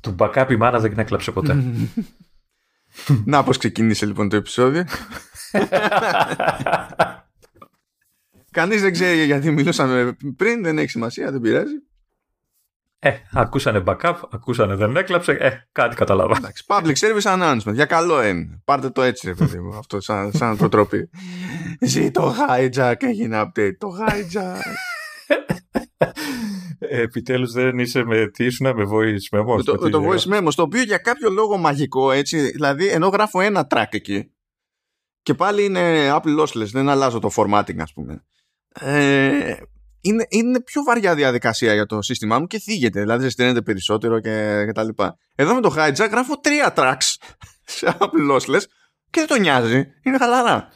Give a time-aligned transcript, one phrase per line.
[0.00, 1.64] Του backup η μάνα δεν έκλαψε ποτέ.
[3.24, 4.84] Να πώς ξεκίνησε λοιπόν το επεισόδιο;
[8.50, 11.82] Κανείς δεν ξέρει γιατί μιλούσαμε πριν, δεν έχει σημασία, δεν πειράζει.
[12.98, 16.36] Ε, ακούσανε backup, ακούσανε δεν έκλαψε, ε, κάτι καταλάβα.
[16.36, 18.60] Εντάξει, public service announcement, για καλό είναι.
[18.64, 21.10] Πάρτε το έτσι, ρε παιδί μου, αυτό σαν, σαν προτροπή.
[21.80, 24.60] Ζει το hijack, έγινε update, το hijack.
[26.78, 29.64] Επιτέλους δεν είσαι με τι ήσουν με voice memo.
[29.64, 33.66] το, το voice memo, το οποίο για κάποιο λόγο μαγικό έτσι, δηλαδή ενώ γράφω ένα
[33.70, 34.30] track εκεί
[35.22, 38.24] και πάλι είναι Apple lossless, δεν αλλάζω το formatting ας πούμε.
[38.68, 39.56] Ε,
[40.00, 44.62] είναι, είναι πιο βαριά διαδικασία για το σύστημά μου και θίγεται, δηλαδή ζεσταίνεται περισσότερο και,
[44.66, 45.16] και τα λοιπά.
[45.34, 47.16] Εδώ με το hijack γράφω τρία tracks
[47.76, 48.62] σε Apple lossless
[49.10, 50.68] και δεν το νοιάζει, είναι χαλαρά.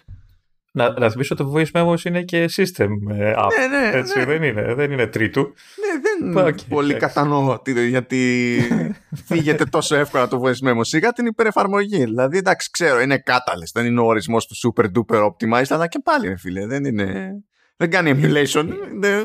[0.76, 3.48] Να, να θυμίσω ότι το voice memos είναι και system ε, app.
[3.58, 4.24] Ναι, ναι, έτσι, ναι.
[4.24, 5.40] Δεν, είναι, δεν είναι τρίτου.
[5.40, 7.14] Ναι, δεν Okay, πολύ εντάξει.
[7.14, 8.58] κατανοώ τι- γιατί
[9.28, 10.80] φύγεται τόσο εύκολα το voice memo.
[10.80, 12.04] Σιγά την υπερεφαρμογή.
[12.04, 13.70] Δηλαδή, εντάξει, ξέρω, είναι catalyst.
[13.72, 17.30] Δεν είναι ο ορισμός του super duper optimized, αλλά και πάλι, ρε φίλε, δεν είναι.
[17.76, 18.64] Δεν κάνει emulation.
[18.98, 19.24] Ναι.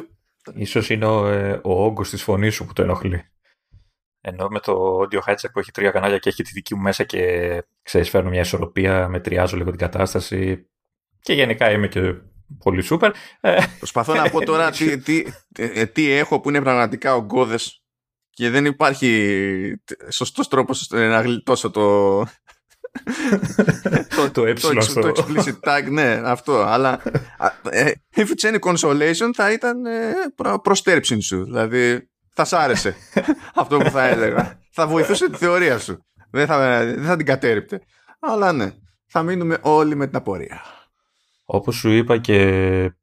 [0.54, 3.24] Ίσως είναι ο, ε, ο όγκος της φωνής σου που το ενοχλεί.
[4.22, 7.04] Ενώ με το audio hijack που έχει τρία κανάλια και έχει τη δική μου μέσα
[7.04, 10.70] και ξέρεις φέρνω μια ισορροπία, μετριάζω λίγο την κατάσταση
[11.22, 12.14] και γενικά είμαι και
[12.64, 13.12] πολύ super.
[13.42, 15.26] Ε, Προσπαθώ να πω τώρα τι, τι,
[15.58, 17.84] ε, τι έχω που είναι πραγματικά ογκώδες
[18.40, 22.20] και δεν υπάρχει σωστός τρόπος να γλιτώσω το.
[24.34, 25.02] το ε το, στο...
[25.02, 26.62] το explicit tag, ναι, αυτό.
[26.62, 27.02] Αλλά
[27.38, 31.44] α, ε, if it's any consolation θα ήταν ε, προ, προστέρψιν σου.
[31.44, 32.96] Δηλαδή θα σ' άρεσε
[33.62, 34.60] αυτό που θα έλεγα.
[34.72, 36.06] θα βοηθούσε τη θεωρία σου.
[36.32, 37.82] Δεν θα, δεν θα την κατέριπτε.
[38.20, 38.72] Αλλά ναι,
[39.08, 40.62] θα μείνουμε όλοι με την απορία.
[41.52, 42.40] Όπως σου είπα και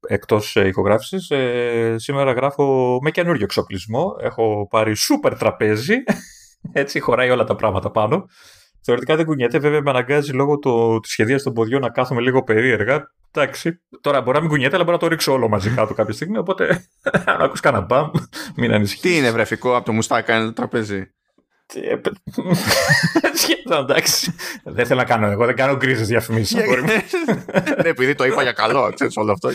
[0.08, 4.16] εκτός ε, ηχογράφησης, ε, σήμερα γράφω με καινούριο εξοπλισμό.
[4.20, 5.94] Έχω πάρει σούπερ τραπέζι,
[6.72, 8.26] έτσι χωράει όλα τα πράγματα πάνω.
[8.82, 12.42] Θεωρητικά δεν κουνιέται, βέβαια με αναγκάζει λόγω το, της σχεδίας των ποδιών να κάθομαι λίγο
[12.42, 13.12] περίεργα.
[13.32, 16.14] Εντάξει, τώρα μπορεί να μην κουνιέται, αλλά μπορεί να το ρίξω όλο μαζί κάτω κάποια
[16.14, 16.86] στιγμή, οπότε
[17.32, 18.10] αν ακούς κανένα μπαμ,
[18.56, 19.00] μην ανησυχείς.
[19.10, 21.10] Τι είναι βρεφικό από το μουστάκα είναι το τραπέζι;
[21.74, 22.16] Ε, παι-
[23.34, 24.34] Σχεδόν, εντάξει.
[24.64, 26.56] Δεν θέλω να κάνω εγώ, δεν κάνω γκρίζες διαφημίσεις.
[26.62, 26.88] αγόρι μου.
[27.82, 29.48] ναι, επειδή το είπα για καλό, ξέρεις όλο αυτό.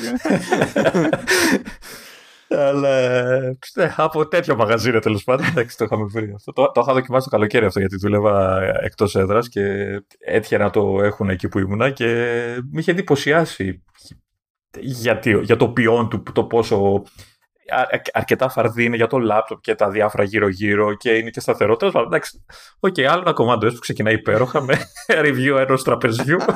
[2.49, 3.39] Αλλά
[3.75, 5.45] ναι, από τέτοιο μαγαζί είναι τέλος πάντων.
[5.45, 6.53] Εντάξει, το είχαμε βρει αυτό.
[6.53, 9.61] Το, το είχα δοκιμάσει το καλοκαίρι αυτό γιατί δούλευα εκτός έδρας και
[10.19, 12.05] έτυχε να το έχουν εκεί που ήμουνα και
[12.71, 13.83] με είχε εντυπωσιάσει
[14.79, 17.01] γιατί, για το ποιόν του, το πόσο α-
[18.13, 21.75] αρκετά φαρδί είναι για το λάπτοπ και τα διάφορα γύρω-γύρω και είναι και σταθερό.
[21.75, 22.45] Τέλος πάντων, εντάξει.
[22.79, 24.77] Οκ, άλλο ένα κομμάτι που ξεκινάει υπέροχα με
[25.25, 26.37] review ενός τραπεζιού.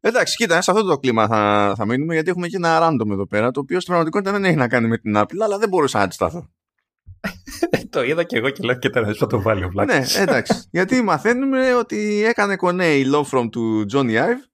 [0.00, 3.26] Εντάξει, κοίτα, σε αυτό το κλίμα θα, θα μείνουμε γιατί έχουμε και ένα random εδώ
[3.26, 5.98] πέρα το οποίο στην πραγματικότητα δεν έχει να κάνει με την Apple, αλλά δεν μπορούσα
[5.98, 6.48] να αντισταθώ.
[7.90, 9.86] το είδα και εγώ και λέω και τώρα θα το βάλει ο Black.
[9.86, 10.68] ναι, εντάξει.
[10.70, 14.48] γιατί μαθαίνουμε ότι έκανε κονέ η Love From του Johnny Ive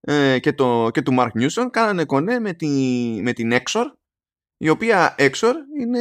[0.00, 1.66] ε, και, το, και του Mark Newson.
[1.70, 2.68] Κάνανε κονέ με, τη,
[3.22, 3.84] με την Exor,
[4.60, 5.98] η οποία Exor είναι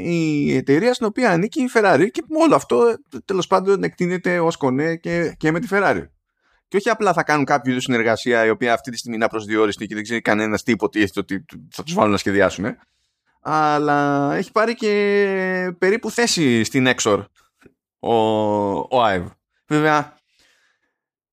[0.00, 4.56] η εταιρεία στην οποία ανήκει η Ferrari και με όλο αυτό τέλος πάντων εκτείνεται ως
[4.56, 6.06] κονέ και, και με τη Ferrari.
[6.68, 9.86] Και όχι απλά θα κάνουν κάποιο είδους συνεργασία η οποία αυτή τη στιγμή είναι απροσδιόριστη
[9.86, 12.76] και δεν ξέρει κανένας τι υποτίθεται ότι θα τους βάλουν να σχεδιάσουν.
[13.40, 17.24] Αλλά έχει πάρει και περίπου θέση στην Exor
[17.98, 18.14] ο,
[18.78, 19.26] ο Ive.
[19.66, 20.16] Βέβαια,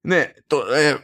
[0.01, 0.97] ναι, το, ε,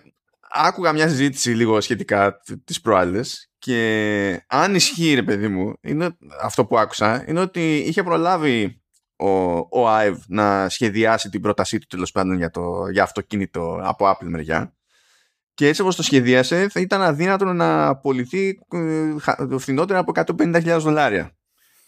[0.50, 6.66] άκουγα μια συζήτηση λίγο σχετικά τις προάλλες και αν ισχύει ρε παιδί μου, είναι, αυτό
[6.66, 8.82] που άκουσα είναι ότι είχε προλάβει
[9.16, 14.10] ο, ο Ive να σχεδιάσει την πρότασή του τέλος πάντων για, το, για αυτοκίνητο από
[14.10, 14.74] Apple μεριά
[15.54, 20.78] και έτσι όπως το σχεδίασε θα ήταν αδύνατο να απολυθεί ε, χα- φθηνότερα από 150.000
[20.80, 21.36] δολάρια.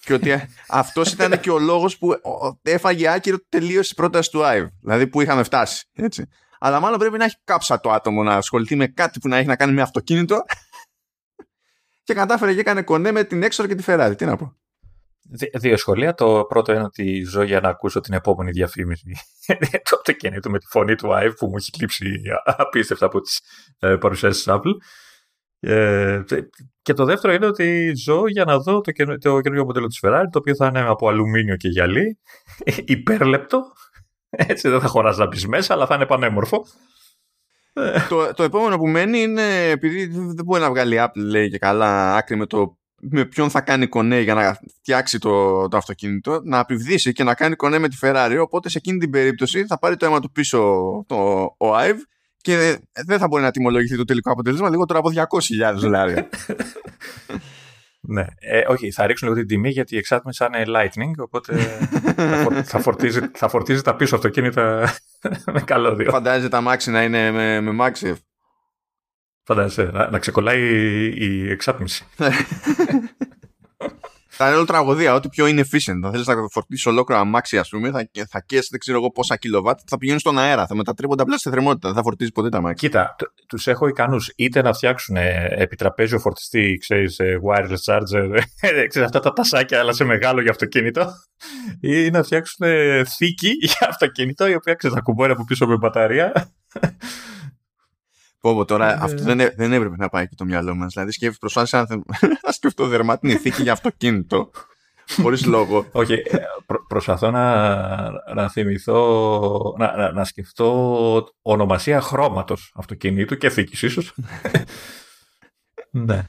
[0.04, 4.32] Και ότι ε, αυτός ήταν και ο λόγος που ο, έφαγε άκυρο τελείως η πρόταση
[4.32, 4.68] του Ive.
[4.82, 5.86] Δηλαδή που είχαμε φτάσει.
[5.94, 6.28] Έτσι.
[6.59, 9.48] Αλλά μάλλον πρέπει να έχει κάψα το άτομο να ασχοληθεί με κάτι που να έχει
[9.48, 10.44] να κάνει με αυτοκίνητο
[12.07, 14.13] και κατάφερε και έκανε κονέ με την Exor και τη Ferrari.
[14.18, 14.56] Τι να πω.
[15.29, 16.13] Δι- Δύο σχολεία.
[16.13, 19.11] Το πρώτο είναι ότι ζω για να ακούσω την επόμενη διαφήμιση
[19.90, 23.40] του αυτοκίνητου με τη φωνή του Ive που μου έχει κλείψει απίστευτα από τις
[23.79, 24.73] ε, παρουσιάσεις της Apple.
[25.59, 26.22] Ε,
[26.82, 29.99] και το δεύτερο είναι ότι ζω για να δω το, καινο- το καινούργιο μοντέλο της
[30.03, 32.20] Ferrari το οποίο θα είναι από αλουμίνιο και γυαλί
[32.96, 33.61] υπέρλεπτο
[34.29, 36.66] έτσι δεν θα χωράς να μπεις μέσα αλλά θα είναι πανέμορφο
[38.09, 41.58] το, το επόμενο που μένει είναι επειδή δεν μπορεί να βγάλει η Apple λέει και
[41.58, 46.41] καλά άκρη με το με ποιον θα κάνει κονέ για να φτιάξει το, το αυτοκίνητο
[46.44, 49.79] να επιβδίσει και να κάνει κονέ με τη Ferrari οπότε σε εκείνη την περίπτωση θα
[49.79, 50.59] πάρει το αίμα του πίσω
[51.08, 51.16] το,
[51.58, 52.00] ο Ive
[52.38, 55.12] και δεν θα μπορεί να τιμολογηθεί το τελικό αποτέλεσμα λιγότερο από
[55.73, 56.30] 200.000 δολάρια.
[58.09, 58.26] Ναι.
[58.40, 61.58] Ε, όχι, θα ρίξουν λίγο την τιμή γιατί η εξάτμιση θα είναι lightning, οπότε
[62.16, 64.94] θα, φορ, θα, φορτίζει, θα φορτίζει τα πίσω αυτοκίνητα
[65.54, 66.12] με καλώδιο.
[66.12, 68.16] Φαντάζεσαι τα μάξι να είναι με, με μάξι.
[69.44, 70.62] Φαντάζεσαι, να, να ξεκολλάει
[71.16, 72.06] η εξάτμιση.
[74.37, 75.13] Θα είναι όλη τραγωδία.
[75.13, 75.99] Ό,τι πιο inefficient.
[76.01, 79.35] Θα θέλεις να φορτίσει ολόκληρο αμάξι, ας πούμε, θα, θα κέσει δεν ξέρω εγώ πόσα
[79.35, 80.67] κιλοβάτ, θα πηγαίνουν στον αέρα.
[80.67, 81.87] Θα μετατρέπονται απλά σε θερμότητα.
[81.87, 82.85] Δεν θα φορτίζεις ποτέ τα αμάξι.
[82.85, 83.16] Κοίτα,
[83.47, 85.16] τους έχω ικανούς είτε να φτιάξουν
[85.49, 88.39] επιτραπέζιο φορτιστή, ξέρεις, wireless charger,
[88.87, 91.11] ξέρεις, αυτά τα τασάκια, αλλά σε μεγάλο για αυτοκίνητο,
[91.79, 92.67] ή να φτιάξουν
[93.05, 96.51] θήκη για αυτοκίνητο, η οποία ξέρεις, θα κουμπώνει από πίσω με μπαταρία
[98.47, 100.94] Πω, πω τώρα ε, αυτό δεν, δεν έπρεπε να πάει και το μυαλό μας.
[100.94, 101.96] Δηλαδή, σκέφτομαι, προσπάθησα να,
[102.46, 104.52] να σκεφτώ δερμάτινη ηθίκη για αυτοκίνητο.
[105.22, 105.85] Χωρίς λόγο.
[105.91, 113.49] Όχι, ε, προ, προσπαθώ να, να θυμηθώ, να, να, να σκεφτώ ονομασία χρώματος αυτοκινήτου και
[113.49, 114.14] θήκης, ίσως.
[116.08, 116.23] ναι.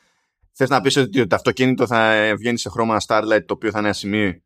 [0.53, 3.89] Θες να πεις ότι το αυτοκίνητο θα βγαίνει σε χρώμα Starlight το οποίο θα είναι
[3.89, 4.43] ασημείο;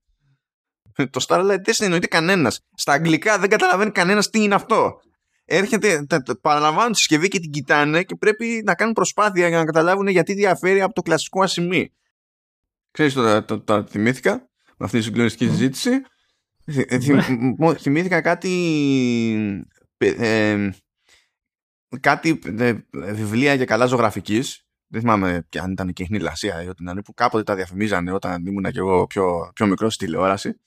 [0.94, 2.60] Το Starlight δεν συνεννοείται κανένας.
[2.74, 5.00] Στα αγγλικά δεν καταλαβαίνει κανένας τι είναι αυτό
[5.56, 6.06] έρχεται,
[6.40, 10.34] παραλαμβάνουν τη συσκευή και την κοιτάνε και πρέπει να κάνουν προσπάθεια για να καταλάβουν γιατί
[10.34, 11.92] διαφέρει από το κλασικό ασημί.
[12.90, 14.32] Ξέρεις το, το, το, θυμήθηκα
[14.76, 15.90] με αυτή τη συγκλονιστική συζήτηση.
[16.64, 16.98] Ε,
[17.78, 18.50] θυμήθηκα κάτι
[19.98, 20.70] ε,
[22.00, 22.74] κάτι ε,
[23.12, 27.14] βιβλία για καλά ζωγραφικής δεν θυμάμαι αν ήταν και χνηλασία ή ό,τι να είναι που
[27.14, 30.60] κάποτε τα διαφημίζανε όταν ήμουν και εγώ πιο, πιο μικρός στη τηλεόραση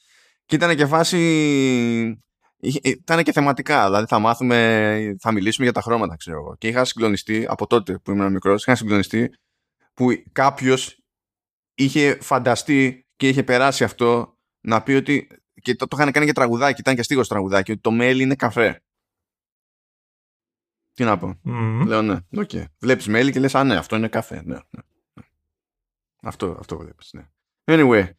[0.45, 2.23] και ήταν και φάση
[2.59, 3.85] ήταν και θεματικά.
[3.85, 6.55] Δηλαδή θα μάθουμε, θα μιλήσουμε για τα χρώματα, ξέρω εγώ.
[6.57, 9.33] Και είχα συγκλονιστεί από τότε που ήμουν μικρός, είχα συγκλονιστεί
[9.93, 10.99] που κάποιος
[11.75, 15.27] είχε φανταστεί και είχε περάσει αυτό να πει ότι.
[15.61, 18.35] και το, το είχαν κάνει και τραγουδάκι, ήταν και στίχο τραγουδάκι, ότι το μέλι είναι
[18.35, 18.79] καφέ.
[20.93, 21.39] Τι να πω.
[21.45, 21.83] Mm.
[21.85, 22.49] Λέω ναι, OK.
[22.53, 22.63] Okay.
[22.79, 24.35] Βλέπεις μέλι και λες, Α, ναι, αυτό είναι καφέ.
[24.35, 24.81] Ναι, ναι,
[25.13, 25.23] ναι.
[26.21, 27.13] Αυτό, αυτό βλέπεις.
[27.13, 27.27] Ναι.
[27.65, 28.09] Anyway.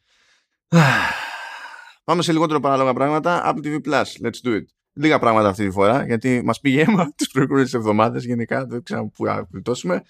[2.07, 3.55] Πάμε σε λιγότερο παράλογα πράγματα.
[3.55, 4.27] Apple TV Plus.
[4.27, 4.65] Let's do it.
[4.93, 8.25] Λίγα πράγματα αυτή τη φορά, γιατί μας πήγε αίμα τις προηγούμενες εβδομάδες.
[8.25, 10.03] Γενικά δεν ξέρω πού να πλητώσουμε.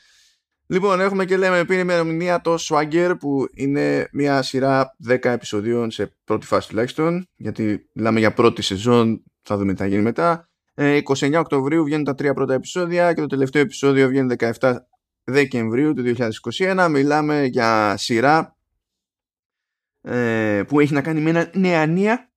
[0.66, 6.16] Λοιπόν, έχουμε και λέμε πριν ημερομηνία το Swagger που είναι μια σειρά 10 επεισοδίων σε
[6.24, 10.48] πρώτη φάση τουλάχιστον γιατί μιλάμε για πρώτη σεζόν, θα δούμε τι θα γίνει μετά.
[10.74, 14.76] 29 ε, Οκτωβρίου βγαίνουν τα τρία πρώτα επεισόδια και το τελευταίο επεισόδιο βγαίνει 17
[15.24, 16.14] Δεκεμβρίου του
[16.58, 16.88] 2021.
[16.90, 18.55] Μιλάμε για σειρά
[20.06, 22.30] ε, που έχει να κάνει με ένα νεανία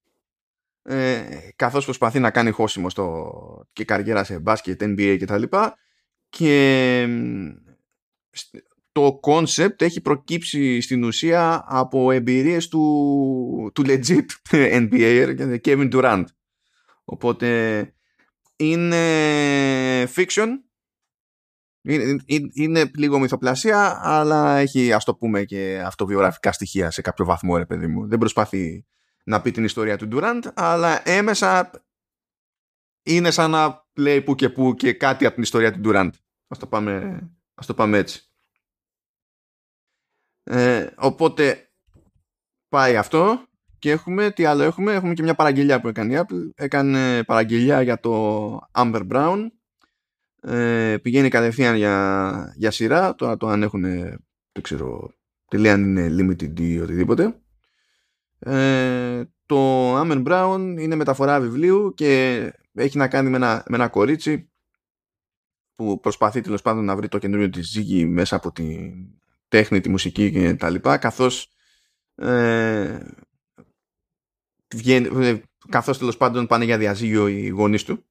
[0.82, 1.22] ε,
[1.56, 3.34] καθώς προσπαθεί να κάνει χώσιμο στο,
[3.74, 5.78] και καριέρα σε μπάσκετ, NBA και τα λοιπά.
[6.30, 7.08] Και
[8.92, 14.26] το concept έχει προκύψει στην ουσία από εμπειρίες του, του legit
[14.90, 16.24] NBA Kevin Durant.
[17.04, 17.80] Οπότε
[18.56, 18.98] είναι
[20.04, 20.48] fiction
[21.82, 22.24] είναι,
[22.54, 27.66] είναι, λίγο μυθοπλασία, αλλά έχει ας το πούμε και αυτοβιογραφικά στοιχεία σε κάποιο βαθμό, ρε
[27.66, 28.08] παιδί μου.
[28.08, 28.86] Δεν προσπαθεί
[29.24, 31.72] να πει την ιστορία του Ντουραντ, αλλά έμεσα
[33.04, 36.14] είναι σαν να λέει που και που και κάτι από την ιστορία του Ντουραντ.
[36.48, 37.20] Ας το πάμε,
[37.54, 38.24] ας το πάμε έτσι.
[40.44, 41.70] Ε, οπότε
[42.70, 43.48] πάει αυτό
[43.80, 46.50] και έχουμε, τι άλλο έχουμε, έχουμε και μια παραγγελιά που έκανε η Apple.
[46.56, 49.48] Έκανε παραγγελιά για το Amber Brown
[50.42, 53.82] ε, πηγαίνει κατευθείαν για, για σειρά τώρα το αν έχουν
[54.52, 55.14] δεν ξέρω
[55.50, 57.42] τι λέει αν είναι limited ή οτιδήποτε.
[58.40, 62.42] Ε, το Amen Brown είναι μεταφορά βιβλίου και
[62.74, 64.52] έχει να κάνει με ένα, με ένα κορίτσι
[65.76, 68.92] που προσπαθεί τέλος πάντων να βρει το καινούριο της ζύγι μέσα από τη
[69.48, 71.52] τέχνη, τη μουσική και τα λοιπά καθώς
[72.16, 73.00] ε,
[74.76, 78.09] βγαίνει, ε, καθώς τέλος πάντων πάνε για διαζύγιο οι γονείς του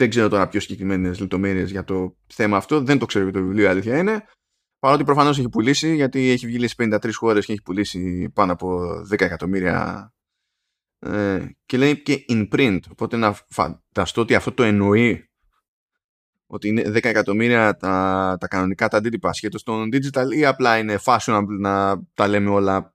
[0.00, 2.80] δεν ξέρω τώρα πιο συγκεκριμένες λεπτομέρειες για το θέμα αυτό.
[2.82, 4.24] Δεν το ξέρω για το βιβλίο, η αλήθεια είναι.
[4.78, 8.78] Παρότι προφανώς έχει πουλήσει, γιατί έχει βγει σε 53 χώρες και έχει πουλήσει πάνω από
[9.10, 10.10] 10 εκατομμύρια.
[10.98, 12.78] Ε, και λέει και in print.
[12.90, 15.24] Οπότε να φανταστώ ότι αυτό το εννοεί
[16.46, 20.98] ότι είναι 10 εκατομμύρια τα, τα κανονικά τα αντίτυπα σχέτω στον digital ή απλά είναι
[21.04, 22.94] fashionable να τα λέμε όλα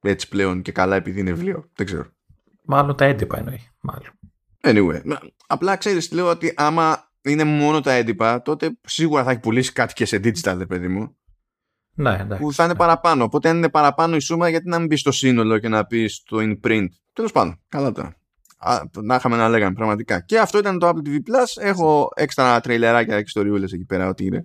[0.00, 1.70] έτσι πλέον και καλά επειδή είναι βιβλίο.
[1.74, 2.10] Δεν ξέρω.
[2.64, 3.60] Μάλλον τα έντυπα εννοεί.
[3.80, 4.23] Μάλλον.
[4.64, 5.00] Anyway,
[5.46, 9.92] απλά ξέρεις, λέω ότι άμα είναι μόνο τα έντυπα, τότε σίγουρα θα έχει πουλήσει κάτι
[9.92, 11.16] και σε digital, δε παιδί μου.
[11.94, 12.42] Ναι, εντάξει.
[12.42, 13.24] Που θα είναι παραπάνω.
[13.24, 16.22] Οπότε αν είναι παραπάνω η σούμα, γιατί να μην μπει στο σύνολο και να πεις
[16.22, 16.86] το in print.
[17.12, 18.16] Τέλος πάντων, καλά τώρα.
[19.02, 20.20] Να είχαμε να λέγαμε πραγματικά.
[20.20, 21.62] Και αυτό ήταν το Apple TV Plus.
[21.62, 24.44] Έχω έξτρα τρέιλεράκια και ιστοριούλες εκεί πέρα, ό,τι είναι.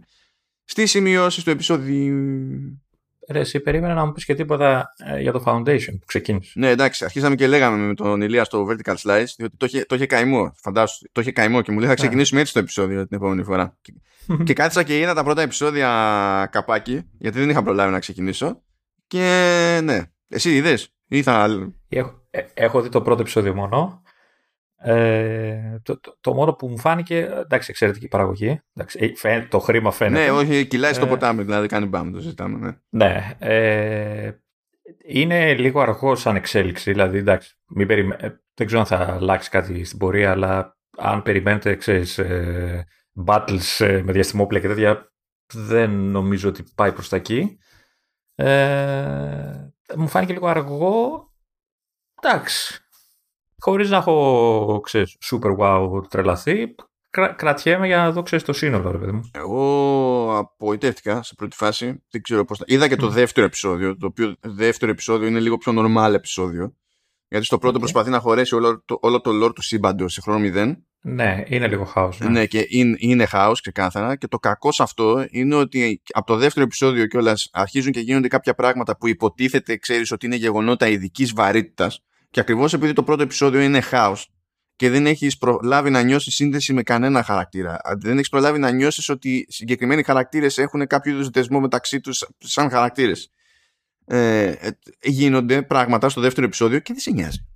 [0.63, 2.81] Στις σημειώσεις του επεισόδιου
[3.29, 6.51] Ρε, εσύ περίμενα να μου πεις και τίποτα ε, για το Foundation που ξεκίνησε.
[6.55, 9.95] Ναι, εντάξει, αρχίσαμε και λέγαμε με τον Ηλία στο Vertical Slice, διότι το είχε, το
[9.95, 10.53] είχε καημό.
[10.55, 12.00] Φαντάσου, το είχε καημό και μου λέει θα ναι.
[12.00, 13.77] ξεκινήσουμε έτσι το επεισόδιο την επόμενη φορά.
[14.43, 15.88] και κάθισα και είδα τα πρώτα επεισόδια
[16.51, 18.62] καπάκι, γιατί δεν είχα προλάβει να ξεκινήσω.
[19.07, 20.01] Και ναι.
[20.27, 21.48] Εσύ είδες ή θα.
[21.89, 24.01] Έχω, ε, έχω δει το πρώτο επεισόδιο μόνο.
[24.81, 28.62] Ε, το, το, το, μόνο που μου φάνηκε, εντάξει, εξαιρετική παραγωγή.
[28.74, 30.24] Εντάξει, ε, το χρήμα φαίνεται.
[30.24, 32.81] Ναι, όχι, κυλάει στο ε, ποτάμι, δηλαδή κάνει μπαμ, το συζητάμε.
[32.89, 34.31] Ναι, ναι ε,
[35.05, 36.91] είναι λίγο αργό σαν εξέλιξη.
[36.91, 38.41] Δηλαδή, εντάξει, μην περιμέ...
[38.53, 42.88] δεν ξέρω αν θα αλλάξει κάτι στην πορεία, αλλά αν περιμένετε, ξέρεις, ε,
[43.25, 45.12] battles ε, με διαστημόπλαια και τέτοια,
[45.53, 47.57] δεν νομίζω ότι πάει προς τα εκεί.
[48.36, 51.27] Ε, μου φάνηκε λίγο αργό.
[52.21, 52.88] Εντάξει.
[53.59, 56.75] Χωρίς να έχω, ξέρεις, super wow τρελαθεί,
[57.09, 59.29] κρα, κρατιέμαι για να δω, ξέρεις, το σύνολο, ρε παιδί μου.
[59.33, 62.03] Εγώ απογοητεύτηκα σε πρώτη φάση.
[62.09, 62.63] Δεν ξέρω πώς θα...
[62.67, 66.73] Είδα και το δεύτερο επεισόδιο, το οποίο δεύτερο επεισόδιο είναι λίγο πιο normal επεισόδιο.
[67.27, 70.39] Γιατί στο πρώτο προσπαθεί να χωρέσει όλο το, όλο το lore του σύμπαντος σε χρόνο
[70.39, 70.83] μηδέν.
[71.01, 72.19] Ναι, είναι λίγο χάος.
[72.19, 72.29] Ναι.
[72.29, 74.15] ναι, και είναι, είναι χάος ξεκάθαρα.
[74.15, 78.27] Και το κακό σε αυτό είναι ότι από το δεύτερο επεισόδιο κιόλας αρχίζουν και γίνονται
[78.27, 82.03] κάποια πράγματα που υποτίθεται, ξέρεις ότι είναι γεγονότα ειδικής βαρύτητας.
[82.29, 84.33] Και ακριβώς επειδή το πρώτο επεισόδιο είναι χάος
[84.75, 87.79] και δεν έχεις προλάβει να νιώσεις σύνδεση με κανένα χαρακτήρα.
[88.00, 92.69] Δεν έχεις προλάβει να νιώσεις ότι συγκεκριμένοι χαρακτήρες έχουν κάποιο είδους δεσμό μεταξύ τους σαν
[92.69, 93.31] χαρακτήρες.
[94.05, 94.71] Ε, ε,
[95.01, 97.48] γίνονται πράγματα στο δεύτερο επεισόδιο και δεν σε νοιάζει.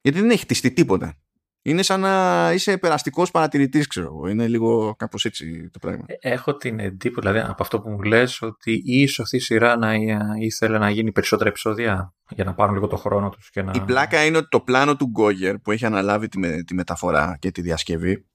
[0.00, 1.18] Γιατί δεν έχει χτιστεί τίποτα.
[1.66, 4.28] Είναι σαν να είσαι περαστικός παρατηρητής, ξέρω εγώ.
[4.28, 6.04] Είναι λίγο κάπως έτσι το πράγμα.
[6.06, 9.76] Ε, έχω την εντύπωση, δηλαδή από αυτό που μου λες, ότι ίσω αυτή η σειρά
[9.76, 9.94] να
[10.40, 13.50] ήθελε να γίνει περισσότερα επεισόδια για να πάρουν λίγο το χρόνο τους.
[13.54, 13.72] Να...
[13.74, 17.50] Η πλάκα είναι ότι το πλάνο του Γκόγερ που έχει αναλάβει τη, τη μεταφορά και
[17.50, 18.26] τη διασκευή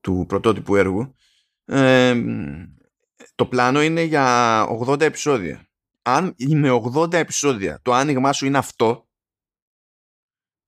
[0.00, 1.14] του πρωτότυπου έργου.
[1.64, 2.22] Ε,
[3.34, 5.68] το πλάνο είναι για 80 επεισόδια.
[6.02, 9.08] Αν με 80 επεισόδια το άνοιγμά σου είναι αυτό,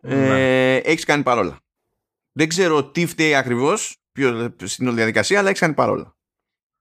[0.02, 0.74] ναι.
[0.74, 1.60] ε, έχεις κάνει παρόλα.
[2.32, 3.96] Δεν ξέρω τι φταίει ακριβώς
[4.64, 6.14] στην όλη διαδικασία, αλλά έχει κάνει παρόλα.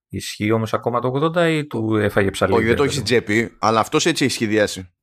[0.08, 2.58] Ισχύει όμως ακόμα το 80 ή του έφαγε ψαλίδι.
[2.58, 4.94] Όχι, δεν το έχει στην τσέπη, αλλά αυτός έτσι έχει σχεδιάσει.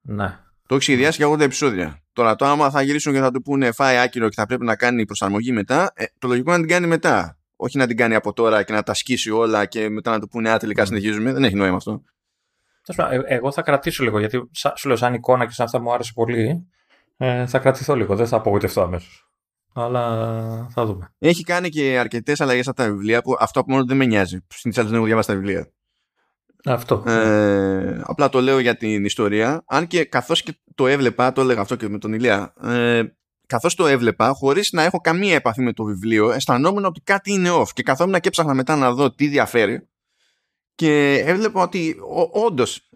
[0.00, 0.38] Ναι.
[0.66, 2.02] Το έχει σχεδιάσει για 80 επεισόδια.
[2.12, 4.76] Τώρα, το άμα θα γυρίσουν και θα του πούνε φάει άκυρο και θα πρέπει να
[4.76, 7.38] κάνει προσαρμογή μετά, ε, το λογικό είναι να την κάνει μετά.
[7.56, 10.28] Όχι να την κάνει από τώρα και να τα σκίσει όλα και μετά να του
[10.28, 11.32] πούνε Α, τελικά συνεχίζουμε.
[11.32, 12.02] Δεν έχει νόημα αυτό.
[13.10, 16.12] Ε, εγώ θα κρατήσω λίγο γιατί σου λέω σαν εικόνα και σαν αυτά μου άρεσε
[16.14, 16.66] πολύ.
[17.16, 19.31] Ε, θα κρατηθώ λίγο, δεν θα απογοητευτώ αμέσως
[19.74, 21.14] αλλά θα δούμε.
[21.18, 24.38] Έχει κάνει και αρκετές αλλαγές από τα βιβλία που αυτό από μόνο δεν με νοιάζει.
[24.48, 25.72] Συνήθως δεν έχω διαβάσει τα βιβλία.
[26.64, 27.02] Αυτό.
[27.06, 29.64] Ε, απλά το λέω για την ιστορία.
[29.66, 33.02] Αν και καθώς και το έβλεπα, το έλεγα αυτό και με τον Ηλία, ε,
[33.46, 37.50] καθώς το έβλεπα, χωρίς να έχω καμία επαφή με το βιβλίο, αισθανόμουν ότι κάτι είναι
[37.52, 37.68] off.
[37.72, 39.88] Και καθόμουν και έψαχνα μετά να δω τι διαφέρει.
[40.74, 41.96] Και έβλεπα ότι
[42.32, 42.88] όντως.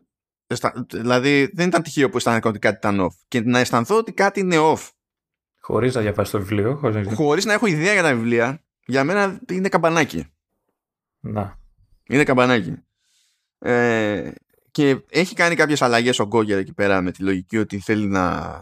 [0.91, 3.15] Δηλαδή δεν ήταν τυχαίο που αισθάνθηκα ότι κάτι ήταν off.
[3.29, 4.91] Και να αισθανθώ ότι κάτι είναι off
[5.67, 6.75] Χωρίς να διαβάσει το βιβλίο.
[7.15, 7.51] Χωρίς να...
[7.51, 10.27] να έχω ιδέα για τα βιβλία, για μένα είναι καμπανάκι.
[11.21, 11.59] Να.
[12.09, 12.75] Είναι καμπανάκι.
[13.59, 14.31] Ε,
[14.71, 18.53] και έχει κάνει κάποιες αλλαγές ο Γκόγκερ εκεί πέρα με τη λογική ότι θέλει να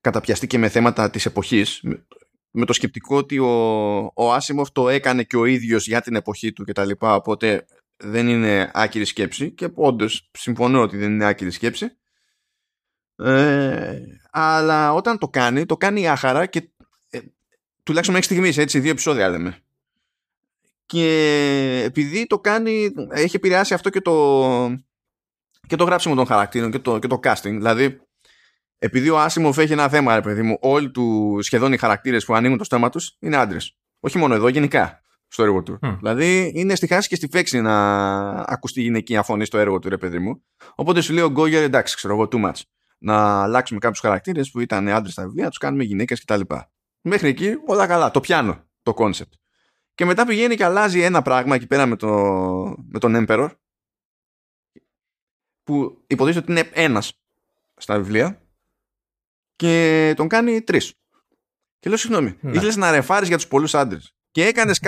[0.00, 1.82] καταπιαστεί και με θέματα της εποχής
[2.50, 3.50] με το σκεπτικό ότι ο,
[4.14, 7.66] ο Άσιμοφ το έκανε και ο ίδιος για την εποχή του και τα λοιπά οπότε
[7.96, 11.96] δεν είναι άκυρη σκέψη και όντως συμφωνώ ότι δεν είναι άκυρη σκέψη
[13.24, 16.68] ε, αλλά όταν το κάνει, το κάνει άχαρα και
[17.10, 17.18] ε,
[17.82, 19.58] τουλάχιστον μέχρι στιγμής, έτσι, δύο επεισόδια λέμε.
[20.86, 24.76] Και επειδή το κάνει, έχει επηρεάσει αυτό και το,
[25.66, 27.42] και το γράψιμο των χαρακτήρων και το, και το casting.
[27.42, 28.00] Δηλαδή,
[28.78, 32.34] επειδή ο Άσιμοφ έχει ένα θέμα, ρε παιδί μου, όλοι του σχεδόν οι χαρακτήρες που
[32.34, 33.76] ανοίγουν το στόμα τους είναι άντρες.
[34.00, 35.78] Όχι μόνο εδώ, γενικά στο έργο του.
[35.98, 37.74] Δηλαδή είναι στη χάση και στη φέξη να
[38.30, 40.42] ακουστεί γυναικεία φωνή στο έργο του, ρε παιδί μου.
[40.74, 42.60] Οπότε σου λέει ο Goyer, εντάξει, ξέρω εγώ, too much
[43.02, 46.40] να αλλάξουμε κάποιους χαρακτήρες που ήταν άντρες στα βιβλία, τους κάνουμε γυναίκες κτλ.
[47.00, 48.10] Μέχρι εκεί όλα καλά.
[48.10, 49.32] Το πιάνω το concept.
[49.94, 52.08] Και μετά πηγαίνει και αλλάζει ένα πράγμα εκεί πέρα με, το,
[52.88, 53.50] με τον Emperor
[55.62, 57.12] που υποτίθεται ότι είναι ένας
[57.76, 58.42] στα βιβλία
[59.56, 60.94] και τον κάνει τρεις.
[61.78, 62.50] Και λέω συγγνώμη, ναι.
[62.50, 64.14] ήθελες να ρεφάρεις για τους πολλούς άντρες.
[64.30, 64.78] Και έκανες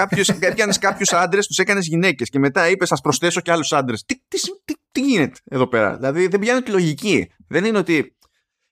[0.79, 2.29] κάποιους άντρες, τους έκανες γυναίκες.
[2.29, 4.05] Και μετά είπες, Α προσθέσω και άλλους άντρες.
[4.05, 7.31] Τι, τι, τι, τι, γίνεται εδώ πέρα; Δηλαδή δεν πιάνει τη λογική.
[7.53, 8.17] Δεν είναι ότι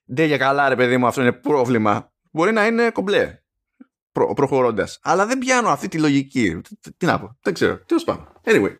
[0.03, 2.11] δεν για καλά, ρε παιδί μου, αυτό είναι πρόβλημα.
[2.31, 3.39] Μπορεί να είναι κομπλέ
[4.11, 4.99] προ, προχωρώντας.
[5.01, 6.61] Αλλά δεν πιάνω αυτή τη λογική.
[6.97, 7.77] Τι να πω, δεν ξέρω.
[7.85, 8.27] Τέλος πάντων.
[8.43, 8.75] Anyway.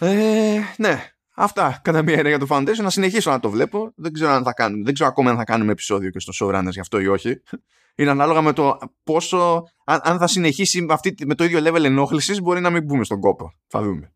[0.00, 2.82] Ε, ναι, αυτά κατά μία έννοια για το Foundation.
[2.82, 3.92] Να συνεχίσω να το βλέπω.
[3.96, 6.70] Δεν ξέρω, αν θα κάνουμε, δεν ξέρω ακόμα αν θα κάνουμε επεισόδιο και στο Showrunners
[6.70, 7.42] γι' αυτό ή όχι.
[7.94, 9.68] Είναι ανάλογα με το πόσο.
[9.84, 13.04] Αν, αν θα συνεχίσει με, αυτή, με το ίδιο level ενόχλησης, μπορεί να μην μπούμε
[13.04, 13.52] στον κόπο.
[13.66, 14.11] Θα δούμε.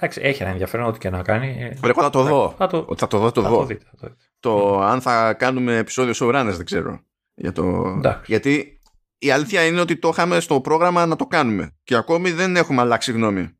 [0.00, 1.76] Εντάξει, έχει ένα ενδιαφέρον ό,τι και να κάνει.
[1.80, 2.54] Πρέπει να το δω.
[2.56, 3.66] Θα το, θα το δω, το δω.
[4.40, 7.00] Το αν θα κάνουμε επεισόδιο showrunners δεν ξέρω.
[7.34, 8.00] Για το...
[8.26, 8.80] Γιατί
[9.18, 11.76] η αλήθεια είναι ότι το είχαμε στο πρόγραμμα να το κάνουμε.
[11.84, 13.58] Και ακόμη δεν έχουμε αλλάξει γνώμη.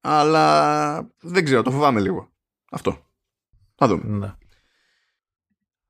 [0.00, 2.32] Αλλά δεν ξέρω, το φοβάμαι λίγο.
[2.70, 3.06] Αυτό.
[3.74, 4.02] Θα δούμε.
[4.04, 4.34] Ναι.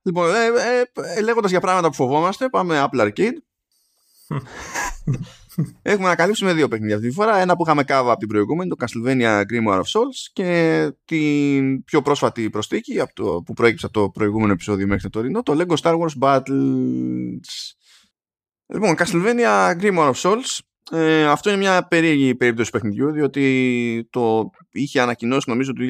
[0.03, 0.83] Λοιπόν, ε, ε,
[1.17, 3.35] ε, λέγοντας για πράγματα που φοβόμαστε, πάμε Apple Arcade.
[5.83, 7.37] Έχουμε ανακαλύψει δύο παιχνίδια αυτή τη φορά.
[7.37, 12.02] Ένα που είχαμε κάβα από την προηγούμενη, το Castlevania Grimoire of Souls και την πιο
[12.02, 15.76] πρόσφατη προστίκη από το, που προέκυψε από το προηγούμενο επεισόδιο μέχρι το τωρινό, το Lego
[15.83, 17.75] Star Wars Battles.
[18.67, 20.59] Λοιπόν, Castlevania Grimoire of Souls
[20.93, 25.83] ε, αυτό είναι μια περίεργη περίπτωση παιχνιδιού διότι το είχε ανακοινώσει νομίζω το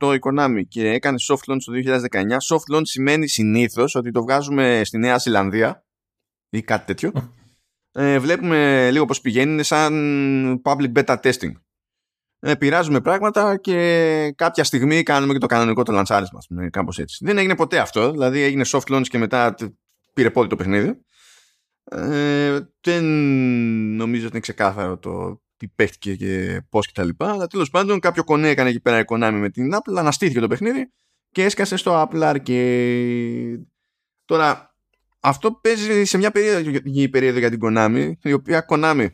[0.00, 1.72] 2018 η Konami και έκανε soft launch το
[2.10, 5.84] 2019 soft launch σημαίνει συνήθως ότι το βγάζουμε στη Νέα Ζηλανδία
[6.50, 7.12] ή κάτι τέτοιο
[7.92, 11.52] ε, βλέπουμε λίγο πως πηγαίνει είναι σαν public beta testing
[12.38, 17.38] ε, πειράζουμε πράγματα και κάποια στιγμή κάνουμε και το κανονικό το λαντσάρισμα κάπως έτσι δεν
[17.38, 19.54] έγινε ποτέ αυτό δηλαδή έγινε soft launch και μετά
[20.12, 21.00] πήρε πόδι το παιχνίδι
[21.84, 23.04] ε, δεν
[23.96, 27.32] νομίζω ότι είναι ξεκάθαρο το τι παίχτηκε και πώς και τα λοιπά.
[27.32, 30.46] Αλλά τέλος πάντων κάποιο κονέ έκανε εκεί πέρα η Konami με την Apple, αναστήθηκε το
[30.48, 30.92] παιχνίδι
[31.30, 33.62] και έσκασε στο Apple Arcade.
[34.24, 34.71] Τώρα,
[35.24, 39.06] αυτό παίζει σε μια περίοδο, περίοδο για την Konami, η οποία Konami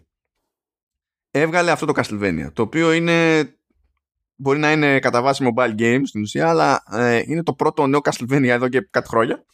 [1.30, 3.48] έβγαλε αυτό το Castlevania, το οποίο είναι
[4.36, 8.00] μπορεί να είναι κατά βάση mobile games στην ουσία, αλλά ε, είναι το πρώτο νέο
[8.02, 9.44] Castlevania εδώ και κάτι χρόνια.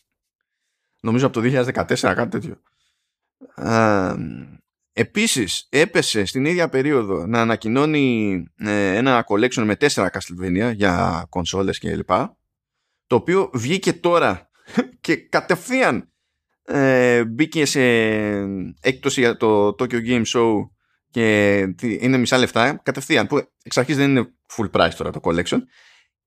[1.01, 2.61] Νομίζω από το 2014, κάτι τέτοιο.
[3.55, 4.15] Ε,
[4.93, 11.79] επίσης έπεσε στην ίδια περίοδο να ανακοινώνει ε, ένα collection με τέσσερα Castlevania για κονσόλες
[11.79, 12.37] και λοιπά
[13.07, 14.51] το οποίο βγήκε τώρα
[15.01, 16.09] και κατευθείαν
[16.65, 17.81] ε, μπήκε σε
[18.81, 20.53] έκπτωση για το Tokyo Game Show
[21.11, 22.81] και είναι μισά λεφτά.
[22.83, 25.59] Κατευθείαν που εξ αρχής δεν είναι full price τώρα το collection.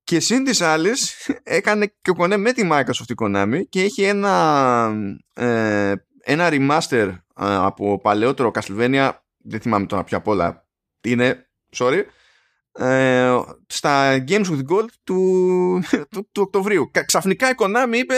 [0.04, 4.92] Και σύν της άλλης έκανε και κονέ με τη Microsoft η Konami και έχει ένα
[5.34, 5.92] ε,
[6.22, 9.10] ένα remaster από παλαιότερο Castlevania.
[9.38, 10.68] Δεν θυμάμαι τώρα πια απ' όλα.
[11.00, 12.02] Είναι, sorry
[12.78, 16.90] ε, στα Games with Gold του, του, του Οκτωβρίου.
[17.06, 18.14] Ξαφνικά η Konami είπε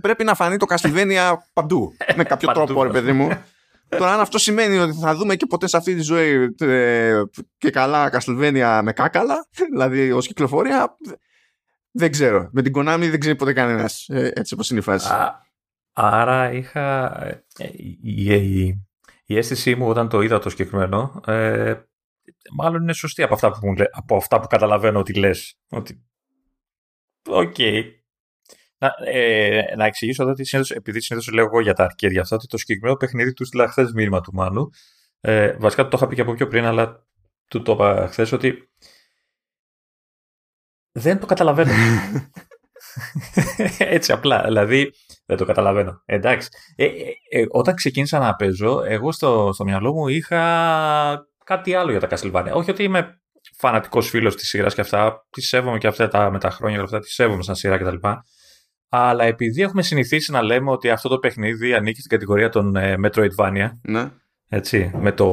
[0.00, 1.92] πρέπει να φανεί το Castlevania παντού.
[2.16, 3.28] με κάποιο τρόπο, ρε παιδί μου.
[3.88, 7.22] Τώρα, αν αυτό σημαίνει ότι θα δούμε και ποτέ σε αυτή τη ζωή ε,
[7.58, 10.96] και καλά Castlevania με κάκαλα, δηλαδή ως κυκλοφορία,
[11.90, 12.48] δεν ξέρω.
[12.52, 14.08] Με την Konami δεν ξέρει ποτέ κανένας.
[14.08, 15.08] Ε, έτσι όπως είναι η φάση.
[15.92, 17.16] Άρα είχα.
[17.24, 18.84] Ε, η, η,
[19.26, 21.20] η, αίσθησή μου όταν το είδα το συγκεκριμένο.
[22.24, 25.54] Ε, μάλλον είναι σωστή από αυτά που, μου, από αυτά που καταλαβαίνω ότι λες.
[25.70, 26.04] Ότι.
[27.28, 27.56] Οκ.
[28.78, 32.36] Να, ε, να εξηγήσω εδώ ότι συνήθως, επειδή συνήθως λέω εγώ για τα Arcade-ια αυτά,
[32.36, 34.68] ότι το συγκεκριμένο παιχνίδι του στείλα χθες μήνυμα του Μάνου.
[35.20, 37.06] Ε, βασικά το είχα πει και από πιο πριν, αλλά
[37.48, 38.68] του το είπα χθες ότι
[40.92, 41.72] δεν το καταλαβαίνω.
[43.78, 44.42] Έτσι απλά.
[44.44, 44.92] Δηλαδή,
[45.26, 46.02] δεν το καταλαβαίνω.
[46.04, 46.48] Εντάξει.
[46.76, 46.90] Ε, ε,
[47.30, 52.08] ε, όταν ξεκίνησα να παίζω, εγώ στο, στο μυαλό μου είχα κάτι άλλο για τα
[52.10, 52.52] Castlevania.
[52.52, 53.20] Όχι ότι είμαι
[53.56, 55.26] φανατικός φίλος της σειράς και αυτά.
[55.30, 56.98] Τη σέβομαι και αυτά τα, με τα χρόνια και αυτά.
[56.98, 58.08] Τη σέβομαι σαν σειρά κτλ.
[58.88, 62.96] Αλλά επειδή έχουμε συνηθίσει να λέμε ότι αυτό το παιχνίδι ανήκει στην κατηγορία των ε,
[63.04, 63.68] Metroidvania.
[63.82, 64.10] Ναι.
[64.48, 65.28] Έτσι, με το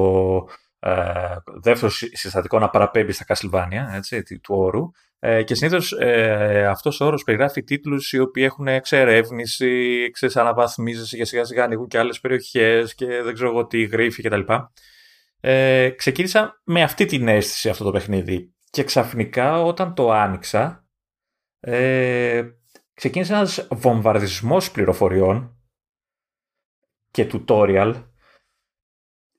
[0.79, 0.93] ε,
[1.61, 4.89] δεύτερο συστατικό να παραπέμπει στα Castlevania έτσι, του όρου.
[5.19, 11.17] Ε, και συνήθως ε, αυτός ο όρος περιγράφει τίτλους οι οποίοι έχουν εξερεύνηση, ξέρεις, αναβαθμίζεσαι
[11.17, 14.41] και σιγά σιγά ανοίγουν και άλλες περιοχές και δεν ξέρω εγώ τι γρήφη κτλ.
[15.43, 18.55] Ε, ξεκίνησα με αυτή την αίσθηση αυτό το παιχνίδι.
[18.69, 20.87] Και ξαφνικά όταν το άνοιξα,
[21.59, 22.49] ε,
[22.93, 25.55] ξεκίνησε ένας βομβαρδισμός πληροφοριών
[27.11, 28.03] και tutorial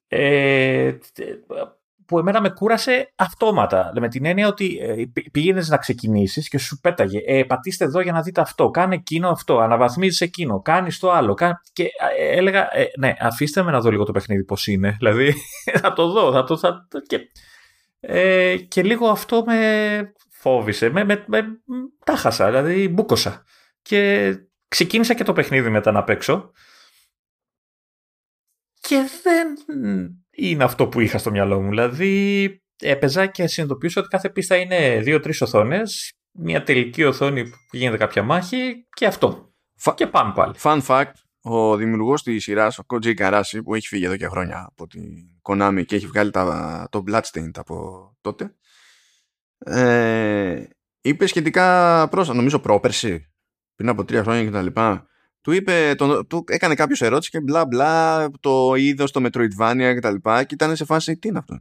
[0.09, 0.99] ε,
[2.07, 3.93] που εμένα με κούρασε αυτόματα.
[4.01, 7.21] Με την έννοια ότι ε, πήγαινες να ξεκινήσεις και σου πέταγε.
[7.27, 8.71] Ε, πατήστε εδώ για να δείτε αυτό.
[8.71, 9.59] Κάνε εκείνο αυτό.
[9.59, 10.61] Αναβαθμίζεις εκείνο.
[10.61, 11.35] Κάνεις το άλλο.
[11.73, 11.83] Και
[12.19, 14.95] ε, έλεγα, ε, ναι, αφήστε με να δω λίγο το παιχνίδι πώς είναι.
[14.99, 15.35] Δηλαδή,
[15.81, 16.33] θα το δω.
[16.33, 17.21] Θα το, θα, και,
[18.01, 20.91] ε, και λίγο αυτό με φόβησε.
[20.91, 21.45] Με, με, με,
[22.05, 22.47] τα χάσα.
[22.47, 23.45] Δηλαδή, μπούκοσα.
[23.83, 24.33] Και
[24.69, 26.51] ξεκίνησα και το παιχνίδι μετά να παίξω.
[28.81, 29.57] Και δεν
[30.37, 31.69] είναι αυτό που είχα στο μυαλό μου.
[31.69, 37.97] Δηλαδή, έπαιζα και συνειδητοποιούσα ότι κάθε πίστα είναι δύο-τρεις οθόνες, μια τελική οθόνη που γίνεται
[37.97, 39.53] κάποια μάχη και αυτό.
[39.77, 39.95] Φα...
[39.95, 40.55] Και πάμε πάλι.
[40.59, 44.67] Fun fact, ο δημιουργός της σειράς, ο Koji Karasi, που έχει φύγει εδώ και χρόνια
[44.69, 45.03] από την
[45.43, 48.55] Konami και έχει βγάλει τα, το Bloodstained από τότε,
[49.59, 50.65] ε,
[51.01, 53.33] είπε σχετικά πρόσφατα, νομίζω πρόπερση,
[53.75, 54.81] πριν από τρία χρόνια κτλ
[55.43, 60.15] του είπε, τον, του έκανε κάποιος ερώτηση και μπλα μπλα, το είδος στο Metroidvania κτλ.
[60.15, 61.59] Και, και ήταν σε φάση, τι είναι αυτό;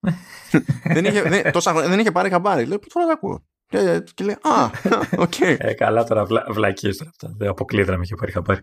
[0.94, 2.64] δεν, είχε, δεν, τόσα, δεν είχε πάρει χαμπάρι.
[2.64, 3.44] Λέει, πρώτη φορά το ακούω.
[3.66, 4.70] Και, και λέει, Α,
[5.16, 5.32] OK.
[5.38, 5.56] Okay.
[5.58, 7.34] Ε, καλά τώρα, βλα, βλακείες τώρα αυτά.
[7.38, 8.60] Δεν αποκλείεται να με είχε πάρει χαμπάρι.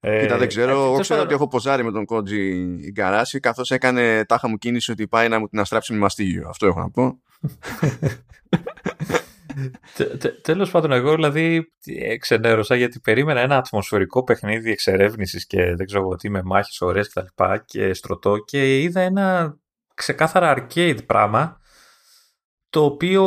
[0.00, 0.70] Ε, Κοίτα, δεν ξέρω.
[0.70, 5.08] Εγώ ξέρω ότι έχω ποζάρει με τον Koji Igarashi, καθώς έκανε τάχα μου κίνηση ότι
[5.08, 6.48] πάει να μου την αστράψει με μαστίγιο.
[6.48, 7.14] Αυτό έχω να πω.
[10.42, 11.72] Τέλος πάντων, εγώ δηλαδή
[12.18, 17.42] ξενέρωσα γιατί περίμενα ένα ατμοσφαιρικό παιχνίδι εξερεύνησης και δεν ξέρω τι με μάχες ωραίες κτλ.
[17.44, 19.56] Και, και στρωτό και είδα ένα
[19.94, 21.60] ξεκάθαρα arcade πράγμα
[22.70, 23.22] το οποίο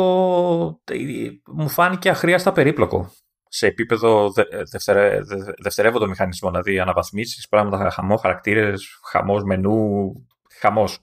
[1.46, 3.12] μου φάνηκε αχρίαστα περίπλοκο
[3.52, 4.32] σε επίπεδο
[4.70, 5.18] δευτερε,
[5.62, 10.12] δευτερεύοντο μηχανισμό, δηλαδή αναβαθμίσεις, πράγματα, χαμό, χαρακτήρες, χαμός μενού,
[10.60, 10.98] χαμός.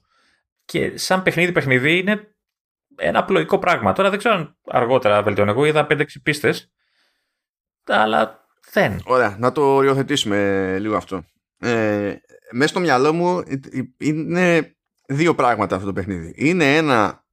[0.64, 2.36] Και σαν παιχνίδι παιχνίδι είναι
[2.98, 3.92] ένα απλοϊκό πράγμα.
[3.92, 5.50] Τώρα δεν ξέρω αν αργότερα βελτιώνω.
[5.50, 6.72] Εγώ είδα 5-6 πίστες,
[7.84, 9.00] αλλά δεν.
[9.04, 11.24] Ωραία, να το οριοθετήσουμε λίγο αυτό.
[11.58, 12.14] Ε,
[12.52, 13.42] μέσα στο μυαλό μου
[13.98, 14.76] είναι
[15.08, 16.32] δύο πράγματα αυτό το παιχνίδι.
[16.36, 17.26] Είναι ένα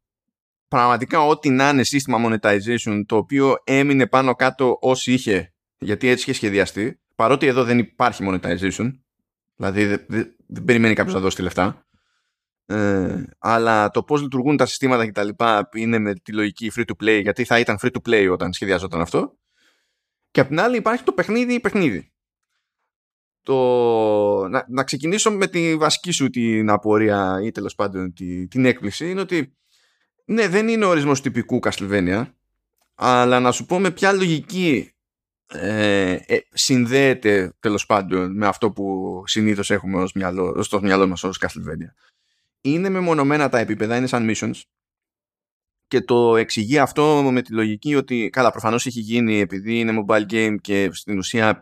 [0.68, 6.24] πραγματικά ό,τι να είναι σύστημα monetization το οποίο έμεινε πάνω κάτω όσοι είχε γιατί έτσι
[6.24, 8.92] είχε σχεδιαστεί παρότι εδώ δεν υπάρχει monetization
[9.56, 10.06] δηλαδή δεν,
[10.48, 11.85] δεν, περιμένει κάποιος να δώσει τη λεφτά
[12.66, 16.84] ε, αλλά το πώς λειτουργούν τα συστήματα και τα λοιπά είναι με τη λογική free
[16.86, 19.38] to play γιατί θα ήταν free to play όταν σχεδιαζόταν αυτό
[20.32, 22.14] και απ' την άλλη υπάρχει το παιχνίδι ή παιχνίδι
[23.46, 24.48] το...
[24.48, 28.14] να, να ξεκινήσω με τη βασική σου την απορία ή τέλος πάντων
[28.50, 29.56] την έκπληξη είναι ότι
[30.26, 32.26] ναι, δεν είναι ο ορισμός τυπικού Castlevania,
[32.96, 34.90] αλλά να σου πω με ποια λογική
[35.48, 41.24] ε, ε, συνδέεται τέλος πάντων με αυτό που συνήθως έχουμε ως μυαλό, στο μυαλό μας
[41.24, 41.92] ως Castlevania.
[42.66, 44.62] Είναι μεμονωμένα τα επίπεδα, είναι σαν missions
[45.88, 50.26] και το εξηγεί αυτό με τη λογική ότι καλά προφανώς έχει γίνει επειδή είναι mobile
[50.32, 51.60] game και στην ουσία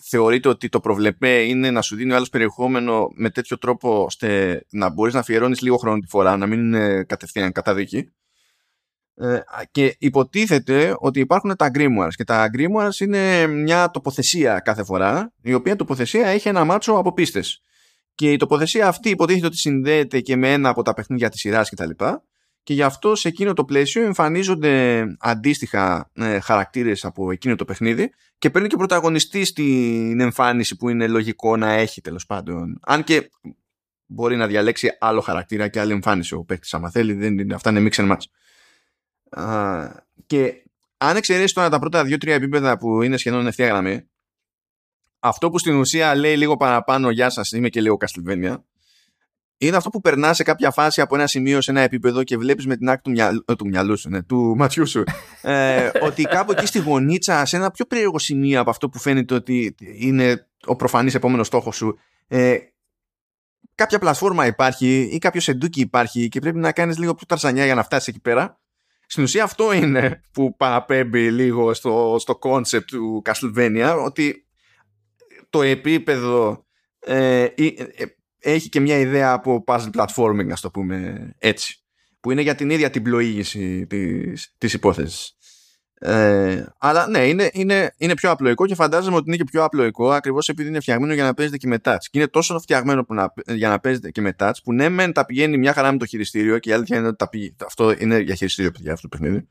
[0.00, 4.60] θεωρείται ότι το προβλεπέ είναι να σου δίνει ο άλλος περιεχόμενο με τέτοιο τρόπο ώστε
[4.70, 8.12] να μπορείς να αφιερώνεις λίγο χρόνο τη φορά, να μην είναι κατευθείαν καταδίκη.
[9.14, 15.32] Ε, και υποτίθεται ότι υπάρχουν τα grimoires και τα grimoires είναι μια τοποθεσία κάθε φορά
[15.42, 17.62] η οποία τοποθεσία έχει ένα μάτσο από πίστες
[18.22, 21.70] και η τοποθεσία αυτή υποτίθεται ότι συνδέεται και με ένα από τα παιχνίδια της σειράς
[21.70, 21.90] κτλ
[22.62, 28.12] και γι' αυτό σε εκείνο το πλαίσιο εμφανίζονται αντίστοιχα ε, χαρακτήρες από εκείνο το παιχνίδι
[28.38, 32.78] και παίρνει και πρωταγωνιστή στην εμφάνιση που είναι λογικό να έχει τέλος πάντων.
[32.82, 33.30] Αν και
[34.06, 37.12] μπορεί να διαλέξει άλλο χαρακτήρα και άλλη εμφάνιση ο παίκτης, άμα θέλει.
[37.12, 38.24] Δεν είναι, αυτά είναι mix and match.
[40.26, 40.54] και
[40.96, 44.10] αν εξαιρέσεις τώρα τα πρώτα δύο-τρία επίπεδα που είναι σχεδόν ευθεία γραμμή,
[45.24, 48.56] αυτό που στην ουσία λέει λίγο παραπάνω «Γεια σας, είμαι και λίγο Castlevania»,
[49.56, 52.66] είναι αυτό που περνάς σε κάποια φάση από ένα σημείο σε ένα επίπεδο και βλέπεις
[52.66, 53.42] με την άκρη του, μυαλ...
[53.44, 55.04] Ε, του μυαλού σου, ναι, του ματιού σου,
[55.42, 59.34] ε, ότι κάπου εκεί στη γωνίτσα, σε ένα πιο περίεργο σημείο από αυτό που φαίνεται
[59.34, 62.56] ότι είναι ο προφανής επόμενος στόχος σου, ε,
[63.74, 67.74] κάποια πλατφόρμα υπάρχει ή κάποιο σεντούκι υπάρχει και πρέπει να κάνεις λίγο πιο ταρσανιά για
[67.74, 68.60] να φτάσεις εκεί πέρα.
[69.06, 74.46] Στην ουσία αυτό είναι που παραπέμπει λίγο στο, στο concept του Castlevania, ότι
[75.52, 76.66] το επίπεδο
[76.98, 77.72] ε, ε
[78.38, 81.76] έχει και μια ιδέα από puzzle platforming, να το πούμε έτσι.
[82.20, 85.36] Που είναι για την ίδια την πλοήγηση της, της υπόθεσης.
[85.94, 90.10] Ε, αλλά ναι, είναι, είναι, είναι πιο απλοϊκό και φαντάζομαι ότι είναι και πιο απλοϊκό
[90.10, 91.96] ακριβώς επειδή είναι φτιαγμένο για να παίζετε και με touch.
[92.00, 95.12] Και είναι τόσο φτιαγμένο που να, για να παίζετε και με touch που ναι, μεν
[95.12, 97.94] τα πηγαίνει μια χαρά με το χειριστήριο και η αλήθεια είναι ότι τα πηγαίνει, αυτό
[97.98, 99.48] είναι για χειριστήριο, παιδιά, αυτό το παιχνίδι.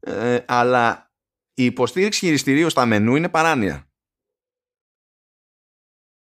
[0.00, 1.10] Ε, αλλά
[1.54, 3.88] η υποστήριξη χειριστηρίου στα μενού είναι παράνοια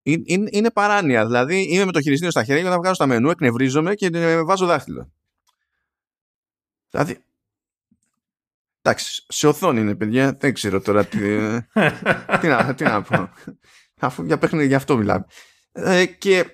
[0.02, 1.26] είναι, είναι παράνοια.
[1.26, 4.10] Δηλαδή είμαι με το χειριστήριο στα χέρια και όταν βγάζω στα μενού, εκνευρίζομαι και
[4.44, 5.12] βάζω δάχτυλο.
[6.90, 7.24] Δηλαδή.
[8.82, 11.18] Εντάξει, σε οθόνη είναι παιδιά, δεν ξέρω τώρα τι,
[12.40, 13.28] τι, να, τι να πω.
[14.00, 15.24] Αφού για παιχνίδι γι' αυτό μιλάμε.
[15.72, 16.44] Ε, και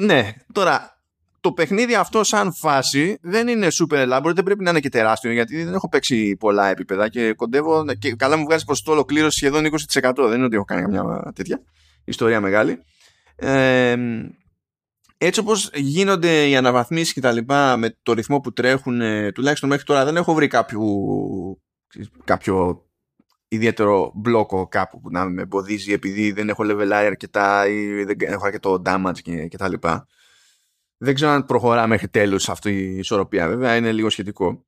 [0.00, 1.02] ναι, τώρα
[1.40, 5.32] το παιχνίδι αυτό σαν φάση δεν είναι super elaborate, δεν πρέπει να είναι και τεράστιο
[5.32, 9.64] γιατί δεν έχω παίξει πολλά επίπεδα και κοντεύω και καλά μου βγάζει ποσοστό ολοκλήρωση σχεδόν
[9.92, 10.12] 20%.
[10.16, 11.62] Δεν είναι ότι έχω κάνει καμιά τέτοια
[12.04, 12.82] ιστορία μεγάλη.
[13.36, 13.96] Ε,
[15.18, 19.00] έτσι όπως γίνονται οι αναβαθμίσεις και τα λοιπά με το ρυθμό που τρέχουν
[19.34, 20.80] τουλάχιστον μέχρι τώρα δεν έχω βρει κάποιο,
[22.24, 22.86] κάποιο
[23.48, 28.46] ιδιαίτερο μπλόκο κάπου που να με εμποδίζει επειδή δεν έχω level αρκετά ή δεν έχω
[28.46, 30.06] αρκετό damage και, και τα λοιπά.
[30.96, 34.64] Δεν ξέρω αν προχωρά μέχρι τέλους αυτή η ισορροπία βέβαια είναι λίγο σχετικό.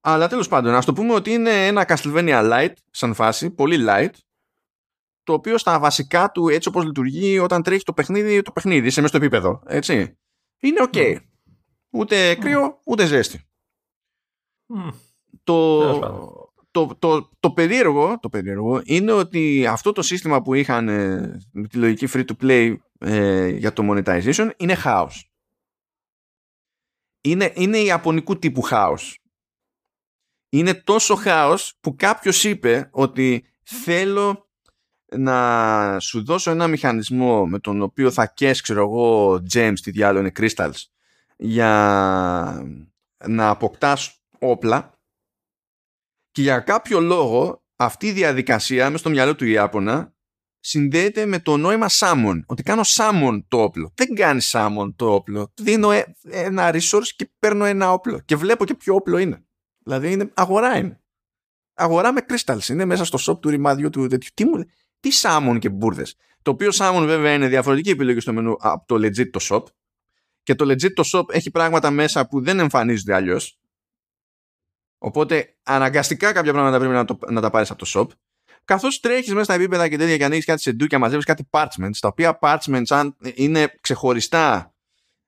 [0.00, 4.10] Αλλά τέλος πάντων, ας το πούμε ότι είναι ένα Castlevania light σαν φάση, πολύ light
[5.22, 9.00] το οποίο στα βασικά του έτσι όπως λειτουργεί όταν τρέχει το παιχνίδι, το παιχνίδι, είσαι
[9.00, 10.18] μέσα στο επίπεδο, έτσι.
[10.58, 10.92] Είναι OK.
[10.96, 11.16] Okay.
[11.90, 13.44] Ούτε κρύο, ούτε ζέστη.
[15.44, 15.80] Το,
[16.70, 21.68] το, το, το, περίεργο, το περίεργο είναι ότι αυτό το σύστημα που είχαν ε, με
[21.68, 25.30] τη λογική free to play ε, για το monetization είναι χάος.
[27.20, 29.18] Είναι, είναι ιαπωνικού τύπου χάος.
[30.48, 34.49] Είναι τόσο χάος που κάποιος είπε ότι θέλω
[35.16, 40.20] να σου δώσω ένα μηχανισμό με τον οποίο θα κες ξέρω εγώ gems τι διάλογο
[40.20, 40.82] είναι crystals
[41.36, 42.66] για
[43.26, 44.92] να αποκτάς όπλα
[46.30, 50.14] Και για κάποιο λόγο αυτή η διαδικασία μέσα στο μυαλό του Ιάπωνα
[50.60, 52.40] συνδέεται με το νόημα summon.
[52.46, 53.92] Ότι κάνω summon το όπλο.
[53.94, 55.52] Δεν κάνεις summon το όπλο.
[55.56, 58.20] Δίνω ε, ένα resource και παίρνω ένα όπλο.
[58.20, 59.44] Και βλέπω και ποιο όπλο είναι.
[59.78, 61.00] Δηλαδή είναι, αγορά είναι.
[61.74, 62.68] Αγορά με crystals.
[62.68, 64.30] Είναι μέσα στο shop του ρημάδιου του τέτοιου.
[64.34, 64.64] Τι, μου,
[65.00, 66.16] τι summon και μπουρδες.
[66.42, 69.62] Το οποίο summon βέβαια είναι διαφορετική επιλογή στο μενού από το legit το shop.
[70.42, 73.58] Και το legit το shop έχει πράγματα μέσα που δεν εμφανίζονται αλλιώς.
[74.98, 78.06] Οπότε αναγκαστικά κάποια πράγματα πρέπει να, το, να τα πάρεις από το shop.
[78.64, 81.96] Καθώς τρέχεις μέσα στα επίπεδα και τέτοια και ανοίγεις κάτι σε ντούκια, μαζεύεις κάτι parchments,
[82.00, 84.74] τα οποία parchments αν είναι ξεχωριστά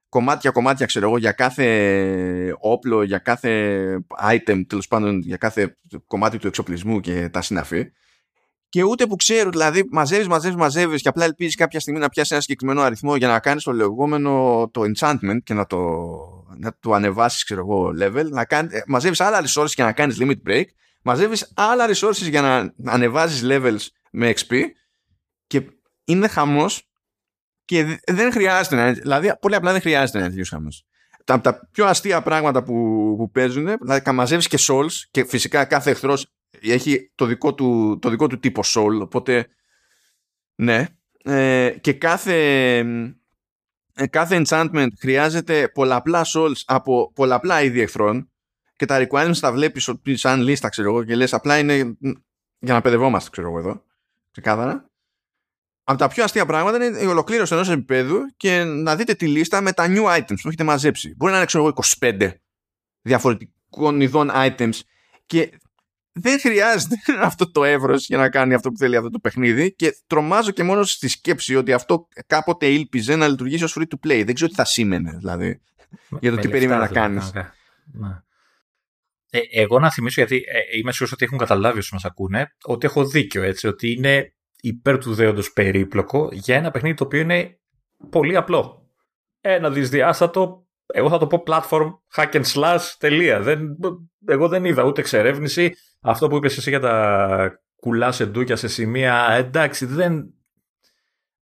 [0.08, 6.38] κομμάτια κομμάτια ξέρω εγώ για κάθε όπλο, για κάθε item τέλος πάντων για κάθε κομμάτι
[6.38, 7.92] του εξοπλισμού και τα συναφή
[8.72, 12.32] και ούτε που ξέρω, δηλαδή μαζεύεις, μαζεύεις, μαζεύεις και απλά ελπίζεις κάποια στιγμή να πιάσει
[12.32, 15.78] ένα συγκεκριμένο αριθμό για να κάνεις το λεγόμενο το enchantment και να το,
[16.56, 18.28] να το ανεβάσεις, ξέρω εγώ, level.
[18.30, 20.64] Να κάνει, ε, μαζεύεις άλλα resources για να κάνεις limit break.
[21.02, 24.54] Μαζεύεις άλλα resources για να ανεβάζεις levels με XP.
[25.46, 25.62] Και
[26.04, 26.88] είναι χαμός
[27.64, 28.92] και δεν χρειάζεται να.
[28.92, 30.87] Δηλαδή, πολύ απλά δεν χρειάζεται να είναι τέτοιο χαμός.
[31.24, 32.74] Τα, τα πιο αστεία πράγματα που,
[33.18, 36.26] που παίζουν, δηλαδή μαζεύεις και souls και φυσικά κάθε εχθρός
[36.70, 39.48] έχει το δικό του, το δικό του τύπο soul, οπότε
[40.55, 40.87] ναι.
[41.25, 42.35] Ε, και κάθε,
[43.94, 48.31] ε, κάθε enchantment χρειάζεται πολλαπλά souls από πολλαπλά είδη εχθρών
[48.77, 51.96] και τα requirements τα βλέπεις σαν λίστα ξέρω εγώ και λες απλά είναι
[52.59, 53.85] για να παιδευόμαστε ξέρω εγώ εδώ
[54.31, 54.92] ξεκάθαρα
[55.85, 59.61] από τα πιο αστεία πράγματα είναι η ολοκλήρωση ενός επίπεδου και να δείτε τη λίστα
[59.61, 61.14] με τα new items που έχετε μαζέψει.
[61.16, 62.33] Μπορεί να είναι, ξέρω εγώ, 25
[63.03, 64.81] διαφορετικών ειδών items
[65.27, 65.59] και
[66.12, 66.96] δεν χρειάζεται
[67.29, 70.62] αυτό το εύρος για να κάνει αυτό που θέλει αυτό το παιχνίδι και τρομάζω και
[70.62, 74.22] μόνο στη σκέψη ότι αυτό κάποτε ήλπιζε να λειτουργήσει ως free to play.
[74.25, 75.61] Δεν ξέρω τι θα σήμαινε δηλαδή
[76.20, 77.33] για το τι περίμενα να κάνεις.
[79.35, 82.87] Ε, εγώ να θυμίσω, γιατί ε, είμαι σίγουρος ότι έχουν καταλάβει όσοι μας ακούνε, ότι
[82.87, 87.59] έχω δίκιο έτσι, ότι είναι υπέρ του δέοντος περίπλοκο για ένα παιχνίδι το οποίο είναι
[88.11, 88.90] πολύ απλό.
[89.40, 90.62] Ένα δυσδιάστατο,
[90.92, 93.40] εγώ θα το πω platform hack and slash τελεία.
[93.40, 93.76] Δεν,
[94.26, 98.68] εγώ δεν είδα ούτε εξερεύνηση, αυτό που είπες εσύ για τα κουλά σε ντούκια σε
[98.68, 100.24] σημεία, εντάξει, δεν,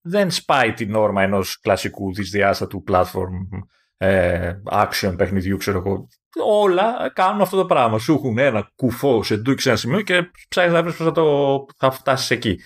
[0.01, 3.65] δεν σπάει την όρμα ενός κλασικού δυσδιάστατου platform
[3.97, 6.09] ε, action παιχνιδιού, ξέρω εγώ.
[6.45, 7.99] Όλα κάνουν αυτό το πράγμα.
[7.99, 11.13] Σου έχουν ένα κουφό σε ντούκι σε ένα σημείο και ψάχνεις να βρεις πώς θα,
[11.13, 12.61] το, θα φτάσεις εκεί.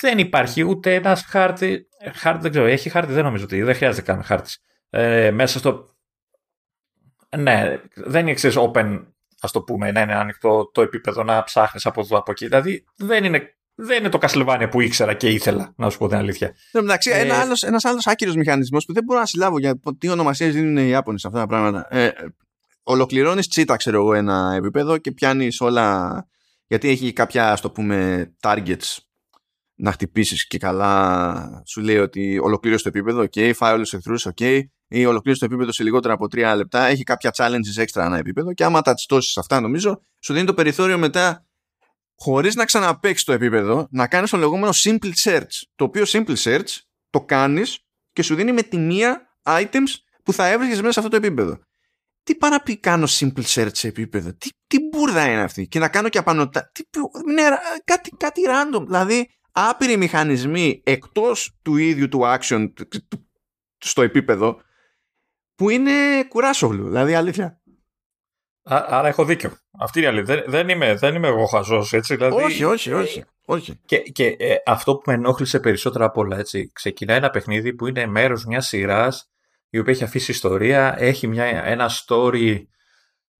[0.00, 1.86] Δεν υπάρχει ούτε ένας χάρτη.
[2.14, 2.66] Χάρτη δεν ξέρω.
[2.66, 3.62] Έχει χάρτη, δεν νομίζω ότι.
[3.62, 4.58] Δεν χρειάζεται καν χάρτης.
[4.90, 5.93] Ε, μέσα στο.
[7.38, 9.02] Ναι, δεν είναι εξή open
[9.40, 12.46] ας το πούμε, να είναι ανοιχτό το επίπεδο να ψάχνεις από εδώ από εκεί.
[12.46, 16.16] Δηλαδή δεν είναι, δεν είναι το Castlevania που ήξερα και ήθελα, να σου πω την
[16.16, 16.54] αλήθεια.
[16.72, 20.08] Εντάξει, ε, ένα άλλος, ένας άλλος άκυρος μηχανισμός που δεν μπορώ να συλλάβω για τι
[20.08, 21.86] ονομασίε δίνουν οι Ιάπωνες σε αυτά τα πράγματα.
[21.90, 22.12] Ε,
[22.82, 26.26] ολοκληρώνεις τσίτα, ξέρω εγώ, ένα επίπεδο και πιάνεις όλα.
[26.66, 28.96] Γιατί έχει κάποια, ας το πούμε, targets
[29.74, 34.18] να χτυπήσεις και καλά σου λέει ότι ολοκλήρωσε το επίπεδο, ok, φάει όλου του εχθρού,
[34.20, 38.16] ok, ή ολοκλήρωσε το επίπεδο σε λιγότερα από τρία λεπτά, έχει κάποια challenges έξτρα ένα
[38.16, 41.46] επίπεδο και άμα τα τσιτώσει αυτά νομίζω σου δίνει το περιθώριο μετά
[42.16, 45.62] χωρίς να ξαναπέξει το επίπεδο να κάνεις το λεγόμενο simple search.
[45.74, 46.76] Το οποίο simple search
[47.10, 47.78] το κάνεις
[48.12, 51.58] και σου δίνει με τη μία items που θα έβρισκες μέσα σε αυτό το επίπεδο.
[52.22, 55.78] Τι πάει να πει κάνω simple search σε επίπεδο, τι, τι μπουρδα είναι αυτή; Και
[55.78, 56.70] να κάνω και απανοτά.
[56.72, 56.82] Τι,
[57.32, 57.42] ναι,
[57.84, 58.84] κάτι, κάτι random.
[58.84, 62.72] Δηλαδή, άπειροι μηχανισμοί εκτός του ίδιου του action
[63.78, 64.60] στο επίπεδο
[65.54, 67.60] που είναι κουράσογλου, δηλαδή αλήθεια.
[68.62, 69.52] άρα έχω δίκιο.
[69.78, 70.34] Αυτή είναι η αλήθεια.
[70.34, 72.16] Δεν, δεν, είμαι, δεν είμαι εγώ χαζός, έτσι.
[72.16, 73.24] Δηλαδή, όχι, όχι, όχι.
[73.44, 73.80] όχι.
[73.84, 76.70] Και, και ε, αυτό που με ενόχλησε περισσότερα από όλα, έτσι.
[76.72, 79.28] Ξεκινάει ένα παιχνίδι που είναι μέρος μιας σειράς
[79.68, 82.62] η οποία έχει αφήσει ιστορία, έχει μια, ένα story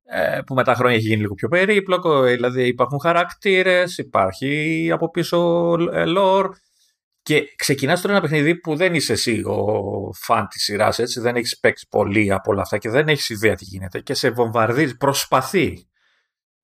[0.05, 5.11] ε, που με τα χρόνια έχει γίνει λίγο πιο περίπλοκο, δηλαδή υπάρχουν χαρακτήρες, υπάρχει από
[5.11, 5.39] πίσω
[5.93, 6.49] ε, lore
[7.25, 11.37] και ξεκινάς τώρα ένα παιχνίδι που δεν είσαι εσύ ο φαν της σειράς, έτσι, δεν
[11.37, 14.97] έχεις παίξει πολύ από όλα αυτά και δεν έχεις ιδέα τι γίνεται και σε βομβαρδίζεις,
[14.97, 15.89] προσπαθεί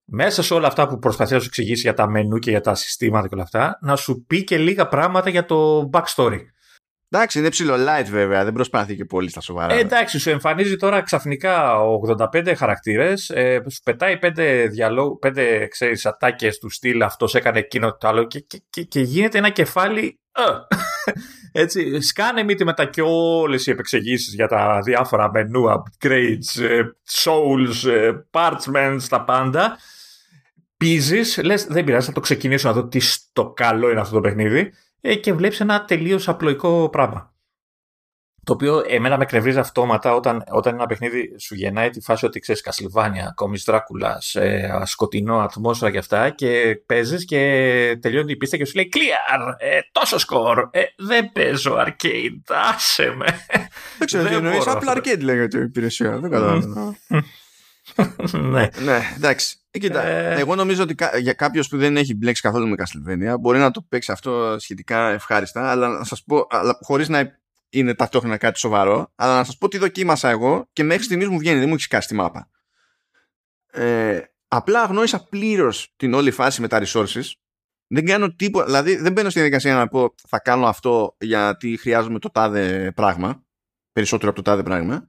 [0.05, 2.75] μέσα σε όλα αυτά που προσπαθεί να σου εξηγήσει για τα μενού και για τα
[2.75, 6.41] συστήματα και όλα αυτά, να σου πει και λίγα πράγματα για το backstory.
[7.13, 9.75] Εντάξει, είναι ψηλό light βέβαια, δεν προσπαθεί και πολύ στα σοβαρά.
[9.75, 11.75] Ε, εντάξει, σου εμφανίζει τώρα ξαφνικά
[12.33, 17.97] 85 χαρακτήρες, ε, σου πετάει 5 διαλόγου, 5 ξέρεις, ατάκες του στυλ, αυτός έκανε εκείνο
[17.97, 20.20] το άλλο και, και, και, και γίνεται ένα κεφάλι.
[20.33, 20.43] Ε,
[21.53, 26.83] έτσι, σκάνε μύτη μετά και όλες οι επεξηγήσεις για τα διάφορα μενού, upgrades, ε,
[27.23, 29.79] souls, ε, parchments, τα πάντα.
[30.77, 34.21] Πίζεις, λες, δεν πειράζει, θα το ξεκινήσω να δω τι στο καλό είναι αυτό το
[34.21, 37.35] παιχνίδι ε, και βλέπεις ένα τελείως απλοϊκό πράγμα.
[38.51, 42.41] Το οποίο εμένα με κρεβρίζει αυτόματα όταν, όταν ένα παιχνίδι σου γεννάει τη φάση ότι
[42.41, 47.39] ξέρεις Κασλιβάνια, κόμι Δράκουλας, ε, σκοτεινό ατμόσφαιρα και αυτά και παίζεις και
[48.01, 49.55] τελειώνει η πίστα και σου λέει Clear!
[49.59, 50.69] Ε, τόσο σκορ!
[50.71, 53.27] Ε, δεν παίζω arcade, άσε με.
[53.99, 54.67] Δεν ξέρω τι εννοείς.
[54.67, 56.19] Απλά arcade λέγεται η υπηρεσία.
[56.19, 56.97] Δεν καταλαβαίνω.
[58.53, 58.69] ναι.
[58.85, 59.57] ναι, εντάξει.
[59.71, 60.41] Ε, κοίτα, ε...
[60.41, 63.87] εγώ νομίζω ότι για κάποιος που δεν έχει μπλέξει καθόλου με Castlevania μπορεί να το
[63.89, 66.47] παίξει αυτό σχετικά ευχάριστα, αλλά να σας πω,
[66.81, 67.40] χωρίς να
[67.71, 71.39] είναι ταυτόχρονα κάτι σοβαρό, αλλά να σας πω τι δοκίμασα εγώ και μέχρι στιγμής μου
[71.39, 72.51] βγαίνει, δεν μου έχει σκάσει τη μάπα.
[73.71, 77.33] Ε, απλά αγνώρισα πλήρως την όλη φάση με τα resources.
[77.87, 82.19] Δεν κάνω τίποτα, δηλαδή δεν μπαίνω στη διαδικασία να πω θα κάνω αυτό γιατί χρειάζομαι
[82.19, 83.45] το τάδε πράγμα,
[83.93, 85.09] περισσότερο από το τάδε πράγμα.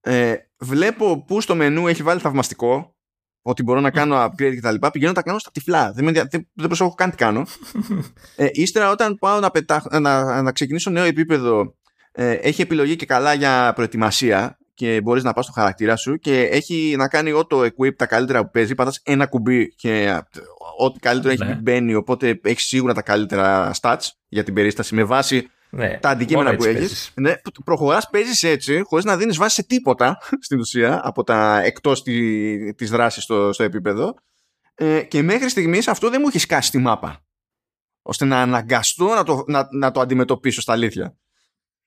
[0.00, 2.96] Ε, βλέπω που στο μενού έχει βάλει θαυμαστικό
[3.42, 5.92] ότι μπορώ να κάνω upgrade και τα λοιπά, πηγαίνω να τα κάνω στα τυφλά.
[5.92, 7.46] Δεν, δεν, δεν προσέχω καν τι κάνω.
[8.36, 11.76] Ε, ύστερα όταν πάω να, να, να ξεκινήσω νέο επίπεδο
[12.12, 16.42] ε, έχει επιλογή και καλά για προετοιμασία και μπορείς να πας στο χαρακτήρα σου και
[16.42, 20.20] έχει να κάνει ό,τι equip τα καλύτερα που παίζει, πατάς ένα κουμπί και
[20.78, 21.54] ό,τι καλύτερο έχει ναι.
[21.62, 26.56] μπαίνει οπότε έχεις σίγουρα τα καλύτερα stats για την περίσταση με βάση ναι, τα αντικείμενα
[26.56, 27.12] που έχεις.
[27.14, 32.02] Ναι, Προχωράς, παίζεις έτσι, χωρίς να δίνεις βάση σε τίποτα στην ουσία από τα εκτός
[32.02, 34.14] τη της δράσης στο, στο επίπεδο.
[34.74, 37.24] Ε, και μέχρι στιγμής αυτό δεν μου έχει σκάσει τη μάπα.
[38.02, 41.16] ώστε να αναγκαστώ να το, να, να το αντιμετωπίσω στα αλήθεια.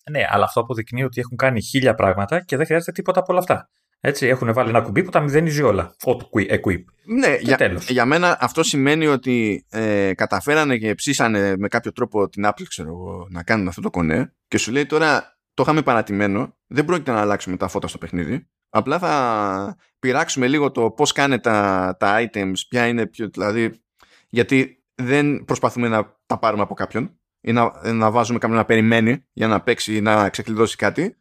[0.10, 3.42] Ναι, αλλά αυτό αποδεικνύει ότι έχουν κάνει χίλια πράγματα και δεν χρειάζεται τίποτα από όλα
[3.42, 3.70] αυτά.
[4.04, 5.96] Έτσι, έχουν βάλει ένα κουμπί που τα μηδενίζει όλα.
[6.06, 6.84] Auto equip.
[7.06, 7.90] Ναι, για, τέλος.
[7.90, 12.90] για μένα αυτό σημαίνει ότι ε, καταφέρανε και ψήσανε με κάποιο τρόπο την Apple, ξέρω
[12.90, 17.12] εγώ, να κάνουν αυτό το κονέ και σου λέει τώρα το είχαμε παρατημένο, δεν πρόκειται
[17.12, 18.48] να αλλάξουμε τα φώτα στο παιχνίδι.
[18.70, 23.82] Απλά θα πειράξουμε λίγο το πώς κάνε τα, τα items, ποια είναι πιο, δηλαδή,
[24.30, 29.26] γιατί δεν προσπαθούμε να τα πάρουμε από κάποιον ή να, να βάζουμε κάποιον να περιμένει
[29.34, 31.16] για να παίξει ή να ξεκλειδώσει κάτι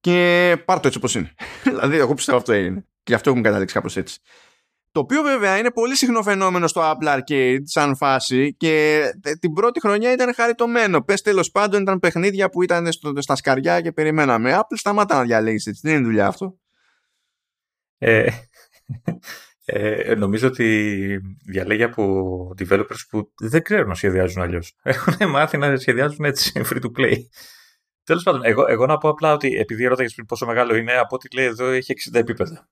[0.00, 1.34] και πάρ το έτσι όπως είναι.
[1.64, 4.20] δηλαδή εγώ πιστεύω αυτό έγινε και γι' αυτό έχουμε καταλήξει κάπως έτσι.
[4.92, 9.02] Το οποίο βέβαια είναι πολύ συχνό φαινόμενο στο Apple Arcade σαν φάση και
[9.40, 11.02] την πρώτη χρονιά ήταν χαριτωμένο.
[11.02, 14.52] Πες τέλος πάντων ήταν παιχνίδια που ήταν στο, στα σκαριά και περιμέναμε.
[14.54, 15.80] Apple σταμάτα να διαλέγεις έτσι.
[15.84, 16.58] Δεν είναι δουλειά αυτό.
[17.98, 18.26] Ε,
[19.64, 24.76] ε, νομίζω ότι διαλέγει από developers που δεν ξέρουν να σχεδιάζουν αλλιώς.
[24.82, 27.16] Έχουν μάθει να σχεδιάζουν έτσι free to play.
[28.04, 31.14] Τέλος πάντων, εγώ, εγώ να πω απλά ότι επειδή ρώταγες πριν πόσο μεγάλο είναι, από
[31.14, 32.68] ό,τι λέει εδώ έχει 60 επίπεδα.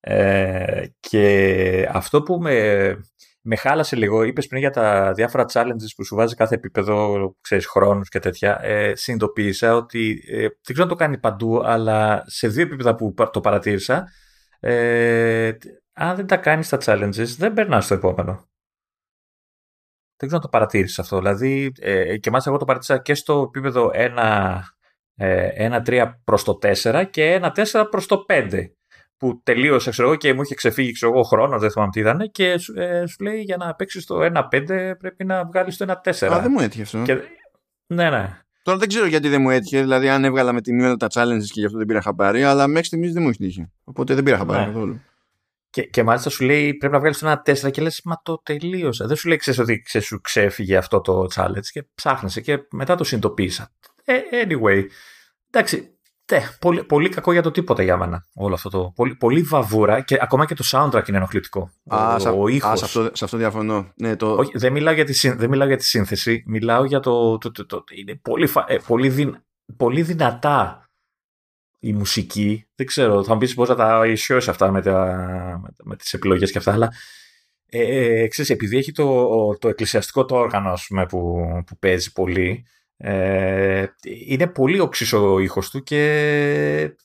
[0.00, 2.96] Ε, και αυτό που με,
[3.42, 7.66] με χάλασε λίγο, είπες πριν για τα διάφορα challenges που σου βάζει κάθε επίπεδο, ξέρεις,
[7.66, 8.58] χρόνους και τέτοια.
[8.62, 13.14] Ε, συνειδητοποίησα ότι ε, δεν ξέρω αν το κάνει παντού, αλλά σε δύο επίπεδα που
[13.32, 14.08] το παρατήρησα,
[14.60, 15.56] ε,
[15.92, 18.48] αν δεν τα κάνεις τα challenges, δεν περνάς στο επόμενο.
[20.16, 21.18] Δεν ξέρω αν το παρατήρησες αυτό.
[21.18, 24.60] Δηλαδή, ε, και μάλιστα εγώ το παρατήρησα και στο επίπεδο 1,
[25.14, 28.72] ε, 1-3 προς το 4 και 1-4 προς το 5.
[29.16, 32.30] Που τελείωσε, ξέρω εγώ, και μου είχε ξεφύγει ξέρω εγώ, χρόνος, δεν θυμάμαι τι ήταν,
[32.30, 36.32] και ε, σου λέει για να παίξεις το 1-5 πρέπει να βγάλεις το 1-4.
[36.32, 37.02] Α, δεν μου έτυχε αυτό.
[37.02, 37.14] Και...
[37.94, 38.40] Ναι, ναι.
[38.68, 41.44] Τώρα δεν ξέρω γιατί δεν μου έτυχε, δηλαδή αν έβγαλα με τη μείωνα τα challenges
[41.44, 43.70] και γι' αυτό δεν πήρα χαμπάρι, αλλά μέχρι στιγμής δεν μου έχει τύχει.
[43.84, 44.66] Οπότε δεν πήρα χαμπάρι ναι.
[44.66, 45.00] καθόλου.
[45.70, 49.06] Και, και μάλιστα σου λέει πρέπει να βγάλεις ένα 4 και λες, Μα το τελείωσα.
[49.06, 52.94] Δεν σου λέει ξέρεις ότι ξέρεις, σου ξέφυγε αυτό το challenge και ψάχνεσαι και μετά
[52.94, 53.70] το συνειδητοποίησα.
[54.04, 54.84] Ε, anyway.
[55.50, 55.97] Εντάξει.
[56.28, 58.92] Τε, πολύ, πολύ κακό για το τίποτα για μένα όλο αυτό το.
[58.94, 61.70] Πολύ, πολύ βαβούρα και ακόμα και το soundtrack είναι ενοχλητικό.
[61.86, 62.70] Α, ο, ο ήχος.
[62.70, 63.92] Α, σε, αυτό, σε αυτό διαφωνώ.
[63.96, 64.34] Ναι, το...
[64.34, 66.42] Όχι, δεν, μιλάω για τη, δεν μιλάω για τη σύνθεση.
[66.46, 67.38] Μιλάω για το.
[67.38, 69.34] το, το, το είναι πολύ, ε, πολύ, δυ,
[69.76, 70.88] πολύ δυνατά
[71.78, 75.96] η μουσική, δεν ξέρω, θα μου πεις πώς θα τα ισιώσει αυτά με, τα, με
[75.96, 76.92] τις επιλογές και αυτά, αλλά
[77.66, 82.66] ε, ε, ξέρεις, επειδή έχει το, το εκκλησιαστικό το όργανο πούμε, που, που παίζει πολύ,
[83.00, 83.84] ε,
[84.26, 86.96] είναι πολύ οξύς ο ήχος του και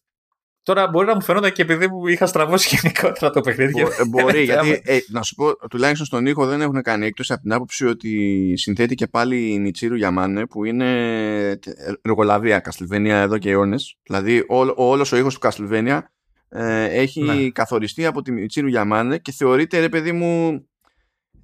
[0.63, 3.81] Τώρα μπορεί να μου φαινόταν και επειδή μου είχα στραβώσει γενικότερα το παιχνίδι.
[3.81, 7.41] Ε, μπορεί, γιατί ε, να σου πω, τουλάχιστον στον ήχο δεν έχουν κάνει έκπτωση από
[7.41, 11.59] την άποψη ότι συνθέτει και πάλι η Νιτσίρου Γιαμάνε που είναι
[12.01, 13.97] εργολαβία Καστλβένια εδώ και αιώνες.
[14.03, 14.43] Δηλαδή
[14.75, 16.11] όλο ο ήχος του Καστλβένια
[16.49, 17.49] ε, έχει ναι.
[17.49, 20.63] καθοριστεί από τη Νιτσίρου Γιαμάνε και θεωρείται ρε παιδί μου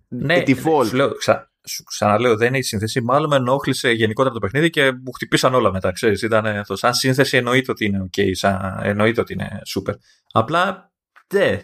[0.07, 0.91] ναι, default.
[0.91, 1.48] Ναι, σου
[1.85, 3.01] ξαναλέω, δεν είναι η σύνθεση.
[3.01, 5.91] Μάλλον με ενόχλησε γενικότερα το παιχνίδι και μου χτυπήσαν όλα μετά.
[5.91, 6.75] Ξέρεις, ήταν αυτό.
[6.75, 9.93] Σαν σύνθεση εννοείται ότι είναι OK, σαν, εννοείται ότι είναι super.
[10.31, 10.91] Απλά,
[11.33, 11.61] ναι.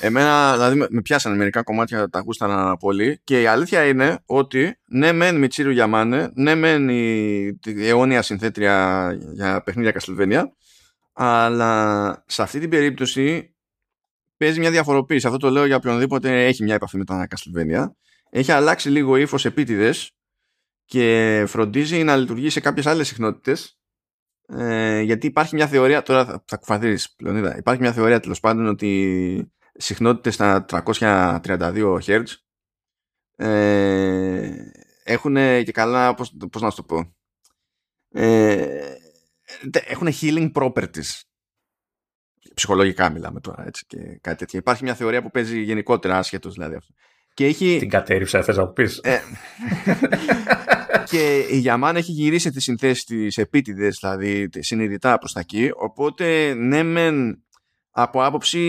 [0.00, 5.12] Εμένα, δηλαδή, με πιάσανε μερικά κομμάτια, τα ακούστανα πολύ και η αλήθεια είναι ότι ναι,
[5.12, 10.52] μεν Μιτσίρου Γιαμάνε, ναι, μεν η, η αιώνια συνθέτρια για παιχνίδια Καστελβένια,
[11.12, 13.54] αλλά σε αυτή την περίπτωση
[14.36, 15.26] παίζει μια διαφοροποίηση.
[15.26, 17.84] Αυτό το λέω για οποιονδήποτε έχει μια επαφή με τα Castlevania
[18.30, 20.10] έχει αλλάξει λίγο ύφος επίτηδες
[20.84, 23.78] και φροντίζει να λειτουργεί σε κάποιες άλλες συχνότητες
[24.48, 28.66] ε, γιατί υπάρχει μια θεωρία, τώρα θα, θα κουφαθείς πλεονίδα, υπάρχει μια θεωρία τέλος πάντων
[28.66, 32.24] ότι συχνότητες στα 332 Hz
[33.36, 34.52] ε,
[35.04, 37.14] έχουν και καλά, πώς, πώς να σου το πω,
[38.10, 38.94] ε,
[39.72, 41.20] έχουν healing properties.
[42.54, 44.58] Ψυχολογικά μιλάμε τώρα έτσι και κάτι τέτοιο.
[44.58, 46.94] Υπάρχει μια θεωρία που παίζει γενικότερα άσχετος δηλαδή αυτό.
[47.36, 47.76] Και έχει...
[47.78, 49.00] Την κατέριψα, θες να πεις.
[49.02, 49.20] Ε,
[51.10, 56.54] και η Γιαμάν έχει γυρίσει τις συνθέσεις της επίτηδες, δηλαδή συνειδητά προς τα εκεί, οπότε
[56.54, 57.42] ναι μεν
[57.90, 58.60] από άποψη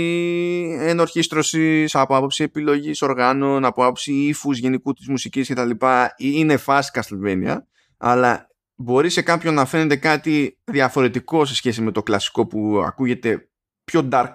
[0.80, 5.70] ενορχίστρωσης, από άποψη επιλογής οργάνων, από άποψη ύφους γενικού της μουσικής κτλ.
[6.18, 7.57] Είναι φάση Castlevania,
[7.97, 13.49] αλλά μπορεί σε κάποιον να φαίνεται κάτι διαφορετικό σε σχέση με το κλασικό που ακούγεται
[13.84, 14.34] πιο dark.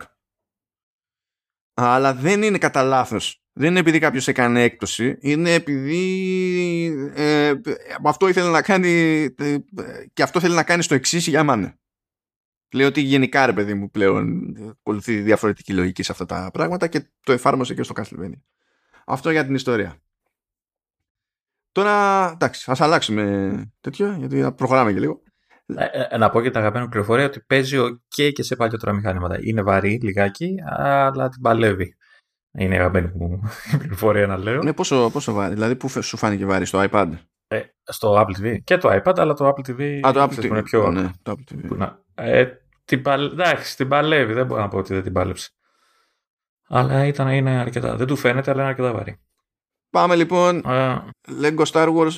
[1.74, 3.41] Αλλά δεν είναι κατά λάθος.
[3.54, 7.52] Δεν είναι επειδή κάποιος έκανε έκπτωση, είναι επειδή ε,
[8.04, 9.58] αυτό ήθελε να κάνει ε,
[10.12, 11.78] και αυτό θέλει να κάνει στο εξής για μάνε.
[12.72, 17.10] Λέω ότι γενικά ρε παιδί μου πλέον ακολουθεί διαφορετική λογική σε αυτά τα πράγματα και
[17.22, 18.40] το εφάρμοσε και στο Castlevania.
[19.06, 19.96] Αυτό για την ιστορία.
[21.72, 25.22] Τώρα, εντάξει, ας αλλάξουμε τέτοιο, γιατί θα προχωράμε και λίγο.
[25.66, 29.38] Ε, ε, να πω και τα αγαπημένη πληροφορία ότι παίζει ok και σε παλιότερα μηχανήματα.
[29.40, 31.96] Είναι βαρύ λιγάκι, αλλά την παλεύει.
[32.58, 33.40] Είναι η αγαπημένη μου
[33.78, 34.62] πληροφορία να λέω.
[34.62, 37.08] Ναι, πόσο, πόσο βάρη, δηλαδή πού σου φάνηκε βάρη, στο iPad;
[37.46, 38.56] Ε, στο Apple TV.
[38.64, 40.00] Και το iPad, αλλά το Apple TV.
[40.06, 40.44] Α, το Apple TV.
[40.44, 40.90] Είναι πιο...
[40.90, 41.66] Ναι, το Apple TV.
[41.66, 41.98] Που να...
[42.14, 42.46] ε,
[42.84, 43.30] την παλ...
[43.32, 44.32] Εντάξει, την παλεύει.
[44.32, 45.50] Δεν μπορώ να πω ότι δεν την πάλεψε.
[46.68, 47.96] Αλλά ήταν, είναι αρκετά.
[47.96, 49.20] Δεν του φαίνεται, αλλά είναι αρκετά βαρύ.
[49.90, 50.62] Πάμε λοιπόν.
[50.64, 50.98] Uh,
[51.42, 52.12] Lego Star Wars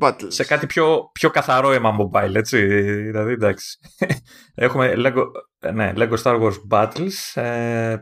[0.00, 0.26] Battles.
[0.28, 2.66] Σε κάτι πιο, πιο καθαρό αίμα mobile, έτσι.
[3.02, 3.78] Δηλαδή, εντάξει.
[4.54, 5.24] Έχουμε Lego,
[5.72, 7.42] ναι, Lego Star Wars Battles.
[7.42, 7.96] Ε,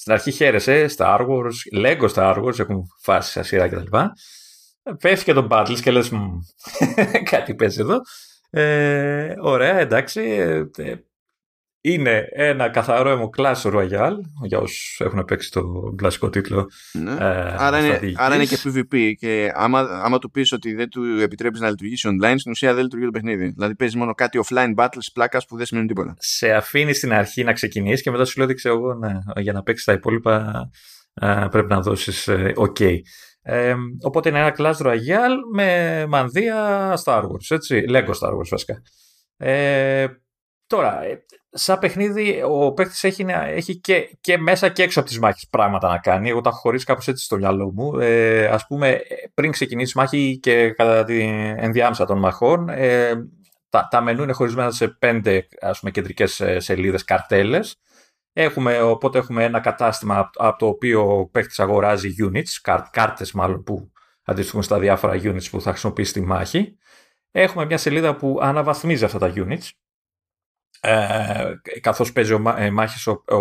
[0.00, 3.96] στην αρχή χαίρεσε Star Wars, Lego Star Wars, έχουν φάσει σε σειρά κτλ.
[5.00, 6.12] Πέφτει και το Battles και λες
[7.30, 8.00] κάτι παίζει εδώ.
[8.50, 10.20] Ε, ωραία, εντάξει.
[10.76, 10.94] Ε,
[11.80, 16.70] είναι ένα καθαρό αίμο Clash Royale για όσους έχουν παίξει το κλασικό τίτλο.
[16.92, 17.10] Ναι.
[17.10, 19.12] Ε, άρα, είναι, άρα είναι και PvP.
[19.18, 22.82] Και άμα, άμα του πεις ότι δεν του επιτρέπεις να λειτουργήσει online, στην ουσία δεν
[22.82, 23.48] λειτουργεί το παιχνίδι.
[23.48, 26.14] Δηλαδή παίζεις μόνο κάτι offline battles πλάκας που δεν σημαίνει τίποτα.
[26.18, 29.52] Σε αφήνει στην αρχή να ξεκινήσεις και μετά σου λέει ότι ξέρω εγώ, ναι, για
[29.52, 30.52] να παίξεις τα υπόλοιπα
[31.14, 32.98] ε, πρέπει να δώσεις ε, OK.
[33.42, 37.84] Ε, οπότε είναι ένα Clash Royale με μανδύα Star Wars, έτσι.
[37.88, 38.82] Lego Star Wars βασικά.
[39.36, 40.06] Ε,
[40.66, 41.00] τώρα,
[41.52, 45.88] σαν παιχνίδι ο παίκτης έχει, έχει και, και μέσα και έξω από τις μάχες πράγματα
[45.88, 46.28] να κάνει.
[46.28, 47.98] Εγώ τα έχω χωρίσει κάπως έτσι στο μυαλό μου.
[47.98, 49.00] Ε, Α πούμε,
[49.34, 51.20] πριν ξεκινήσει η μάχη και κατά τη
[51.56, 53.12] ενδιάμεσα των μαχών, ε,
[53.68, 55.46] τα, τα μενού είναι χωρισμένα σε πέντε
[55.90, 57.76] κεντρικές ε, σελίδες, καρτέλες.
[58.32, 63.90] Έχουμε, οπότε έχουμε ένα κατάστημα από το οποίο ο παίκτης αγοράζει units, κάρτες μάλλον που
[64.24, 66.76] αντιστοιχούν στα διάφορα units που θα χρησιμοποιήσει στη μάχη.
[67.30, 69.68] Έχουμε μια σελίδα που αναβαθμίζει αυτά τα units
[70.80, 73.36] ε, καθώς παίζει ο, ε, μάχης ο, ο,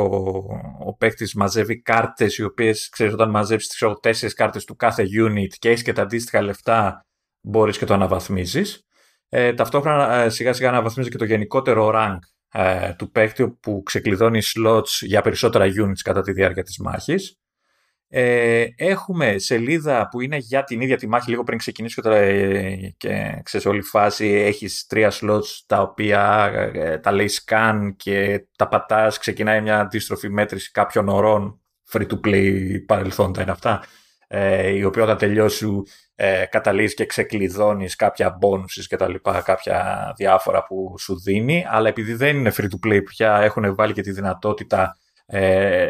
[0.86, 5.54] ο παίκτης μαζεύει κάρτες οι οποίες ξέρεις όταν μαζέψεις ξέρω, τέσσερις κάρτες του κάθε unit
[5.60, 7.06] και έχεις και τα αντίστοιχα λεφτά
[7.42, 8.84] μπορείς και το αναβαθμίζεις.
[9.30, 12.20] Ε, ταυτόχρονα ε, σιγά σιγά αναβαθμίζει και το γενικότερο rank
[12.52, 17.39] ε, του παίκτη που ξεκλειδώνει slots για περισσότερα units κατά τη διάρκεια της μάχης
[18.12, 22.94] ε, έχουμε σελίδα που είναι για την ίδια τη μάχη λίγο πριν ξεκινήσει και, ε,
[22.98, 28.46] και ξέρεις όλη η φάση έχεις τρία slots τα οποία ε, τα λέει scan και
[28.56, 33.84] τα πατάς ξεκινάει μια αντίστροφη μέτρηση κάποιων ωρών free to play παρελθόντα είναι αυτά
[34.28, 35.68] ε, η οποία όταν τελειώσει
[36.16, 41.88] ε, καταλήγεις και ξεκλειδώνεις κάποια bonuses και τα λοιπά, κάποια διάφορα που σου δίνει αλλά
[41.88, 45.88] επειδή δεν είναι free to play πια έχουν βάλει και τη δυνατότητα ε,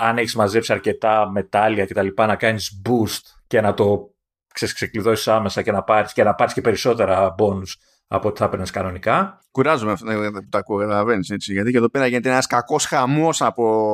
[0.00, 4.14] αν έχεις μαζέψει αρκετά μετάλλια και τα λοιπά, να κάνεις boost και να το
[4.52, 7.72] ξεκλειδώσεις άμεσα και να πάρεις και, να πάρεις και περισσότερα bonus
[8.06, 9.40] από ό,τι θα έπαιρνες κανονικά.
[9.50, 11.52] Κουράζομαι αυτό που τα ακούω, καταλαβαίνεις έτσι.
[11.52, 13.92] Γιατί και εδώ πέρα γίνεται ένας κακός χαμός από.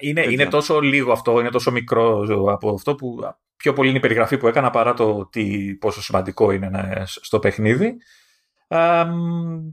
[0.00, 3.18] Είναι, είναι τόσο λίγο αυτό, είναι τόσο μικρό από αυτό που
[3.56, 7.96] πιο πολύ είναι η περιγραφή που έκανα παρά το τι, πόσο σημαντικό είναι στο παιχνίδι.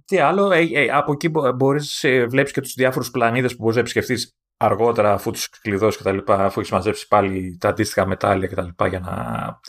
[0.06, 3.76] τι άλλο, ε, ε, από εκεί μπορείς, ε, βλέπεις και τους διάφορους πλανήτες που μπορείς
[3.76, 8.06] να επισκεφτείς αργότερα αφού τους κλειδώσει και τα λοιπά, αφού έχεις μαζέψει πάλι τα αντίστοιχα
[8.06, 9.60] μετάλλια και τα λοιπά για να...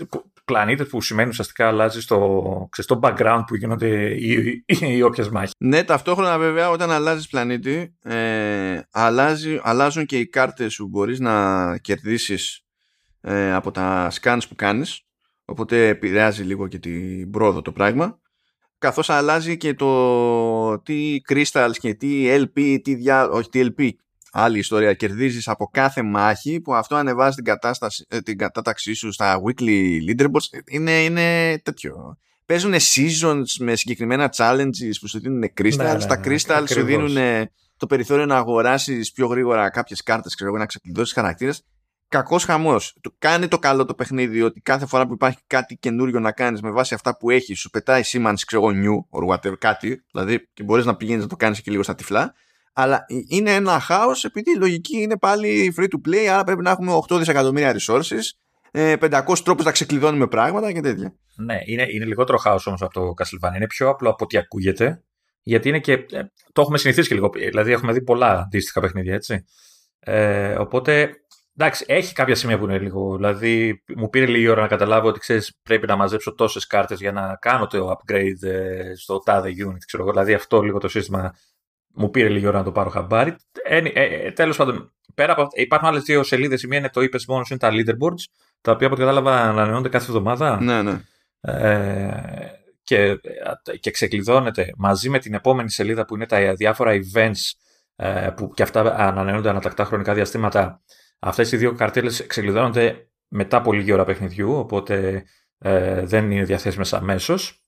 [0.45, 5.53] πλανήτες που σημαίνει ουσιαστικά αλλάζει στο, στο background που γίνονται οι, οι, οι όποιες μάχες.
[5.59, 11.76] Ναι, ταυτόχρονα βέβαια όταν αλλάζεις πλανήτη ε, αλλάζει, αλλάζουν και οι κάρτες που μπορείς να
[11.78, 12.64] κερδίσεις
[13.20, 15.03] ε, από τα scans που κάνεις.
[15.45, 18.18] Οπότε επηρεάζει λίγο και την πρόοδο το πράγμα.
[18.78, 23.28] Καθώς αλλάζει και το τι crystals και τι LP, τι δια...
[23.28, 23.90] όχι τι LP,
[24.37, 24.95] άλλη ιστορία.
[24.95, 29.99] Κερδίζεις από κάθε μάχη που αυτό ανεβάζει την, κατάσταση, ε, την κατάταξή σου στα weekly
[30.09, 30.62] leaderboards.
[30.68, 32.18] Είναι, είναι τέτοιο.
[32.47, 35.76] Παίζουν seasons με συγκεκριμένα challenges που σου δίνουν crystals.
[35.76, 37.16] Ναι, ναι, τα ναι, crystals σου δίνουν
[37.76, 41.64] το περιθώριο να αγοράσεις πιο γρήγορα κάποιες κάρτες, ξέρω να ξεκλειδώσεις χαρακτήρες
[42.09, 42.97] κακός χαμός.
[43.18, 46.70] Κάνει το καλό το παιχνίδι ότι κάθε φορά που υπάρχει κάτι καινούριο να κάνεις με
[46.70, 50.05] βάση αυτά που έχεις, σου πετάει σήμανση, ξέρω εγώ, new or whatever, κάτι.
[50.12, 52.35] Δηλαδή και μπορείς να πηγαίνεις να το κάνεις και λίγο στα τυφλά.
[52.77, 56.70] Αλλά είναι ένα χάος επειδή η λογική είναι πάλι free to play, άρα πρέπει να
[56.70, 58.20] έχουμε 8 δισεκατομμύρια resources,
[58.72, 58.97] 500 ε,
[59.45, 61.14] τρόπους να ξεκλειδώνουμε πράγματα και τέτοια.
[61.37, 63.57] Ναι, είναι, είναι λιγότερο χάος όμως από το Castlevania.
[63.57, 65.03] Είναι πιο απλό από ό,τι ακούγεται.
[65.43, 65.93] Γιατί είναι και.
[65.93, 66.22] Ε,
[66.53, 67.31] το έχουμε συνηθίσει και λίγο.
[67.35, 69.45] Δηλαδή, έχουμε δει πολλά αντίστοιχα παιχνίδια, έτσι.
[69.99, 71.18] Ε, οπότε
[71.57, 73.16] Εντάξει, έχει κάποια σημεία που είναι λίγο.
[73.16, 77.12] Δηλαδή, μου πήρε λίγη ώρα να καταλάβω ότι ξέρεις, πρέπει να μαζέψω τόσες κάρτες για
[77.12, 79.85] να κάνω το upgrade ε, στο τάδε unit.
[79.87, 81.35] Ξέρω, δηλαδή, αυτό λίγο το σύστημα
[81.95, 83.36] μου πήρε λίγη ώρα να το πάρω χαμπάρι.
[83.64, 86.62] Ε, ε, ε Τέλος πάντων, πέρα από υπάρχουν άλλες δύο σελίδες.
[86.62, 88.24] Η μία είναι το είπες μόνος, είναι τα leaderboards,
[88.61, 90.61] τα οποία από ό,τι κατάλαβα ανανεώνονται κάθε εβδομάδα.
[90.61, 91.01] Ναι, ναι.
[91.40, 92.11] Ε,
[92.82, 93.20] και,
[93.80, 97.53] και ξεκλειδώνεται μαζί με την επόμενη σελίδα που είναι τα διάφορα events
[97.97, 100.82] ε, που και αυτά ανανεώνονται ανατακτά χρονικά διαστήματα
[101.26, 105.24] Αυτές οι δύο καρτέλες ξεκλειδώνονται μετά από λίγη ώρα παιχνιδιού, οπότε
[105.59, 107.62] ε, δεν είναι διαθέσιμες αμέσως.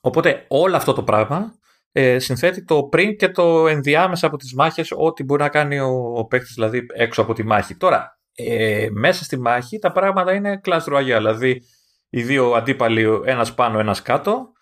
[0.00, 1.54] Οπότε όλο αυτό το πράγμα
[1.98, 6.12] ε, συνθέτει το πριν και το ενδιάμεσα από τις μάχες, ό,τι μπορεί να κάνει ο,
[6.16, 7.76] ο παίκτης δηλαδή έξω από τη μάχη.
[7.76, 11.62] Τώρα, ε, μέσα στη μάχη τα πράγματα είναι κλάστρο αγία, δηλαδή
[12.10, 14.52] οι δύο αντίπαλοι ένας πάνω, ένας κάτω,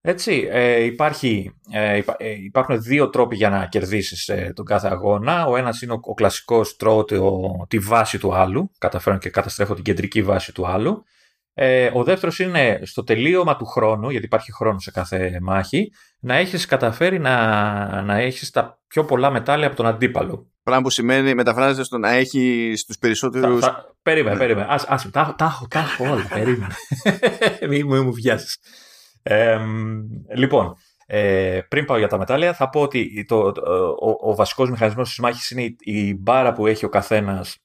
[0.00, 5.46] έτσι, ε, υπάρχει, ε, ε, υπάρχουν δύο τρόποι για να κερδίσεις ε, τον κάθε αγώνα.
[5.46, 7.04] Ο ένας είναι ο, ο κλασικός τρώω
[7.68, 11.04] τη βάση του άλλου, καταφέρω και καταστρέφω την κεντρική βάση του άλλου.
[11.54, 16.34] Ε, ο δεύτερος είναι στο τελείωμα του χρόνου, γιατί υπάρχει χρόνο σε κάθε μάχη, να
[16.34, 20.48] έχεις καταφέρει να, να έχεις τα πιο πολλά μετάλλια από τον αντίπαλο.
[20.62, 23.58] Πράγμα που σημαίνει, μεταφράζεται στο να έχεις τους περισσότερου.
[24.02, 24.66] Περίμενε, περίμενε.
[24.70, 26.26] Ας, ας, τα, τα, τα έχω όλα.
[26.28, 26.74] Περίμενε.
[27.68, 28.58] Μην μου βιάζεις
[30.34, 30.76] λοιπόν,
[31.06, 33.36] ε, πριν πάω για τα μετάλλια, θα πω ότι το,
[34.00, 37.63] ο, ο βασικός μηχανισμός της μάχης είναι η, η μπάρα που έχει ο καθένας, ε,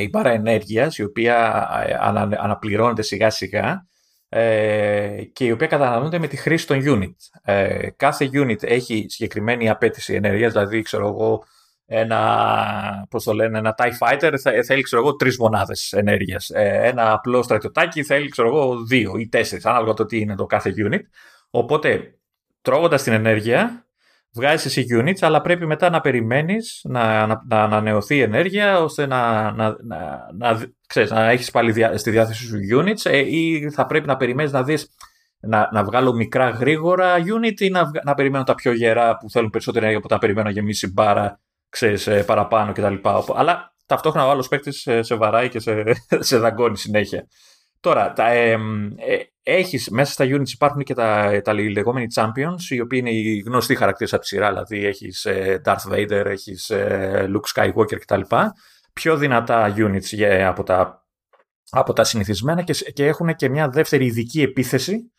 [0.00, 3.86] η μπάρα ενέργειας, η οποία ε, ανα, αναπληρώνεται σιγά σιγά
[4.28, 7.14] ε, και η οποία καταναλώνεται με τη χρήση των unit.
[7.42, 11.44] Ε, κάθε unit έχει συγκεκριμένη απέτηση ενέργειας, δηλαδή ξέρω εγώ
[11.86, 16.50] ένα, πώς το λένε, ένα TIE Fighter θέλει, ξέρω εγώ, τρεις μονάδες ενέργειας.
[16.50, 20.46] Ε, ένα απλό στρατιωτάκι θέλει, ξέρω εγώ, δύο ή τέσσερις, ανάλογα το τι είναι το
[20.46, 21.02] κάθε unit.
[21.50, 22.18] Οπότε,
[22.62, 23.83] τρώγοντας την ενέργεια,
[24.34, 29.06] βγάζεις εσύ units, αλλά πρέπει μετά να περιμένεις να, να, να ανανεωθεί η ενέργεια, ώστε
[29.06, 33.70] να, να, να, να, ξέρεις, να έχεις πάλι διά, στη διάθεση σου units ε, ή
[33.70, 34.88] θα πρέπει να περιμένεις να δεις
[35.40, 39.50] να, να βγάλω μικρά γρήγορα unit ή να, να περιμένω τα πιο γερά που θέλουν
[39.50, 41.40] περισσότερη ενέργεια από τα περιμένω να γεμίσει μπάρα
[41.74, 42.94] ξέρεις, ε, παραπάνω κτλ.
[43.34, 45.82] Αλλά ταυτόχρονα ο άλλος παίκτης ε, σε βαράει και σε,
[46.28, 47.26] σε δαγκώνει συνέχεια.
[47.84, 48.58] Τώρα, τα, ε,
[49.42, 53.74] έχεις, μέσα στα units υπάρχουν και τα, τα λεγόμενοι champions, οι οποίοι είναι οι γνωστοί
[53.74, 55.26] χαρακτήρες από τη σειρά, δηλαδή έχεις
[55.64, 56.72] Darth Vader, έχεις
[57.14, 58.20] Luke Skywalker κτλ.
[58.92, 61.06] Πιο δυνατά units από τα,
[61.70, 65.12] από τα συνηθισμένα και, και έχουν και μια δεύτερη ειδική επίθεση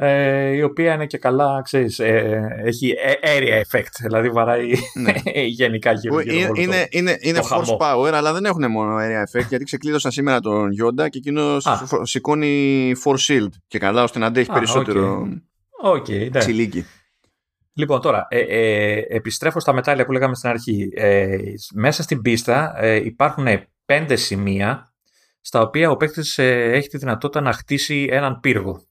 [0.00, 5.12] ε, η οποία είναι και καλά, ξέρεις, ε, έχει area effect, δηλαδή βαράει ναι.
[5.60, 9.46] γενικά γύρω γύρω Είναι, είναι, είναι, είναι force power, αλλά δεν έχουν μόνο area effect,
[9.48, 11.56] γιατί ξεκλείδωσαν σήμερα τον Yoda και εκείνο
[12.02, 15.28] σηκώνει force shield και καλά ώστε να αντέχει περισσότερο
[15.84, 16.30] okay.
[16.32, 16.82] okay,
[17.72, 20.88] Λοιπόν, τώρα, ε, ε, επιστρέφω στα μετάλλια που λέγαμε στην αρχή.
[20.94, 21.36] Ε,
[21.74, 23.46] μέσα στην πίστα ε, υπάρχουν
[23.84, 24.92] πέντε σημεία
[25.40, 28.87] στα οποία ο παίκτης ε, έχει τη δυνατότητα να χτίσει έναν πύργο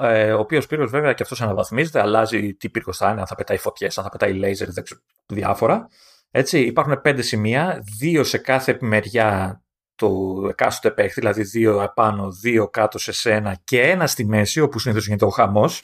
[0.00, 3.34] ε, ο οποίος πύργο βέβαια και αυτός αναβαθμίζεται, αλλάζει τι πύργος θα είναι, αν θα
[3.34, 5.88] πετάει φωτιές, αν θα πετάει λέιζερ, δεν ξέρω, διάφορα.
[6.30, 9.60] Έτσι, υπάρχουν πέντε σημεία, δύο σε κάθε μεριά
[9.94, 14.78] του εκάστοτε παίχτη, δηλαδή δύο επάνω, δύο κάτω σε σένα και ένα στη μέση, όπου
[14.78, 15.82] συνήθως γίνεται ο χαμός.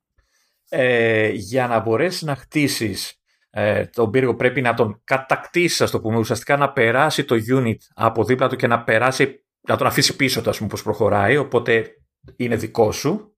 [0.68, 3.20] ε, για να μπορέσεις να χτίσεις
[3.50, 7.76] ε, τον πύργο, πρέπει να τον κατακτήσεις, ας το πούμε, ουσιαστικά να περάσει το unit
[7.94, 11.36] από δίπλα του και να περάσει, να τον αφήσει πίσω του, ας πούμε, πώς προχωράει.
[11.36, 11.94] Οπότε
[12.36, 13.34] είναι δικό σου,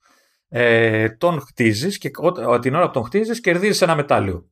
[0.49, 2.11] ε, τον χτίζεις και
[2.61, 4.51] την ώρα που τον χτίζεις κερδίζεις ένα μετάλλιο.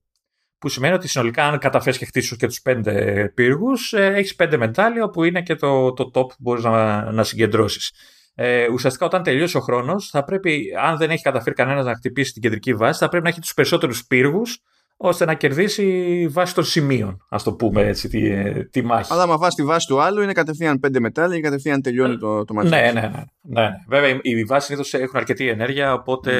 [0.58, 4.56] Που σημαίνει ότι συνολικά, αν καταφέρεις και χτίσει και τους πέντε πύργους, ε, έχεις πέντε
[4.56, 7.92] μετάλλια που είναι και το, το top που μπορείς να, να συγκεντρώσεις.
[8.34, 12.32] Ε, ουσιαστικά, όταν τελειώσει ο χρόνος, θα πρέπει, αν δεν έχει καταφέρει κανένας να χτυπήσει
[12.32, 14.62] την κεντρική βάση, θα πρέπει να έχει τους περισσότερους πύργους
[15.02, 19.12] ώστε να κερδίσει βάση των σημείων, ας το πούμε έτσι, τη, τη μάχη.
[19.12, 22.44] Αλλά άμα βάσει τη βάση του άλλου είναι κατευθείαν πέντε μετάλλια και κατευθείαν τελειώνει το,
[22.44, 22.68] το μάτι.
[22.68, 26.32] Ναι, ναι, ναι, ναι, Βέβαια, οι βάσεις συνήθως έχουν αρκετή ενέργεια, οπότε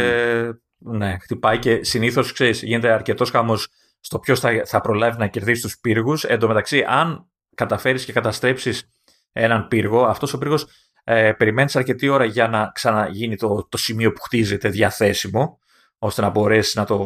[0.48, 0.56] mm.
[0.78, 3.68] ναι, χτυπάει και συνήθως γίνεται αρκετός χαμός
[4.00, 6.24] στο ποιος θα, θα προλάβει να κερδίσει τους πύργους.
[6.24, 8.90] Εν τω μεταξύ, αν καταφέρεις και καταστρέψεις
[9.32, 10.66] έναν πύργο, αυτός ο πύργος
[11.04, 15.58] ε, περιμένεις αρκετή ώρα για να ξαναγίνει το, το σημείο που χτίζεται διαθέσιμο,
[16.02, 16.98] ώστε να μπορέσεις να, το,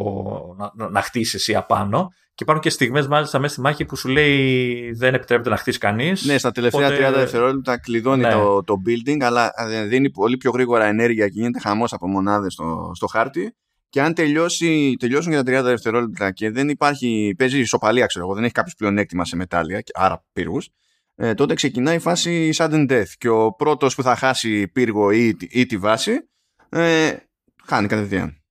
[0.77, 2.09] να, να χτίσεις εσύ απάνω.
[2.35, 5.79] Και υπάρχουν και στιγμές, μάλιστα, μέσα στη μάχη που σου λέει δεν επιτρέπεται να χτίσει
[5.79, 6.25] κανείς.
[6.25, 7.09] Ναι, στα τελευταία οπότε...
[7.09, 8.33] 30 δευτερόλεπτα κλειδώνει ναι.
[8.33, 12.53] το, το building, αλλά ε, δίνει πολύ πιο γρήγορα ενέργεια και γίνεται χαμός από μονάδες
[12.53, 13.57] στο, στο χάρτη.
[13.89, 18.35] Και αν τελειώσει, τελειώσουν για τα 30 δευτερόλεπτα και δεν υπάρχει, παίζει ισοπαλία, ξέρω εγώ,
[18.35, 20.69] δεν έχει κάποιος πλεονέκτημα σε μετάλλια, άρα πύργους,
[21.15, 23.09] ε, τότε ξεκινάει η φάση sudden death.
[23.19, 26.29] Και ο πρώτος που θα χάσει πύργο ή, ή τη βάση,
[26.69, 27.17] ε,
[27.65, 28.44] χάνει κατευθείαν.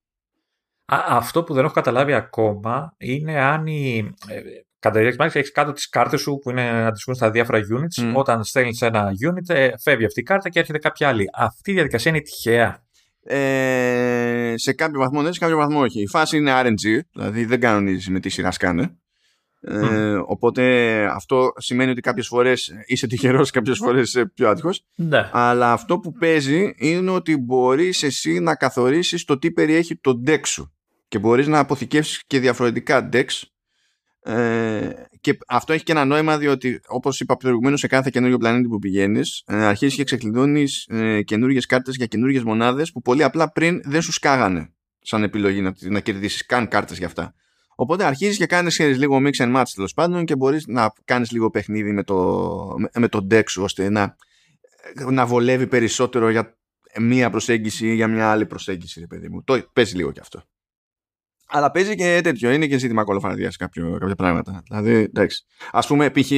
[0.86, 4.14] Αυτό που δεν έχω καταλάβει ακόμα είναι αν η.
[4.28, 4.40] Ε,
[4.78, 8.12] κατά τη διάρκεια έχεις κάτω τις κάρτες σου που είναι αντιστοιχούν στα διάφορα units.
[8.14, 11.24] Όταν στέλνεις ένα unit, ε, φεύγει αυτή η κάρτα και έρχεται κάποια άλλη.
[11.32, 12.82] Αυτή η διαδικασία είναι τυχαία.
[13.26, 16.00] Ε, σε κάποιο βαθμό ναι, σε κάποιο βαθμό όχι.
[16.00, 18.98] Η φάση είναι RNG, δηλαδή δεν κανονίζει με τι σειράς σκάνε.
[19.66, 20.62] Ε, οπότε
[21.04, 24.84] αυτό σημαίνει ότι κάποιες φορές είσαι τυχερός, κάποιες φορές πιο άτυχος.
[24.94, 25.30] Ναι.
[25.32, 30.46] Αλλά αυτό που παίζει είναι ότι μπορείς εσύ να καθορίσεις το τι περιέχει το deck
[30.46, 30.72] σου.
[31.08, 33.42] Και μπορείς να αποθηκεύσεις και διαφορετικά decks.
[34.26, 34.90] Ε,
[35.20, 38.78] και αυτό έχει και ένα νόημα διότι όπως είπα προηγουμένως σε κάθε καινούριο πλανήτη που
[38.78, 43.80] πηγαίνεις ε, αρχίζεις και ξεκλειδώνεις ε, καινούριε κάρτες για καινούριε μονάδες που πολύ απλά πριν
[43.84, 47.34] δεν σου σκάγανε σαν επιλογή να, να κερδίσεις καν κάρτες για αυτά.
[47.74, 51.50] Οπότε αρχίζεις και κάνεις λίγο mix and match τέλος πάντων και μπορείς να κάνεις λίγο
[51.50, 54.16] παιχνίδι με το, με το deck σου ώστε να,
[55.10, 56.56] να βολεύει περισσότερο για
[57.00, 59.42] μία προσέγγιση ή για μια άλλη προσέγγιση, ρε παιδί μου.
[59.44, 60.42] Το παίζει λίγο και αυτό.
[61.46, 62.50] Αλλά παίζει και τέτοιο.
[62.50, 64.62] Είναι και ζήτημα κολοφαρδία κάποια πράγματα.
[64.68, 65.44] Δηλαδή, εντάξει.
[65.70, 66.30] Α πούμε, π.χ.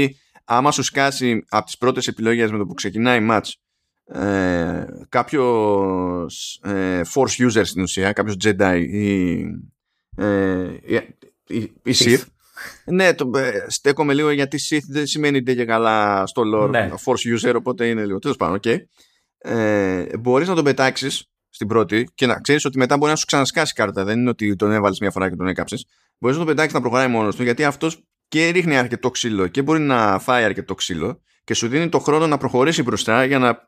[0.45, 3.51] άμα σου σκάσει από τις πρώτες επιλογές με το που ξεκινάει match
[4.05, 9.37] ε, κάποιος ε, force user στην ουσία, κάποιος Jedi ή
[10.17, 11.01] ε,
[11.47, 12.23] η, η Sith.
[12.85, 16.91] ναι, το, ε, στέκομαι λίγο γιατί Sith δεν σημαίνει και καλά στο lore ναι.
[17.05, 18.19] force user, οπότε είναι λίγο.
[18.19, 18.79] Τέλος πάντων, okay.
[19.39, 23.27] Ε, Μπορείς να τον πετάξεις στην πρώτη και να ξέρεις ότι μετά μπορεί να σου
[23.27, 24.05] ξανασκάσει κάρτα.
[24.05, 25.87] Δεν είναι ότι τον έβαλες μια φορά και τον έκαψες.
[26.19, 29.63] Μπορείς να τον πετάξεις να προχωράει μόνος του γιατί αυτός και ρίχνει αρκετό ξύλο και
[29.63, 33.67] μπορεί να φάει αρκετό ξύλο και σου δίνει το χρόνο να προχωρήσει μπροστά για να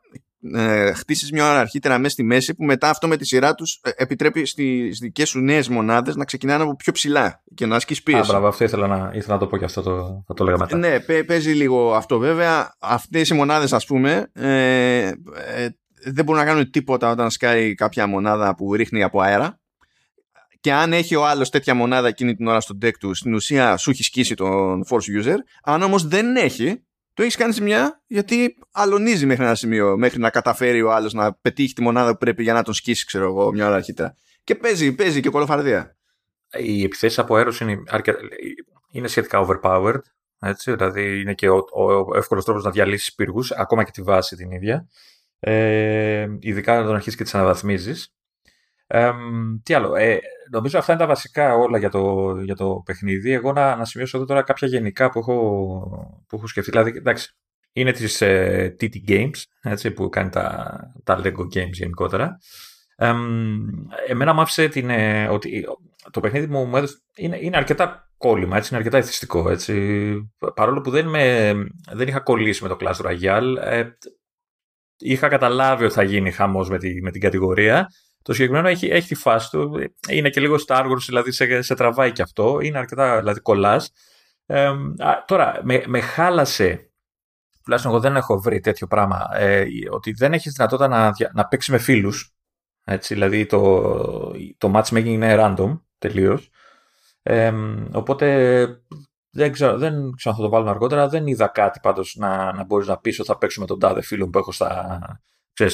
[0.53, 3.79] ε, χτίσει μια ώρα αρχίτερα μέσα στη μέση που μετά αυτό με τη σειρά τους
[3.83, 8.03] ε, επιτρέπει στις δικές σου νέες μονάδες να ξεκινάνε από πιο ψηλά και να ασκείς
[8.03, 8.21] πίεση.
[8.21, 10.65] Α, μπράβο, αυτό ήθελα να, ήθελα να το πω και αυτό το, θα το λέγαμε
[10.69, 10.77] μετά.
[10.77, 12.75] Ναι, παίζει λίγο αυτό βέβαια.
[12.79, 15.13] Αυτές οι μονάδες, ας πούμε, ε, ε,
[16.05, 19.59] δεν μπορούν να κάνουν τίποτα όταν σκάει κάποια μονάδα που ρίχνει από αέρα.
[20.61, 23.77] Και αν έχει ο άλλος τέτοια μονάδα εκείνη την ώρα στο deck του, στην ουσία
[23.77, 25.35] σου έχει σκίσει τον force user.
[25.63, 26.83] Αν όμως δεν έχει,
[27.19, 31.33] το έχεις κάνει μια γιατί αλωνίζει μέχρι ένα σημείο, μέχρι να καταφέρει ο άλλος να
[31.33, 34.15] πετύχει τη μονάδα που πρέπει για να τον σκίσει, ξέρω εγώ, μια ώρα αρχίτερα.
[34.43, 35.97] Και παίζει, παίζει και κολοφαρδία.
[36.57, 37.77] Οι επιθέσεις από αέρος είναι,
[38.91, 40.01] είναι σχετικά overpowered.
[40.39, 44.35] Έτσι, δηλαδή είναι και ο, ο εύκολος τρόπος να διαλύσεις πύργους, ακόμα και τη βάση
[44.35, 44.87] την ίδια.
[45.39, 48.13] Ε, ειδικά να τον αρχίσεις και τις αναβαθμίζεις.
[48.91, 49.11] Ε,
[49.63, 50.19] τι άλλο, ε,
[50.51, 53.31] νομίζω αυτά είναι τα βασικά όλα για το, για το παιχνίδι.
[53.31, 55.35] Εγώ να, να σημειώσω εδώ τώρα κάποια γενικά που έχω,
[56.27, 56.69] που έχω σκεφτεί.
[56.69, 57.35] Δηλαδή, εντάξει,
[57.71, 62.37] είναι της ε, TT Games, έτσι, που κάνει τα, τα Lego Games γενικότερα.
[62.95, 63.13] Ε,
[64.07, 65.65] εμένα μου άφησε την, ε, ότι
[66.11, 69.49] το παιχνίδι μου, μου έδωσε, είναι, είναι αρκετά κόλλημα, έτσι, είναι αρκετά εθιστικό.
[69.49, 70.13] Έτσι.
[70.55, 71.53] Παρόλο που δεν, με,
[71.91, 73.83] δεν είχα κολλήσει με το Clash Royale, ε,
[74.97, 77.87] είχα καταλάβει ότι θα γίνει χαμός με, τη, με την κατηγορία
[78.21, 79.79] το συγκεκριμένο έχει, έχει τη φάση του.
[80.09, 82.59] Είναι και λίγο Star Wars, δηλαδή σε, σε τραβάει και αυτό.
[82.61, 83.91] Είναι αρκετά δηλαδή, κολλάς.
[84.45, 84.71] Ε,
[85.25, 86.91] τώρα, με, με χάλασε.
[87.63, 89.27] Τουλάχιστον εγώ δεν έχω βρει τέτοιο πράγμα.
[89.33, 92.33] Ε, ότι δεν έχεις δυνατότητα να, να παίξεις με φίλους.
[93.07, 93.81] δηλαδή το,
[94.57, 96.49] το matchmaking είναι random τελείως.
[97.21, 97.53] Ε,
[97.91, 98.65] οπότε
[99.31, 101.07] δεν ξέρω, δεν ξέρω αν θα το βάλω αργότερα.
[101.07, 104.01] Δεν είδα κάτι πάντως να, να μπορείς να πεις ότι θα παίξω με τον τάδε
[104.01, 104.99] φίλο που έχω στα,
[105.53, 105.73] ξέρεις,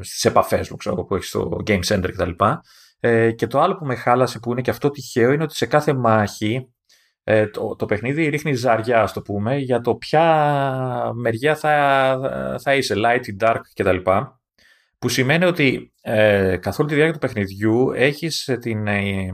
[0.00, 2.30] στις επαφές μου ξέρω, που έχεις στο Game Center κτλ.
[3.00, 5.66] Ε, και το άλλο που με χάλασε που είναι και αυτό τυχαίο είναι ότι σε
[5.66, 6.68] κάθε μάχη
[7.28, 12.74] ε, το, το παιχνίδι ρίχνει ζαριά, ας το πούμε, για το ποια μεριά θα, θα
[12.74, 13.96] είσαι, light ή dark κτλ.
[14.98, 19.32] Που σημαίνει ότι ε, καθ' όλη τη διάρκεια του παιχνιδιού έχεις την ε,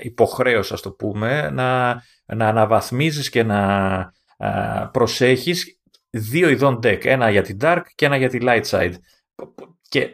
[0.00, 4.48] υποχρέωση, ας το πούμε, να, να αναβαθμίζεις και να ε,
[4.92, 5.80] προσέχεις
[6.18, 7.04] δύο ειδών deck.
[7.04, 8.94] Ένα για την dark και ένα για τη light side.
[9.88, 10.08] Και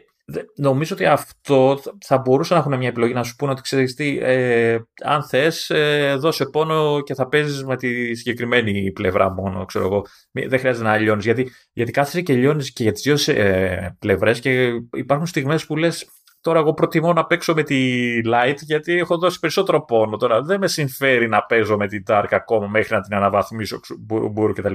[0.57, 4.18] νομίζω ότι αυτό θα μπορούσε να έχουν μια επιλογή να σου πούνε ότι ξέρεις τι,
[4.22, 9.84] ε, αν θες ε, δώσε πόνο και θα παίζεις με τη συγκεκριμένη πλευρά μόνο, ξέρω
[9.84, 10.07] εγώ.
[10.48, 14.40] Δεν χρειάζεται να λιώνεις, γιατί, γιατί κάθεσαι και λιώνεις και για τις δύο ε, πλευρές
[14.40, 16.09] και υπάρχουν στιγμές που λες
[16.43, 20.16] Τώρα εγώ προτιμώ να παίξω με τη Light γιατί έχω δώσει περισσότερο πόνο.
[20.16, 24.53] Τώρα δεν με συμφέρει να παίζω με την Dark ακόμα μέχρι να την αναβαθμίσω μπορώ
[24.53, 24.72] κτλ.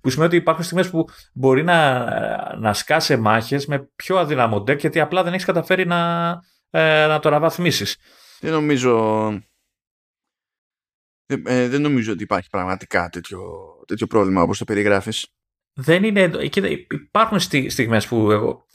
[0.00, 4.78] Που σημαίνει ότι υπάρχουν στιγμές που μπορεί να, να σκάσει μάχες με πιο αδύναμο deck
[4.78, 6.30] γιατί απλά δεν έχεις καταφέρει να,
[6.70, 7.96] ε, να το αναβαθμίσεις.
[8.40, 9.28] Δεν νομίζω...
[11.26, 13.40] Δεν, ε, δεν νομίζω ότι υπάρχει πραγματικά τέτοιο,
[13.86, 15.26] τέτοιο πρόβλημα όπως το περιγράφεις.
[15.72, 16.28] Δεν είναι...
[16.28, 18.66] Κοίτα, υπάρχουν στιγμές που εγώ...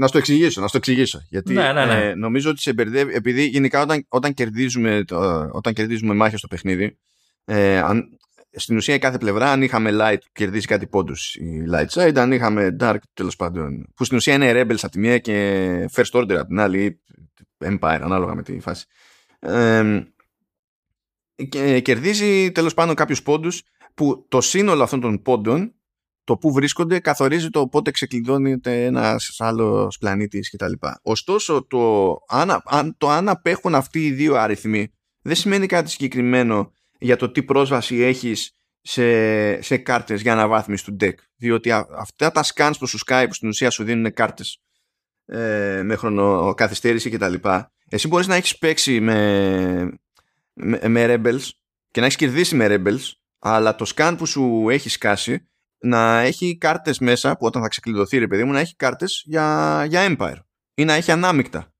[0.00, 1.22] Ε, να στο εξηγήσω, να στο εξηγήσω.
[1.28, 2.08] Γιατί ναι, ναι, ναι.
[2.08, 5.04] Ε, νομίζω ότι σε μπερδεύει, επειδή γενικά όταν, όταν, κερδίζουμε,
[5.50, 6.98] όταν κερδίζουμε μάχες στο παιχνίδι,
[7.44, 8.18] ε, αν,
[8.52, 12.32] στην ουσία η κάθε πλευρά, αν είχαμε light, κερδίζει κάτι πόντους η light side, αν
[12.32, 16.34] είχαμε dark, τέλος πάντων, που στην ουσία είναι rebels από τη μία και first order
[16.34, 17.00] από την άλλη,
[17.64, 18.86] empire, ανάλογα με τη φάση.
[19.38, 20.02] Ε,
[21.48, 23.62] και κερδίζει τέλος πάντων κάποιους πόντους
[23.94, 25.74] που το σύνολο αυτών των πόντων
[26.30, 30.72] το που βρίσκονται καθορίζει το πότε ξεκλειδώνεται ένας άλλος πλανήτης κτλ.
[31.02, 36.72] Ωστόσο, το αν, αν, το αν απέχουν αυτοί οι δύο αριθμοί δεν σημαίνει κάτι συγκεκριμένο
[36.98, 41.14] για το τι πρόσβαση έχεις σε, σε κάρτες για αναβάθμιση του deck.
[41.36, 44.62] Διότι αυτά τα scans που σου Skype που στην ουσία σου δίνουν κάρτες
[45.26, 47.34] ε, με χρονοκαθυστέρηση κτλ.
[47.88, 49.98] Εσύ μπορείς να έχεις παίξει με,
[50.52, 51.48] με, με Rebels
[51.90, 55.49] και να έχεις κερδίσει με Rebels αλλά το scan που σου έχει σκάσει
[55.80, 59.84] να έχει κάρτες μέσα που όταν θα ξεκλειδωθεί ρε παιδί μου να έχει κάρτες για,
[59.88, 60.38] για Empire
[60.74, 61.74] ή να έχει ανάμεικτα.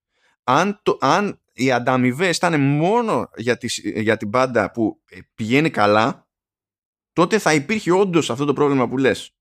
[0.45, 3.59] Αν, το, αν οι ανταμοιβέ ήταν μόνο για,
[3.95, 5.01] για την πάντα που
[5.35, 6.29] πηγαίνει καλά
[7.13, 9.35] τότε θα υπήρχε όντως αυτό το πρόβλημα που λες.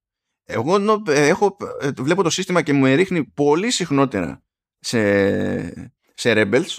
[0.44, 0.76] Εγώ
[1.08, 4.44] ε, έχω, ε, βλέπω το σύστημα και μου ρίχνει πολύ συχνότερα
[4.80, 6.78] σε, σε Rebels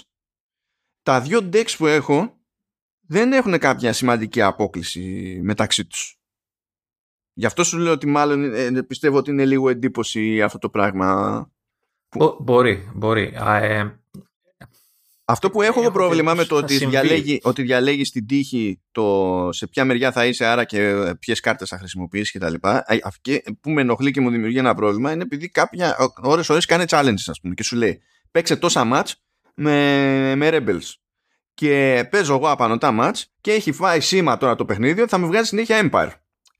[1.03, 2.39] τα δύο decks που έχω
[3.01, 6.20] δεν έχουν κάποια σημαντική απόκληση μεταξύ τους.
[7.33, 10.69] Γι' αυτό σου λέω ότι μάλλον ε, ε, πιστεύω ότι είναι λίγο εντύπωση αυτό το
[10.69, 11.51] πράγμα.
[12.39, 13.33] μπορεί, μπορεί.
[13.61, 14.01] ε,
[15.25, 19.67] αυτό που έχω εγώ πρόβλημα με το ότι διαλέγει, ότι διαλέγει την τύχη το σε
[19.67, 22.53] ποια μεριά θα είσαι, άρα και ποιες κάρτες θα χρησιμοποιήσει κτλ.
[23.21, 27.25] Και που με ενοχλεί και μου δημιουργεί ένα πρόβλημα είναι επειδή κάποια ώρε-ώρε κάνει challenges,
[27.27, 28.01] ας πούμε, και σου λέει
[28.31, 29.11] παίξε τόσα match
[29.53, 30.93] με, με Rebels.
[31.53, 35.17] Και παίζω εγώ απάνω τα match και έχει φάει σήμα τώρα το παιχνίδι ότι θα
[35.17, 36.11] μου βγάζει συνέχεια Empire.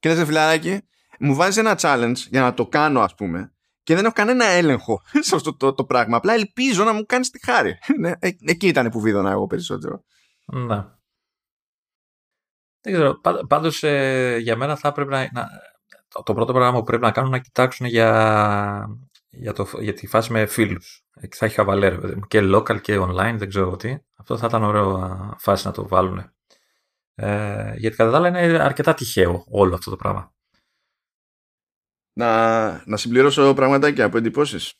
[0.01, 0.81] Και λες φιλαράκι,
[1.19, 5.01] μου βάζεις ένα challenge για να το κάνω ας πούμε και δεν έχω κανένα έλεγχο
[5.27, 6.17] σε αυτό το, το, πράγμα.
[6.17, 7.77] Απλά ελπίζω να μου κάνεις τη χάρη.
[7.99, 10.03] Ναι, ε, εκεί ήταν που βίδωνα εγώ περισσότερο.
[10.45, 10.85] Ναι.
[12.81, 13.19] Δεν ξέρω.
[13.47, 15.47] Πάντως ε, για μένα θα πρέπει να, να,
[16.23, 18.87] το πρώτο πράγμα που πρέπει να κάνουν να κοιτάξουν για,
[19.29, 21.03] για, το, για τη φάση με φίλους.
[21.13, 21.97] Εκεί θα έχει χαβαλέ
[22.27, 23.97] και local και online, δεν ξέρω τι.
[24.15, 26.33] Αυτό θα ήταν ωραίο φάση να το βάλουν.
[27.23, 30.33] Ε, γιατί κατά τα άλλα είναι αρκετά τυχαίο όλο αυτό το πράγμα.
[32.13, 34.73] Να, να συμπληρώσω πραγματάκια από εντυπώσεις.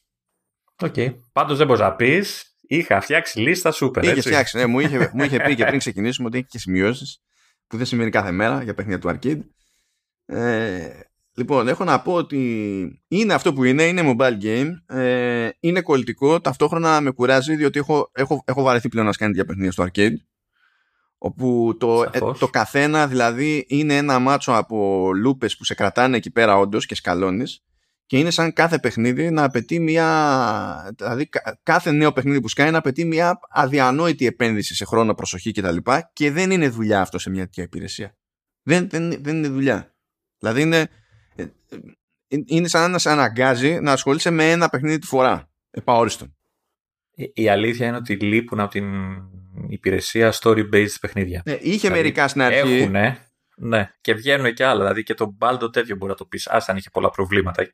[0.82, 0.94] OK.
[0.96, 1.16] Okay.
[1.32, 2.56] Πάντως δεν μπορείς να πεις.
[2.62, 4.04] Είχα φτιάξει λίστα σούπερ.
[4.04, 7.22] Είχε φτιάξει, ναι, μου είχε, μου είχε πει και πριν ξεκινήσουμε ότι έχει και σημειώσεις
[7.68, 9.42] που δεν σημαίνει κάθε μέρα για παιχνίδια του arcade.
[10.26, 10.90] Ε,
[11.34, 14.96] λοιπόν, έχω να πω ότι είναι αυτό που είναι, είναι mobile game.
[14.98, 19.46] Ε, είναι κολλητικό, ταυτόχρονα με κουράζει διότι έχω, έχω, έχω βαρεθεί πλέον να σκάνει για
[19.46, 20.16] παιχνίδια στο arcade
[21.24, 26.32] όπου το, ε, το καθένα δηλαδή είναι ένα μάτσο από λούπες που σε κρατάνε εκεί
[26.32, 27.64] πέρα όντως και σκαλώνεις
[28.06, 31.30] και είναι σαν κάθε παιχνίδι να απαιτεί μια δηλαδή
[31.64, 35.76] κάθε νέο παιχνίδι που σκάει να απαιτεί μια αδιανόητη επένδυση σε χρόνο, προσοχή κτλ.
[35.76, 38.18] Και, και δεν είναι δουλειά αυτό σε μια τέτοια υπηρεσία.
[38.62, 39.96] Δεν, δεν, δεν είναι δουλειά.
[40.38, 40.90] Δηλαδή είναι,
[41.36, 41.44] ε,
[42.28, 45.50] ε, είναι σαν να σε αναγκάζει να ασχολείσαι με ένα παιχνίδι τη φορά.
[45.72, 46.36] Επαόριστον.
[47.34, 48.86] Η αλήθεια είναι ότι λείπουν από την
[49.70, 51.42] υπηρεσία story-based παιχνίδια.
[51.46, 52.74] Ναι, είχε δηλαδή, μερικά στην αρχή.
[52.74, 53.18] Έχουνε,
[53.56, 54.80] ναι, και βγαίνουν και άλλα.
[54.80, 56.48] Δηλαδή και το Baldo τέτοιο μπορεί να το πεις.
[56.48, 57.68] Άσταν είχε πολλά προβλήματα.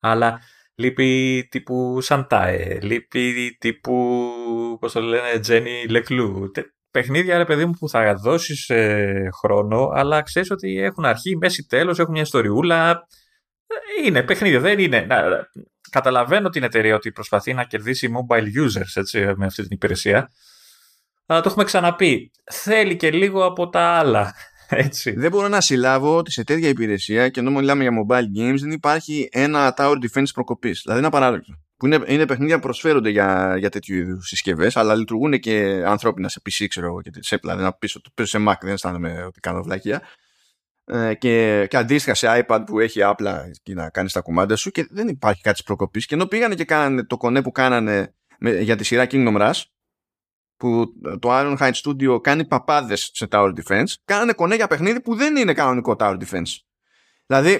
[0.00, 0.40] Αλλά
[0.74, 4.32] λείπει τύπου Σαντάε, λείπει τύπου,
[4.80, 6.50] πώς το λένε, Τζένι Λεκλού.
[6.90, 11.66] Παιχνίδια, ρε παιδί μου, που θα δώσεις ε, χρόνο, αλλά ξέρεις ότι έχουν αρχή, μέση,
[11.66, 13.06] τέλος, έχουν μια ιστοριούλα.
[14.04, 15.00] Είναι παιχνίδια, δεν είναι.
[15.00, 15.48] Να,
[15.90, 20.30] καταλαβαίνω την εταιρεία ότι προσπαθεί να κερδίσει mobile users έτσι, με αυτή την υπηρεσία.
[21.30, 22.30] Αλλά το έχουμε ξαναπεί.
[22.50, 24.34] Θέλει και λίγο από τα άλλα.
[24.68, 25.10] Έτσι.
[25.10, 28.70] Δεν μπορώ να συλλάβω ότι σε τέτοια υπηρεσία και ενώ μιλάμε για mobile games δεν
[28.70, 30.80] υπάρχει ένα tower defense προκοπής.
[30.84, 31.58] Δηλαδή ένα παράδειγμα.
[31.76, 36.28] Που είναι, είναι παιχνίδια που προσφέρονται για, για τέτοιου είδους συσκευές, αλλά λειτουργούν και ανθρώπινα
[36.28, 39.40] σε PC, ξέρω εγώ, και σε δηλαδή να πίσω, πίσω σε Mac, δεν αισθάνομαι ότι
[39.40, 40.02] κάνω βλάκια.
[40.84, 44.70] Ε, και, και αντίστοιχα σε iPad που έχει απλά και να κάνεις τα κουμάντα σου
[44.70, 46.06] και δεν υπάρχει κάτι προκοπής.
[46.06, 49.62] Και ενώ πήγανε και κάνανε το κονέ που κάνανε με, για τη σειρά Kingdom Rush,
[50.58, 55.36] που το Ironhide Studio κάνει παπάδες σε Tower Defense, κάνανε κονέ για παιχνίδι που δεν
[55.36, 56.56] είναι κανονικό Tower Defense.
[57.26, 57.52] Δηλαδή,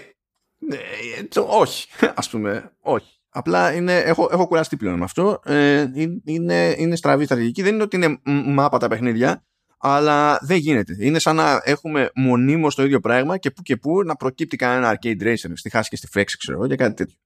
[0.70, 1.88] ε, το, όχι,
[2.20, 3.12] ας πούμε, όχι.
[3.30, 5.40] Απλά είναι, έχω, έχω κουραστεί πλέον με αυτό.
[5.44, 5.86] Ε,
[6.24, 7.62] είναι, είναι στραβή στρατηγική.
[7.62, 9.44] Δεν είναι ότι είναι μάπα τα παιχνίδια,
[9.78, 10.96] αλλά δεν γίνεται.
[10.99, 14.99] Είναι σαν να έχουμε μονίμως το ίδιο πράγμα και που και που να προκύπτει κανένα
[14.99, 17.16] arcade racer στη χάση και στη φέξη, ξέρω εγώ, και κάτι τέτοιο.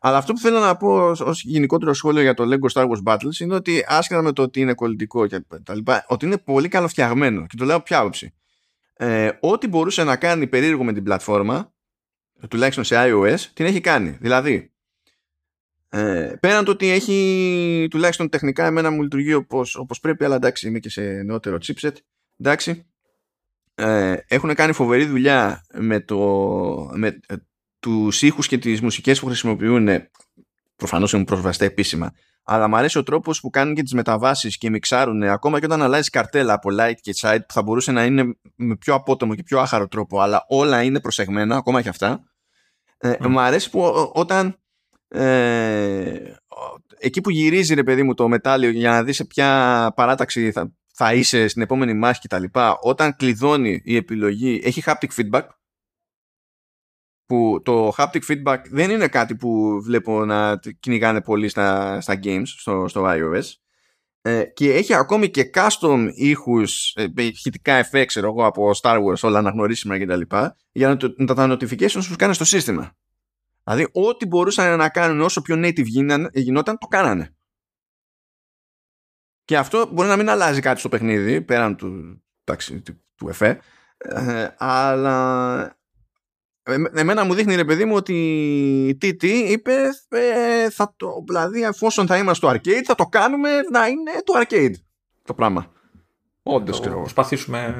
[0.00, 3.40] Αλλά αυτό που θέλω να πω ως γενικότερο σχόλιο για το Lego Star Wars Battles
[3.40, 7.46] είναι ότι άσχετα με το ότι είναι κολλητικό και τα λοιπά, ότι είναι πολύ καλοφτιαγμένο.
[7.46, 8.34] Και το λέω ποια άποψη.
[8.96, 11.72] Ε, ό,τι μπορούσε να κάνει περίεργο με την πλατφόρμα,
[12.48, 14.16] τουλάχιστον σε iOS, την έχει κάνει.
[14.20, 14.72] Δηλαδή,
[15.88, 20.68] ε, πέραν το ότι έχει τουλάχιστον τεχνικά εμένα μου λειτουργεί όπως, όπως πρέπει, αλλά εντάξει
[20.68, 21.92] είμαι και σε νεότερο chipset,
[22.40, 22.86] εντάξει.
[23.74, 26.18] Ε, έχουν κάνει φοβερή δουλειά με, το,
[26.94, 27.20] με
[27.86, 29.88] ε, τους ήχους και τις μουσικές που χρησιμοποιούν
[30.76, 32.12] προφανώς είναι προσβαστέ επίσημα
[32.48, 35.82] αλλά μου αρέσει ο τρόπος που κάνουν και τις μεταβάσεις και μιξάρουν ακόμα και όταν
[35.82, 39.42] αλλάζει καρτέλα από light και side που θα μπορούσε να είναι με πιο απότομο και
[39.42, 42.22] πιο άχαρο τρόπο αλλά όλα είναι προσεγμένα ακόμα και αυτά
[42.98, 43.26] ε, mm.
[43.26, 44.58] μου αρέσει που όταν
[45.08, 46.34] ε,
[46.98, 50.72] εκεί που γυρίζει ρε παιδί μου το μετάλλιο για να δεις σε ποια παράταξη θα,
[50.92, 52.44] θα είσαι στην επόμενη μάχη κτλ.
[52.80, 55.42] Όταν κλειδώνει η επιλογή, έχει haptic feedback.
[57.26, 62.46] Που το haptic feedback δεν είναι κάτι που βλέπω να κυνηγάνε πολύ στα, στα games,
[62.46, 63.42] στο, στο iOS.
[64.22, 69.18] Ε, και έχει ακόμη και custom ήχους, ε, ηχητικά effects, ξέρω εγώ, από Star Wars,
[69.22, 70.20] όλα αναγνωρίσιμα κτλ.
[70.72, 72.96] Για να, το, να τα notifications που κάνει στο σύστημα.
[73.64, 75.84] Δηλαδή, ό,τι μπορούσαν να κάνουν όσο πιο native
[76.32, 77.34] γινόταν, το κάνανε.
[79.44, 82.82] Και αυτό μπορεί να μην αλλάζει κάτι στο παιχνίδι, πέραν του, εντάξει,
[83.16, 83.60] του εφέ,
[83.98, 85.78] ε, αλλά
[86.94, 88.14] εμένα μου δείχνει ρε παιδί μου ότι
[88.88, 89.72] η TT είπε
[90.08, 94.32] ε, θα το, δηλαδή εφόσον θα είμαστε στο arcade θα το κάνουμε να είναι το
[94.40, 94.74] arcade
[95.22, 95.72] το πράγμα.
[96.42, 97.74] Όντως Θα προσπαθήσουμε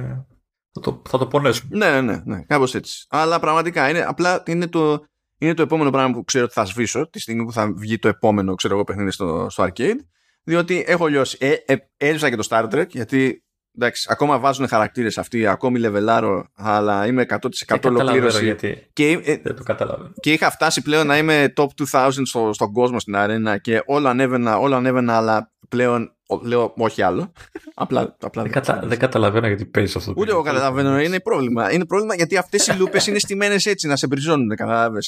[0.73, 1.77] θα το, θα το πονέσουμε.
[1.77, 3.07] Ναι, ναι, ναι, κάπως έτσι.
[3.09, 5.05] Αλλά πραγματικά είναι, απλά είναι το,
[5.39, 8.09] είναι το επόμενο πράγμα που ξέρω ότι θα σβήσω τη στιγμή που θα βγει το
[8.09, 9.99] επόμενο ξέρω εγώ, παιχνίδι στο, στο arcade.
[10.43, 11.37] Διότι έχω λιώσει.
[11.41, 13.45] Ε, ε, έζησα και το Star Trek γιατί
[13.77, 17.27] εντάξει, ακόμα βάζουν χαρακτήρες αυτοί, ακόμη λεβελάρω, αλλά είμαι
[17.67, 18.45] 100% ολοκλήρωση.
[18.45, 20.13] Γιατί και, ε, δεν το καταλαβαίνω.
[20.21, 24.09] Και είχα φτάσει πλέον να είμαι top 2000 στο, στον κόσμο στην αρένα και όλο
[24.09, 27.33] ανέβαινα, όλο ανέβαινα, αλλά πλέον λέω όχι άλλο.
[27.75, 28.81] απλά, απλά δεν, κατα...
[28.85, 30.13] δεν καταλαβαίνω γιατί παίζεις αυτό.
[30.17, 31.01] Ούτε εγώ καταλαβαίνω.
[31.01, 31.73] Είναι πρόβλημα.
[31.73, 34.51] Είναι πρόβλημα γιατί αυτές οι λούπες είναι στημένε έτσι να σε μπριζώνουν.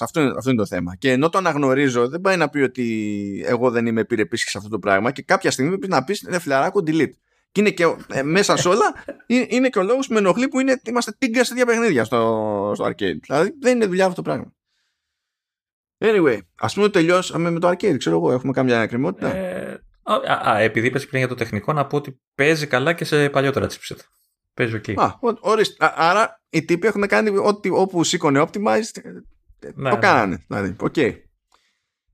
[0.01, 0.97] Αυτό, είναι, αυτό είναι το θέμα.
[0.97, 4.71] Και ενώ το αναγνωρίζω, δεν πάει να πει ότι εγώ δεν είμαι επιρρεπής σε αυτό
[4.71, 7.13] το πράγμα και κάποια στιγμή πρέπει να πεις ρε φιλαράκο delete.
[7.53, 8.95] Και είναι και ε, μέσα σε όλα
[9.27, 12.85] είναι και ο λόγος που με ενοχλεί που είναι, είμαστε τίγκα σε παιχνίδια στο, στο
[12.85, 13.19] arcade.
[13.21, 14.53] Δηλαδή δεν είναι δουλειά αυτό το πράγμα.
[15.99, 17.97] Anyway, ας πούμε ότι τελειώσαμε με το arcade.
[17.99, 19.35] Ξέρω εγώ, έχουμε καμιά εκκρεμότητα.
[19.35, 23.05] Ε, Α, α, επειδή είπες πριν για το τεχνικό, να πω ότι παίζει καλά και
[23.05, 23.97] σε παλιότερα chipset.
[24.55, 24.85] Παίζει OK.
[24.87, 24.95] Okay.
[24.97, 25.93] Α, ορίστε.
[25.95, 29.03] Άρα οι τύποι έχουν κάνει ό,τι όπου σήκωνε optimized.
[29.03, 29.11] Ε,
[29.75, 30.01] ναι, το ναι.
[30.01, 30.45] κάνανε.
[30.49, 30.93] Δηλαδή, OK.
[30.97, 31.13] Okay.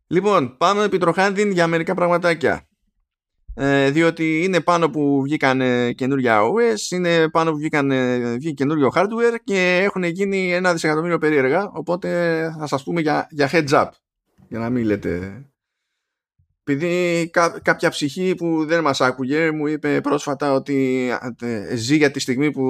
[0.07, 2.69] Λοιπόν, πάμε επί τροχάδην για μερικά πραγματάκια.
[3.57, 5.61] Ε, διότι είναι πάνω που βγήκαν
[5.95, 7.93] καινούργια OS, είναι πάνω που βγήκαν,
[8.35, 11.71] βγήκε καινούργιο hardware και έχουν γίνει ένα δισεκατομμύριο περίεργα.
[11.73, 12.09] Οπότε
[12.59, 13.89] θα σας πούμε για, για heads up.
[14.49, 15.45] Για να μην λέτε
[16.67, 17.31] επειδή
[17.63, 21.09] κάποια ψυχή που δεν μας άκουγε μου είπε πρόσφατα ότι
[21.75, 22.65] ζει για τη στιγμή που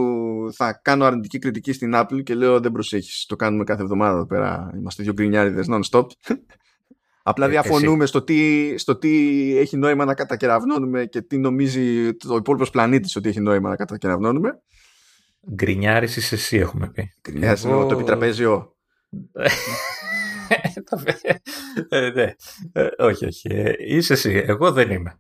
[0.53, 4.27] θα κάνω αρνητική κριτική στην Apple και λέω δεν προσέχεις, το κάνουμε κάθε εβδομάδα εδώ
[4.27, 6.07] πέρα, είμαστε δύο γκρινιάριδες non-stop.
[7.27, 9.11] Απλά ε, διαφωνούμε στο τι, στο τι
[9.59, 14.63] έχει νόημα να κατακεραυνώνουμε και τι νομίζει το υπόλοιπος πλανήτης ότι έχει νόημα να κατακεραυνώνουμε.
[15.55, 17.15] Γκρινιάρης είσαι εσύ, έχουμε πει.
[17.21, 17.87] Γκρινιάρης Εγώ...
[17.87, 18.77] το επιτραπέζιο.
[21.89, 22.35] ε, ναι.
[22.73, 23.49] Ε, όχι, όχι.
[23.51, 24.45] Ε, είσαι εσύ.
[24.47, 25.19] Εγώ δεν είμαι.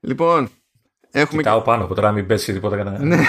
[0.00, 0.48] Λοιπόν,
[1.10, 1.42] έχουμε...
[1.42, 3.04] Κοιτάω πάνω από τώρα μην πέσει τίποτα κανένα.
[3.04, 3.24] Ναι.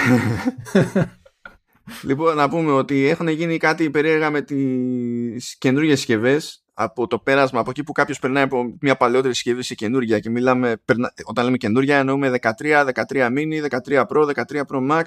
[2.08, 7.60] λοιπόν, να πούμε ότι έχουν γίνει κάτι περίεργα με τις καινούργιες συσκευές από το πέρασμα,
[7.60, 10.82] από εκεί που κάποιος περνάει από μια παλαιότερη συσκευή σε καινούργια και μιλάμε,
[11.24, 15.04] όταν λέμε καινούργια εννοούμε 13, 13 mini, 13 Pro, 13 Pro Max,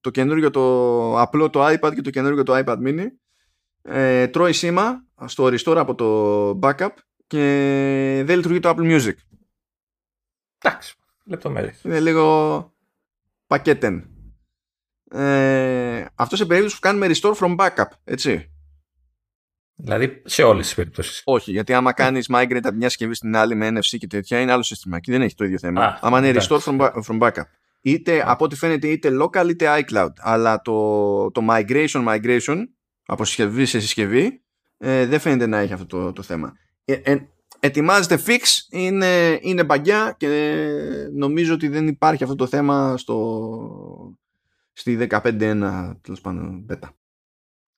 [0.00, 3.06] το καινούργιο το απλό το iPad και το καινούργιο το iPad mini
[3.82, 6.94] ε, τρώει σήμα στο restore από το backup
[7.26, 9.14] και δεν λειτουργεί το Apple Music.
[10.58, 10.94] Εντάξει,
[11.24, 11.82] λεπτομέρειες.
[11.82, 12.74] Είναι λίγο
[13.46, 14.08] πακέτεν.
[15.10, 18.53] Ε, αυτό σε περίπτωση που κάνουμε restore from backup, έτσι.
[19.76, 21.22] Δηλαδή σε όλες τις περιπτώσεις.
[21.24, 24.52] Όχι, γιατί άμα κάνεις migrate από μια συσκευή στην άλλη με NFC και τέτοια είναι
[24.52, 25.84] άλλο σύστημα και δεν έχει το ίδιο θέμα.
[25.84, 27.46] Α, άμα είναι restore from, from backup.
[27.80, 30.12] Είτε από ό,τι φαίνεται είτε local είτε iCloud.
[30.16, 32.56] Αλλά το, το migration migration
[33.06, 34.42] από συσκευή σε συσκευή
[34.78, 36.52] ε, δεν φαίνεται να έχει αυτό το, το θέμα.
[36.84, 37.28] Ε, ε,
[37.60, 40.66] ετοιμάζεται fix, είναι, είναι μπαγκιά και
[41.14, 44.16] νομίζω ότι δεν υπάρχει αυτό το θέμα στο,
[44.72, 45.38] στη 15.1
[46.00, 46.88] τέλος πάντων beta.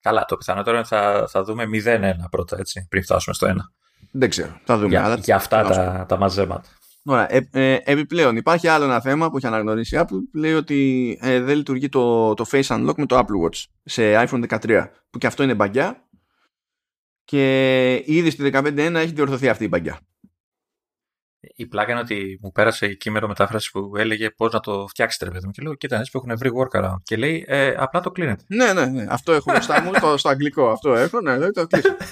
[0.06, 3.52] Καλά, το πιθανότερο είναι θα, θα δούμε 0-1 πρώτα έτσι, πριν φτάσουμε στο 1.
[4.12, 4.60] Δεν ξέρω.
[4.64, 4.88] Θα δούμε.
[4.88, 5.14] Για, αλλά...
[5.14, 6.68] για αυτά τα, τα μαζέματα.
[7.04, 7.34] Ωραία.
[7.34, 11.18] Ε, ε, επιπλέον, υπάρχει άλλο ένα θέμα που έχει αναγνωρίσει η Apple που λέει ότι
[11.20, 14.86] ε, δεν λειτουργεί το, το Face Unlock με το Apple Watch σε iPhone 13.
[15.10, 16.08] Που και αυτό είναι μπαγκιά.
[17.24, 19.98] Και ήδη στη 15.1 έχει διορθωθεί αυτή η μπαγκιά.
[21.40, 25.24] Η πλάκα είναι ότι μου πέρασε η κείμενο μετάφρασης που έλεγε πώς να το φτιάξετε,
[25.24, 25.52] ρε παιδί μου.
[25.52, 27.02] Και λέω, κοίτα, που έχουν βρει workaround.
[27.02, 28.44] Και λέει, ε, απλά το κλείνετε.
[28.46, 29.06] Ναι, ναι, ναι.
[29.08, 30.70] Αυτό έχω μπροστά μου, το, στο αγγλικό.
[30.70, 31.66] Αυτό έχω, ναι, ναι το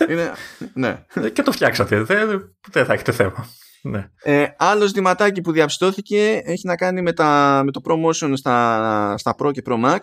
[0.09, 0.33] είναι,
[0.75, 1.05] ναι.
[1.15, 2.03] Ε, και το φτιάξατε.
[2.03, 3.49] Δεν, δεν θα έχετε θέμα.
[3.83, 4.11] Ναι.
[4.23, 9.35] Ε, άλλο ζητηματάκι που διαπιστώθηκε έχει να κάνει με, τα, με το promotion στα, στα
[9.39, 9.99] Pro και Pro Max.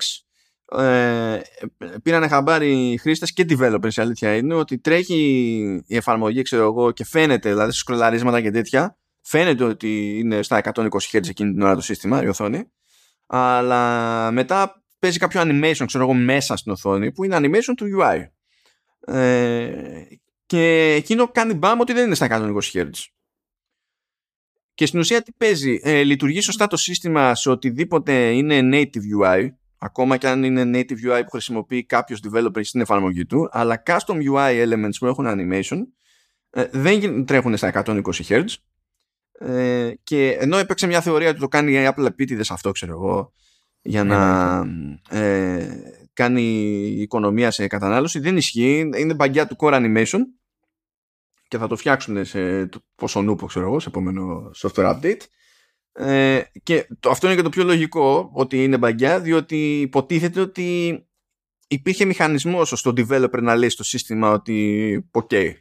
[0.78, 1.40] Ε,
[2.04, 5.16] πήρανε χαμπάρι οι χρήστες και developers η αλήθεια είναι ότι τρέχει
[5.88, 8.98] η εφαρμογή ξέρω εγώ και φαίνεται δηλαδή στους κρολαρίσματα και τέτοια
[9.32, 12.72] φαίνεται ότι είναι στα 120 Hz εκείνη την ώρα το σύστημα η οθόνη.
[13.28, 18.26] Αλλά μετά παίζει κάποιο animation ξέρω εγώ μέσα στην οθόνη που είναι animation του UI
[19.16, 19.72] ε,
[20.46, 22.90] και εκείνο κάνει μπαμ ότι δεν είναι στα 120 Hz
[24.82, 29.48] και στην ουσία τι παίζει, ε, λειτουργεί σωστά το σύστημα σε οτιδήποτε είναι native UI,
[29.78, 34.16] ακόμα και αν είναι native UI που χρησιμοποιεί κάποιος developer στην εφαρμογή του, αλλά custom
[34.34, 35.78] UI elements που έχουν animation
[36.50, 38.46] ε, δεν τρέχουν στα 120 Hz.
[39.42, 43.34] Ε, και ενώ έπαιξε μια θεωρία ότι το κάνει η Apple επίτηδες αυτό, ξέρω εγώ,
[43.82, 44.64] για να
[45.10, 45.68] ε,
[46.14, 46.42] κάνει
[46.88, 48.90] οικονομία σε κατανάλωση, δεν ισχύει.
[48.98, 50.20] Είναι μπαγκιά του core animation
[51.48, 55.22] και θα το φτιάξουν σε πόσο νούπο ξέρω εγώ σε επόμενο software update
[55.92, 61.00] ε, και το, αυτό είναι και το πιο λογικό ότι είναι μπαγκιά διότι υποτίθεται ότι
[61.68, 65.52] υπήρχε μηχανισμός στο developer να λέει στο σύστημα ότι ok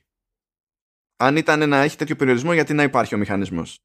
[1.20, 3.78] αν ήταν να έχει τέτοιο περιορισμό γιατί να υπάρχει ο μηχανισμός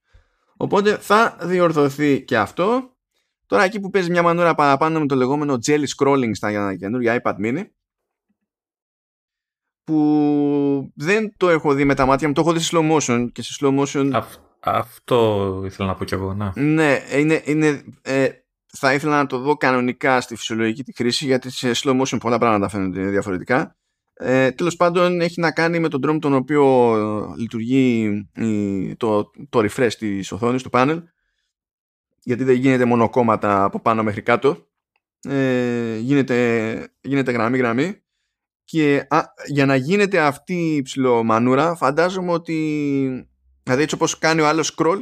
[0.57, 2.95] οπότε θα διορθωθεί και αυτό
[3.45, 7.35] τώρα εκεί που παίζει μια μανούρα παραπάνω με το λεγόμενο jelly scrolling στα καινούργια iPad
[7.45, 7.63] mini
[9.83, 13.27] που δεν το έχω δει με τα μάτια μου, το έχω δει σε slow motion
[13.31, 14.09] και σε slow motion...
[14.59, 16.51] αυτό ήθελα να πω κι εγώ, ναι.
[16.55, 18.29] Ναι, είναι, είναι, ε,
[18.77, 22.37] θα ήθελα να το δω κανονικά στη φυσιολογική τη χρήση γιατί σε slow motion πολλά
[22.37, 23.75] πράγματα φαίνονται διαφορετικά.
[24.17, 28.29] Ε, Τέλος πάντων έχει να κάνει με τον τρόπο τον οποίο λειτουργεί
[28.97, 31.01] το, το refresh της οθόνης του panel
[32.25, 34.67] γιατί δεν γίνεται μονοκόμματα από πάνω μέχρι κάτω.
[35.21, 38.03] Ε, γίνεται, γίνεται γραμμή γραμμή.
[38.63, 39.07] Και
[39.45, 42.53] για να γίνεται αυτή η ψηλομανούρα φαντάζομαι ότι
[43.63, 45.01] δηλαδή έτσι όπως κάνει ο άλλος scroll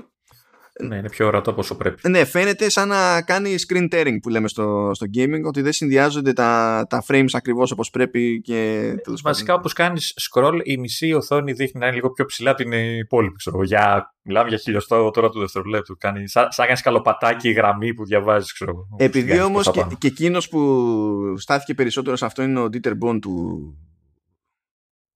[0.82, 2.10] ναι, είναι πιο ορατό όσο πρέπει.
[2.10, 6.34] Ναι, φαίνεται σαν να κάνει screen tearing που λέμε στο, στο gaming, ότι δεν συνδυάζονται
[6.34, 8.42] τα, τα frames ακριβώς όπως πρέπει.
[8.42, 8.94] Και,
[9.24, 12.72] Βασικά, όπως κάνεις scroll, η μισή οθόνη δείχνει να είναι λίγο πιο ψηλά από την
[12.98, 13.36] υπόλοιπη.
[13.36, 15.98] Ξέρω, για, μιλάμε για χιλιοστό τώρα του δευτερολέπτου.
[15.98, 18.54] Κάνει, σαν, σαν κάνει καλοπατάκι γραμμή που διαβάζεις.
[18.54, 23.20] Ξέρω, Επειδή όμως και, και εκείνος που στάθηκε περισσότερο σε αυτό είναι ο Dieter Bond
[23.22, 23.60] του,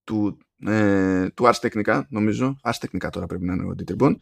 [0.04, 2.60] του, ε, του Ars Technica, νομίζω.
[2.64, 4.16] Ars Technica τώρα πρέπει να είναι ο Dieter Bond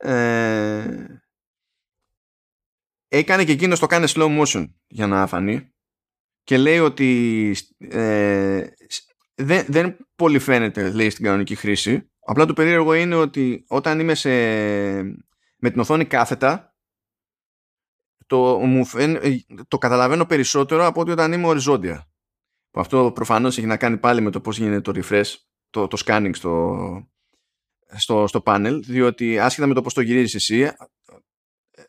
[0.00, 1.20] ε,
[3.08, 5.72] έκανε και εκείνος το κάνει slow motion για να φανεί
[6.42, 8.66] και λέει ότι ε,
[9.34, 12.10] δεν, δεν πολύ φαίνεται λέει στην κανονική χρήση.
[12.20, 14.30] Απλά το περίεργο είναι ότι όταν είμαι σε,
[15.56, 16.74] με την οθόνη κάθετα
[18.26, 18.86] το, μου
[19.68, 22.10] το καταλαβαίνω περισσότερο από ότι όταν είμαι οριζόντια.
[22.72, 25.34] Αυτό προφανώς έχει να κάνει πάλι με το πώς γίνεται το refresh
[25.70, 26.76] το, το scanning στο,
[27.96, 30.72] στο, στο πάνελ, διότι άσχετα με το πώς το γυρίζεις εσύ,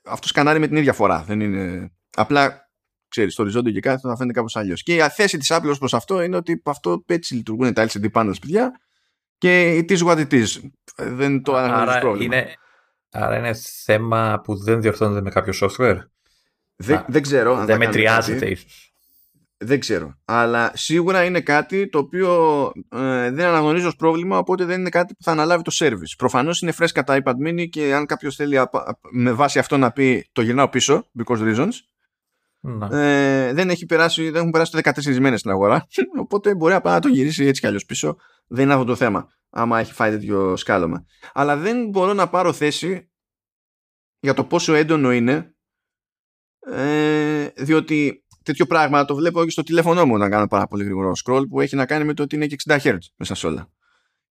[0.04, 1.24] αυτό σκανάρει με την ίδια φορά.
[1.24, 1.92] Δεν είναι...
[2.16, 2.70] Απλά,
[3.08, 4.84] ξέρεις, το οριζόντιο και κάθε θα φαίνεται κάπως αλλιώς.
[4.84, 8.12] Και η θέση της Apple ως προς αυτό είναι ότι αυτό έτσι λειτουργούν τα LCD
[8.12, 8.72] panels, παιδιά,
[9.38, 10.48] και it is what it is.
[10.96, 12.36] Δεν το αναγνωρίζεις πρόβλημα.
[12.36, 12.54] Είναι,
[13.10, 15.98] άρα είναι θέμα που δεν διορθώνεται με κάποιο software;
[16.76, 17.56] Δεν, δεν ξέρω.
[17.56, 18.91] Αν δεν μετριάζεται ίσως
[19.64, 20.20] δεν ξέρω.
[20.26, 25.14] Αλλά σίγουρα είναι κάτι το οποίο ε, δεν αναγνωρίζω ως πρόβλημα, οπότε δεν είναι κάτι
[25.14, 26.14] που θα αναλάβει το service.
[26.18, 28.60] Προφανώς είναι φρέσκα τα iPad mini και αν κάποιος θέλει
[29.12, 31.72] με βάση αυτό να πει το γυρνάω πίσω, because reasons,
[32.92, 35.88] ε, δεν, έχει περάσει, δεν έχουν περάσει 14 μήνες στην αγορά,
[36.24, 38.18] οπότε μπορεί απλά να το γυρίσει έτσι κι αλλιώς πίσω.
[38.48, 41.06] Δεν είναι αυτό το θέμα, άμα έχει φάει τέτοιο σκάλωμα.
[41.34, 43.12] Αλλά δεν μπορώ να πάρω θέση
[44.20, 45.56] για το πόσο έντονο είναι,
[46.60, 51.12] ε, διότι τέτοιο πράγμα το βλέπω και στο τηλέφωνό μου να κάνω πάρα πολύ γρήγορο
[51.26, 53.70] scroll που έχει να κάνει με το ότι είναι και 60 Hz μέσα σε όλα.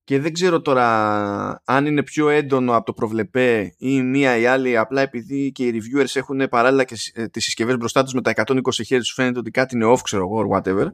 [0.04, 4.76] Και δεν ξέρω τώρα αν είναι πιο έντονο από το προβλεπέ ή μία ή άλλη
[4.76, 8.32] απλά επειδή και οι reviewers έχουν παράλληλα και ε, τις συσκευές μπροστά τους με τα
[8.36, 10.86] 120 Hz φαίνεται ότι κάτι είναι off ξέρω εγώ whatever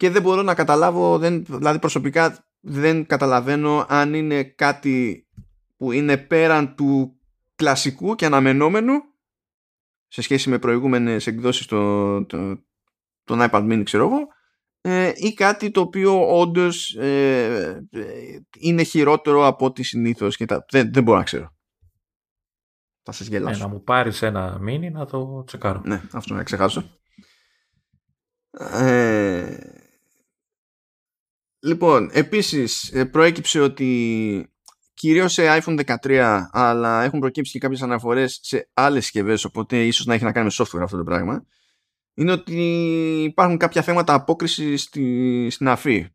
[0.00, 5.26] και δεν μπορώ να καταλάβω δεν, δηλαδή προσωπικά δεν καταλαβαίνω αν είναι κάτι
[5.76, 7.20] που είναι πέραν του
[7.56, 8.92] κλασικού και αναμενόμενου
[10.12, 12.64] σε σχέση με προηγούμενες εκδόσεις το, το,
[13.24, 14.28] τον iPad mini ξέρω εγώ
[14.80, 17.88] ε, ή κάτι το οποίο όντως ε,
[18.58, 20.36] είναι χειρότερο από ό,τι συνήθως.
[20.70, 21.54] Δεν, δεν μπορώ να ξέρω.
[23.02, 23.60] Θα σας γελάσω.
[23.60, 25.82] Ε, να μου πάρεις ένα μήνυ να το τσεκάρω.
[25.84, 26.98] Ναι, αυτό να ξεχάσω.
[28.58, 29.56] Ε,
[31.60, 34.52] λοιπόν, επίσης προέκυψε ότι
[35.00, 40.06] κυρίως σε iPhone 13 αλλά έχουν προκύψει και κάποιες αναφορές σε άλλες συσκευές, οπότε ίσως
[40.06, 41.44] να έχει να κάνει με software αυτό το πράγμα
[42.14, 42.62] είναι ότι
[43.22, 46.08] υπάρχουν κάποια θέματα απόκρισης στη, στην αφή.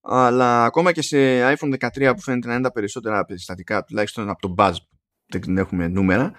[0.00, 1.16] Αλλά ακόμα και σε
[1.52, 4.74] iPhone 13 που φαίνεται να είναι τα περισσότερα περιστατικά, τουλάχιστον από το Buzz,
[5.26, 6.32] δεν έχουμε νούμερα,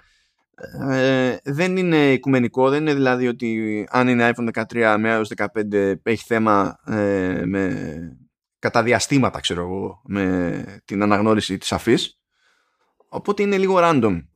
[0.90, 5.94] ε, δεν είναι οικουμενικό, δεν είναι δηλαδή ότι αν είναι iPhone 13 με iOS 15
[6.02, 8.21] έχει θέμα ε, με
[8.62, 12.20] κατά διαστήματα ξέρω εγώ με την αναγνώριση της αφής
[13.08, 14.26] οπότε είναι λίγο random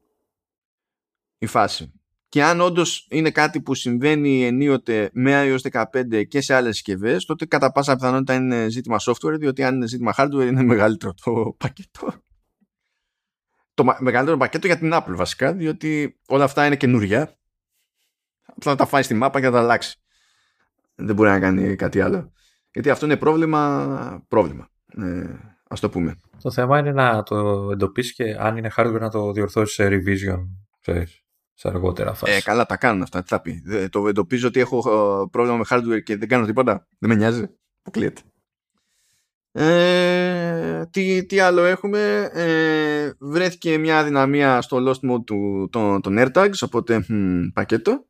[1.38, 1.96] η φάση
[2.28, 7.24] και αν όντως είναι κάτι που συμβαίνει ενίοτε με iOS 15 και σε άλλες συσκευές,
[7.24, 11.54] τότε κατά πάσα πιθανότητα είναι ζήτημα software, διότι αν είναι ζήτημα hardware είναι μεγαλύτερο το
[11.58, 12.12] πακέτο.
[13.74, 17.38] Το μεγαλύτερο πακέτο για την Apple βασικά, διότι όλα αυτά είναι καινούρια.
[18.46, 20.00] Απλά να τα φάει στη μάπα και να τα αλλάξει.
[20.94, 22.32] Δεν μπορεί να κάνει κάτι άλλο.
[22.76, 24.24] Γιατί αυτό είναι πρόβλημα.
[24.28, 24.68] πρόβλημα.
[24.96, 25.26] Ε,
[25.68, 26.16] ας το πούμε.
[26.42, 30.46] Το θέμα είναι να το εντοπίσεις και αν είναι hardware να το διορθώσεις σε revision.
[30.80, 31.22] Ξέρεις
[31.54, 32.32] σε αργότερα φάση.
[32.32, 33.22] Ε, καλά, τα κάνουν αυτά.
[33.22, 33.62] Τι θα πει.
[33.90, 36.86] Το εντοπίζω ότι έχω ε, πρόβλημα με hardware και δεν κάνω τίποτα.
[36.98, 37.44] Δεν με νοιάζει.
[37.78, 38.20] Αποκλείεται.
[39.52, 46.16] Ε, τι, τι άλλο έχουμε; Ε, βρέθηκε μια αδυναμία στο lost mode του, των, των
[46.18, 48.04] AirTags οπότε hm, πακέτο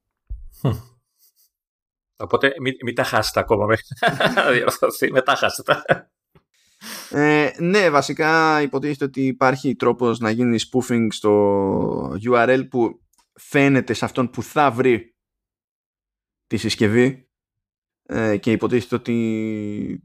[2.17, 3.85] οπότε μην, μην τα χάσετε ακόμα μέχρι
[4.35, 5.83] να διορθωθεί μετά χάσετε
[7.11, 13.01] ε, ναι βασικά υποτίθεται ότι υπάρχει τρόπος να γίνεις spoofing στο URL που
[13.35, 15.15] φαίνεται σε αυτόν που θα βρει
[16.47, 17.29] τη συσκευή
[18.07, 19.13] ε, και υποτίθεται ότι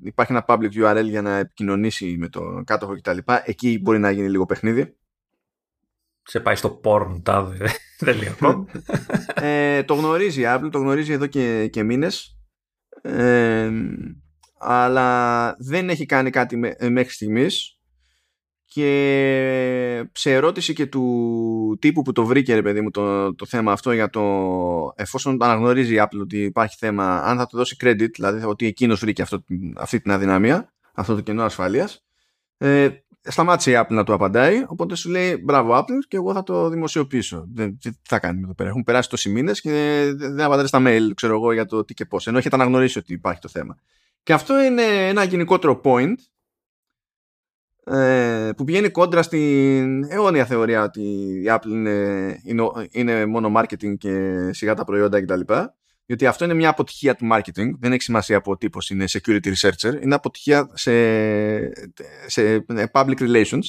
[0.02, 3.18] υπάρχει ένα public URL για να επικοινωνήσει με τον κάτοχο κτλ.
[3.44, 4.96] Εκεί μπορεί να γίνει λίγο παιχνίδι.
[6.24, 7.70] Σε πάει στο porn τάδε,
[8.00, 8.66] δεν λέω
[9.34, 12.38] ε, Το γνωρίζει η Apple, το γνωρίζει εδώ και, και μήνες.
[13.02, 13.72] Ε,
[14.60, 17.82] αλλά δεν έχει κάνει κάτι μέχρι στιγμής
[18.74, 23.72] και σε ερώτηση και του τύπου που το βρήκε ρε παιδί μου το, το θέμα
[23.72, 24.22] αυτό για το
[24.96, 29.00] εφόσον αναγνωρίζει η Apple ότι υπάρχει θέμα αν θα του δώσει credit δηλαδή ότι εκείνος
[29.00, 29.44] βρήκε αυτό,
[29.76, 32.04] αυτή την αδυναμία αυτό το κενό ασφαλείας
[32.58, 32.90] ε,
[33.24, 36.70] σταμάτησε η Apple να του απαντάει οπότε σου λέει μπράβο Apple και εγώ θα το
[36.70, 40.82] δημοσιοποιήσω δεν, τι θα κάνουμε εδώ πέρα έχουν περάσει τόσοι μήνες και δεν απαντάει στα
[40.86, 43.78] mail ξέρω εγώ για το τι και πώς ενώ έχετε αναγνωρίσει ότι υπάρχει το θέμα
[44.24, 46.16] και αυτό είναι ένα γενικότερο point
[47.84, 51.02] ε, που πηγαίνει κόντρα στην αιώνια θεωρία ότι
[51.44, 51.92] η Apple είναι,
[52.44, 55.54] είναι, είναι μόνο marketing και σιγά τα προϊόντα κτλ.
[56.12, 57.72] Γιατί αυτό είναι μια αποτυχία του marketing.
[57.80, 60.02] Δεν έχει σημασία από τύπο είναι security researcher.
[60.02, 60.92] Είναι αποτυχία σε,
[62.26, 63.64] σε public relations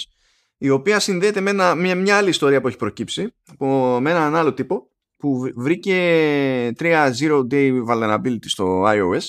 [0.57, 4.35] η οποία συνδέεται με, ένα, μια, μια άλλη ιστορία που έχει προκύψει από, με έναν
[4.35, 9.23] άλλο τύπο που βρήκε τρία zero day vulnerability στο iOS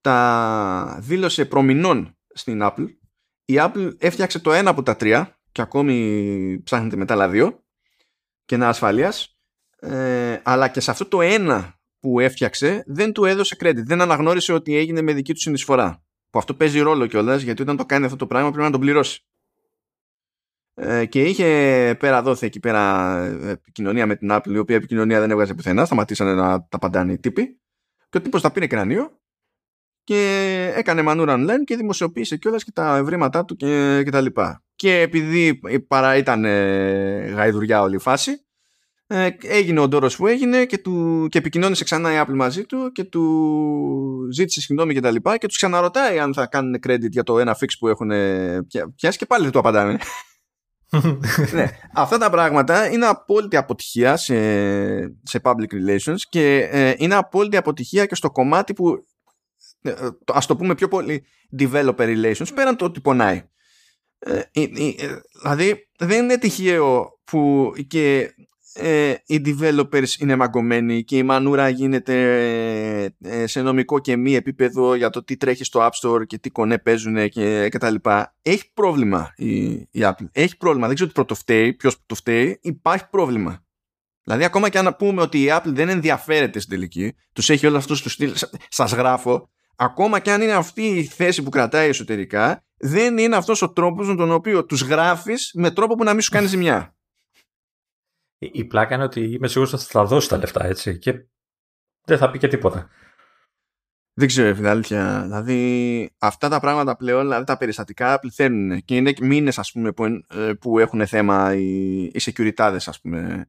[0.00, 2.86] τα δήλωσε προμηνών στην Apple
[3.44, 7.64] η Apple έφτιαξε το ένα από τα τρία και ακόμη ψάχνεται μετά άλλα δύο
[8.44, 9.36] και ένα ασφαλείας
[9.80, 13.84] ε, αλλά και σε αυτό το ένα που έφτιαξε δεν του έδωσε credit.
[13.84, 16.04] Δεν αναγνώρισε ότι έγινε με δική του συνεισφορά.
[16.30, 18.80] Που αυτό παίζει ρόλο κιόλας γιατί όταν το κάνει αυτό το πράγμα πρέπει να τον
[18.80, 19.24] πληρώσει.
[20.74, 21.46] Ε, και είχε
[21.98, 25.84] πέρα δόθε εκεί πέρα ε, επικοινωνία με την Apple η οποία επικοινωνία δεν έβγαζε πουθενά
[25.84, 27.60] σταματήσανε να τα παντάνε οι τύποι.
[28.08, 29.20] Και ο τύπος τα πήρε κρανίο
[30.04, 34.64] και έκανε μανούρα online και δημοσιοποίησε κιόλας και τα ευρήματά του και, και τα λοιπά.
[34.74, 38.46] Και επειδή παρά ήταν ε, γαϊδουριά όλη η φάση,
[39.12, 42.92] ε, έγινε ο ντόρος που έγινε και, του, και επικοινώνησε ξανά η Apple μαζί του
[42.92, 47.22] και του ζήτησε συγγνώμη και τα λοιπά και τους ξαναρωτάει αν θα κάνουν credit για
[47.22, 48.10] το ένα fix που έχουν
[48.96, 49.98] πιάσει και πάλι δεν του απαντάνε.
[51.54, 54.34] ναι, αυτά τα πράγματα είναι απόλυτη αποτυχία σε,
[55.22, 59.06] σε public relations και ε, είναι απόλυτη αποτυχία και στο κομμάτι που
[59.82, 61.24] ε, ε, ας το πούμε πιο πολύ
[61.58, 63.42] developer relations πέραν το ότι πονάει
[64.18, 64.40] ε,
[65.42, 68.34] δηλαδή δεν είναι τυχαίο που και
[69.26, 75.24] οι developers είναι μαγκωμένοι και η μανούρα γίνεται σε νομικό και μη επίπεδο για το
[75.24, 78.34] τι τρέχει στο App Store και τι κονέ παίζουν και, και τα λοιπά.
[78.42, 80.26] Έχει πρόβλημα η, η Apple.
[80.32, 80.86] Έχει πρόβλημα.
[80.86, 82.58] Δεν ξέρω τι πρώτο φταίει, ποιος το φταίει.
[82.62, 83.64] Υπάρχει πρόβλημα.
[84.24, 87.76] Δηλαδή ακόμα και αν πούμε ότι η Apple δεν ενδιαφέρεται στην τελική, τους έχει όλο
[87.76, 88.34] αυτό στο στυλ,
[88.68, 93.62] σας γράφω, ακόμα και αν είναι αυτή η θέση που κρατάει εσωτερικά, δεν είναι αυτός
[93.62, 96.96] ο τρόπος με τον οποίο τους γράφεις με τρόπο που να μην σου κάνει ζημιά.
[98.52, 101.26] Η πλάκα είναι ότι είμαι σίγουρος ότι θα δώσει τα λεφτά έτσι και
[102.04, 102.88] δεν θα πει και τίποτα.
[104.14, 105.22] Δεν ξέρω, φίλε, αλήθεια.
[105.22, 110.04] Δηλαδή, αυτά τα πράγματα πλέον, δηλαδή τα περιστατικά πληθαίνουν και είναι μήνες, ας πούμε, που,
[110.04, 113.48] ε, που έχουν θέμα οι, οι security, ας πούμε,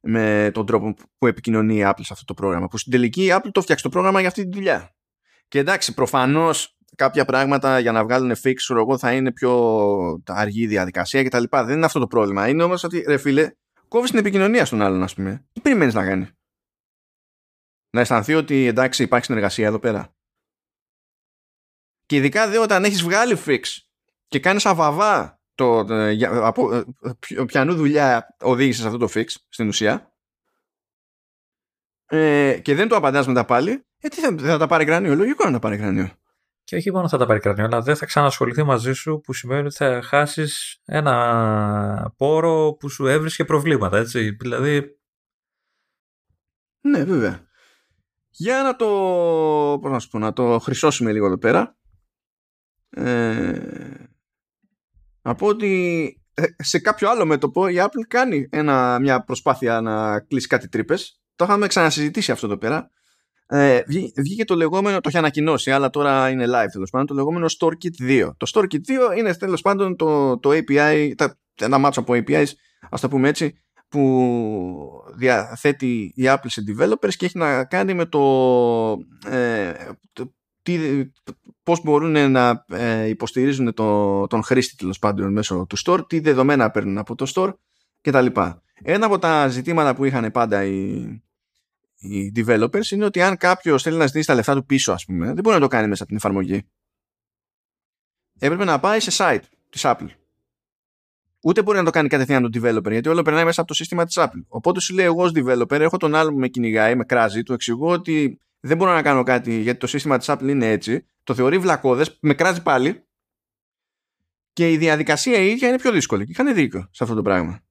[0.00, 2.68] με τον τρόπο που επικοινωνεί η Apple σε αυτό το πρόγραμμα.
[2.68, 4.94] Που στην τελική η Apple το φτιάξει το πρόγραμμα για αυτή τη δουλειά.
[5.48, 11.24] Και εντάξει, προφανώς κάποια πράγματα για να βγάλουν fix, εγώ, θα είναι πιο αργή διαδικασία
[11.24, 11.42] κτλ.
[11.50, 12.48] Δεν είναι αυτό το πρόβλημα.
[12.48, 13.50] Είναι όμως ότι, ρε φίλε,
[13.88, 15.46] κόβεις την επικοινωνία στον άλλον, ας πούμε.
[15.52, 16.28] Τι περιμένεις να κάνει;
[17.90, 20.16] Να αισθανθεί ότι εντάξει υπάρχει συνεργασία εδώ πέρα.
[22.06, 23.62] Και ειδικά δε όταν έχεις βγάλει fix
[24.26, 26.84] και κάνεις αβαβά το, ε, από ε,
[27.46, 30.12] ποιανού δουλειά οδήγησες αυτό το fix στην ουσία
[32.06, 35.44] ε, και δεν το απαντάς μετά πάλι ε, τι θα, θα τα πάρει κρανίο, λογικό
[35.44, 36.17] να τα πάρει κρανίο.
[36.68, 39.66] Και όχι μόνο θα τα πάρει κρανίο, αλλά δεν θα ξανασχοληθεί μαζί σου που σημαίνει
[39.66, 44.30] ότι θα χάσεις ένα πόρο που σου έβρισκε προβλήματα, έτσι.
[44.30, 44.98] Δηλαδή...
[46.80, 47.46] Ναι, βέβαια.
[48.30, 48.86] Για να το,
[49.80, 51.76] πώς να, σου πω, να το χρυσώσουμε λίγο εδώ πέρα.
[52.90, 54.04] Ε,
[55.22, 60.46] από ότι ε, σε κάποιο άλλο μέτωπο η Apple κάνει ένα, μια προσπάθεια να κλείσει
[60.46, 61.20] κάτι τρύπες.
[61.36, 62.90] Το είχαμε ξανασυζητήσει αυτό εδώ πέρα.
[63.50, 63.80] Ε,
[64.16, 68.08] βγήκε το λεγόμενο, το είχε ανακοινώσει, αλλά τώρα είναι live τέλος πάντων, το λεγόμενο StoreKit
[68.08, 68.30] 2.
[68.36, 72.46] Το StoreKit 2 είναι τέλος πάντων το, το API, τα, ένα μάτσο από APIs,
[72.90, 73.58] ας το πούμε έτσι,
[73.88, 78.22] που διαθέτει η Apple σε developers και έχει να κάνει με το,
[79.26, 79.72] ε,
[80.12, 80.78] το τι,
[81.62, 86.70] πώς μπορούν να ε, υποστηρίζουν το, τον χρήστη τέλος πάντων μέσω του store, τι δεδομένα
[86.70, 87.52] παίρνουν από το store
[88.00, 88.26] κτλ.
[88.82, 91.04] Ένα από τα ζητήματα που είχαν πάντα οι,
[91.98, 95.26] οι developers είναι ότι αν κάποιος θέλει να ζητήσει τα λεφτά του πίσω, ας πούμε,
[95.26, 96.68] δεν μπορεί να το κάνει μέσα από την εφαρμογή.
[98.38, 100.08] Έπρεπε να πάει σε site της Apple
[101.42, 104.04] Ούτε μπορεί να το κάνει κατευθείαν το developer, γιατί όλο περνάει μέσα από το σύστημα
[104.04, 104.44] της Apple.
[104.48, 107.52] Οπότε σου λέει: Εγώ ως developer έχω τον άλλο που με κυνηγάει, με κράζει, του
[107.52, 111.06] εξηγώ ότι δεν μπορώ να κάνω κάτι γιατί το σύστημα της Apple είναι έτσι.
[111.22, 113.02] Το θεωρεί βλακώδες, με κράζει πάλι.
[114.52, 116.24] Και η διαδικασία η ίδια είναι πιο δύσκολη.
[116.24, 117.62] Και είχαν δίκιο σε αυτό το πράγμα.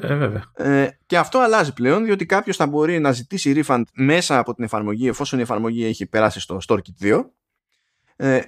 [0.00, 0.44] Ε, βέβαια.
[0.54, 4.64] Ε, και αυτό αλλάζει πλέον, διότι κάποιος θα μπορεί να ζητήσει refund μέσα από την
[4.64, 7.24] εφαρμογή, εφόσον η εφαρμογή έχει περάσει στο StoreKit 2.
[8.16, 8.40] Ε,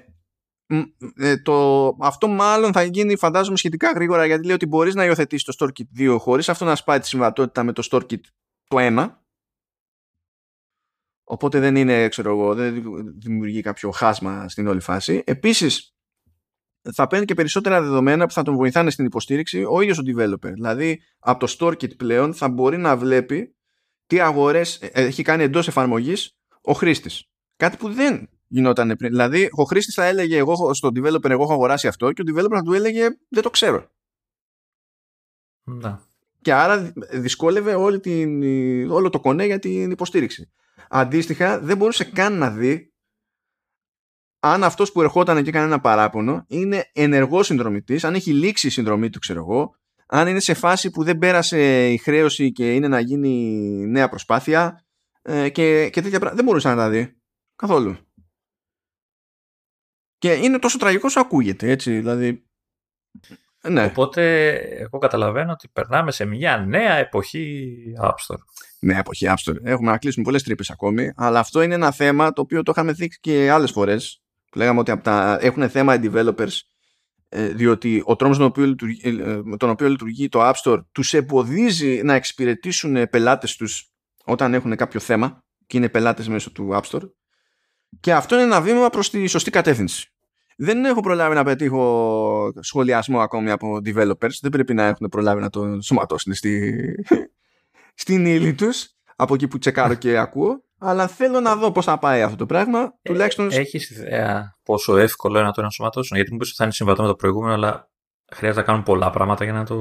[1.16, 5.44] ε, το, αυτό μάλλον θα γίνει φαντάζομαι σχετικά γρήγορα γιατί λέει ότι μπορείς να υιοθετήσεις
[5.44, 8.20] το StoreKit 2 χωρίς αυτό να σπάει τη συμβατότητα με το StoreKit
[8.68, 9.08] το 1
[11.24, 12.84] οπότε δεν είναι ξέρω εγώ δεν
[13.18, 15.97] δημιουργεί κάποιο χάσμα στην όλη φάση επίσης
[16.92, 20.52] θα παίρνει και περισσότερα δεδομένα που θα τον βοηθάνε στην υποστήριξη ο ίδιος ο developer
[20.52, 23.56] δηλαδή από το StoreKit πλέον θα μπορεί να βλέπει
[24.06, 29.10] τι αγορές ε, έχει κάνει εντός εφαρμογής ο χρήστης κάτι που δεν γινόταν πριν.
[29.10, 32.54] Δηλαδή, ο χρήστης θα έλεγε εγώ στον developer εγώ έχω αγοράσει αυτό και ο developer
[32.54, 33.90] θα του έλεγε δεν το ξέρω.
[35.64, 36.06] Να.
[36.42, 38.42] Και άρα δυσκόλευε όλη την,
[38.90, 40.52] όλο το κονέ για την υποστήριξη.
[40.88, 42.87] Αντίστοιχα, δεν μπορούσε καν να δει
[44.40, 48.70] αν αυτός που ερχόταν και έκανε ένα παράπονο είναι ενεργός συνδρομητής, αν έχει λήξει η
[48.70, 49.74] συνδρομή του, ξέρω εγώ,
[50.06, 53.54] αν είναι σε φάση που δεν πέρασε η χρέωση και είναι να γίνει
[53.86, 54.84] νέα προσπάθεια
[55.22, 56.34] ε, και, και τέτοια πράγματα.
[56.34, 57.16] Δεν μπορούσε να τα δει.
[57.56, 57.96] Καθόλου.
[60.18, 62.42] Και είναι τόσο τραγικό όσο ακούγεται, έτσι, δηλαδή...
[63.68, 63.84] Ναι.
[63.84, 68.38] Οπότε εγώ καταλαβαίνω ότι περνάμε σε μια νέα εποχή App Store.
[68.80, 69.56] Νέα εποχή App Store.
[69.62, 72.92] Έχουμε να κλείσουμε πολλές τρύπες ακόμη, αλλά αυτό είναι ένα θέμα το οποίο το είχαμε
[72.92, 74.22] δείξει και άλλες φορές.
[74.54, 75.38] Λέγαμε ότι από τα...
[75.40, 76.58] έχουν θέμα οι developers
[77.28, 81.14] ε, διότι ο τρόπος τον οποίο, λειτουργεί, ε, τον οποίο λειτουργεί το App Store τους
[81.14, 83.92] εμποδίζει να εξυπηρετήσουν πελάτες τους
[84.24, 87.10] όταν έχουν κάποιο θέμα και είναι πελάτες μέσω του App Store
[88.00, 90.12] και αυτό είναι ένα βήμα προς τη σωστή κατεύθυνση.
[90.56, 94.38] Δεν έχω προλάβει να πετύχω σχολιασμό ακόμη από developers.
[94.40, 96.74] Δεν πρέπει να έχουν προλάβει να το σωματώσουν στη...
[98.02, 100.64] στην ύλη τους από εκεί που τσεκάρω και ακούω.
[100.78, 102.80] Αλλά θέλω να δω πώς θα πάει αυτό το πράγμα.
[102.80, 103.48] Ε, τουλάχιστον...
[103.50, 106.16] Έχεις ιδέα πόσο εύκολο είναι να το ενσωματώσουν.
[106.16, 107.90] Γιατί μου πεις ότι θα είναι συμβατό με το προηγούμενο, αλλά
[108.32, 109.76] χρειάζεται να κάνουν πολλά πράγματα για να το.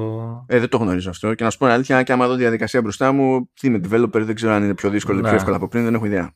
[0.48, 1.34] Ε, δεν το γνωρίζω αυτό.
[1.34, 4.34] Και να σου πω αλήθεια, και άμα δω διαδικασία μπροστά μου, τι με developer δεν
[4.34, 5.36] ξέρω αν είναι πιο δύσκολο ή πιο ναι.
[5.36, 6.32] εύκολο από πριν, δεν έχω ιδέα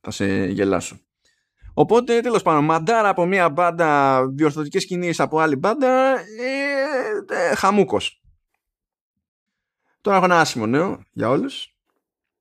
[0.00, 1.00] θα σε γελάσω.
[1.74, 8.22] Οπότε τέλος πάντων, μαντάρα από μια μπάντα, διορθωτικές κινήσεις από άλλη μπάντα, ε, ε, χαμούκος.
[10.00, 11.76] Τώρα έχω ένα άσημο νέο για όλους,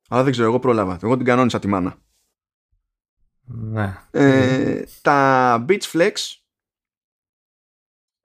[0.08, 1.00] αλλά δεν ξέρω, εγώ πρόλαβα.
[1.04, 1.98] Εγώ την κανόνισα τη μάνα.
[3.50, 3.98] Ναι.
[4.12, 6.12] Ε, τα Beach Flex,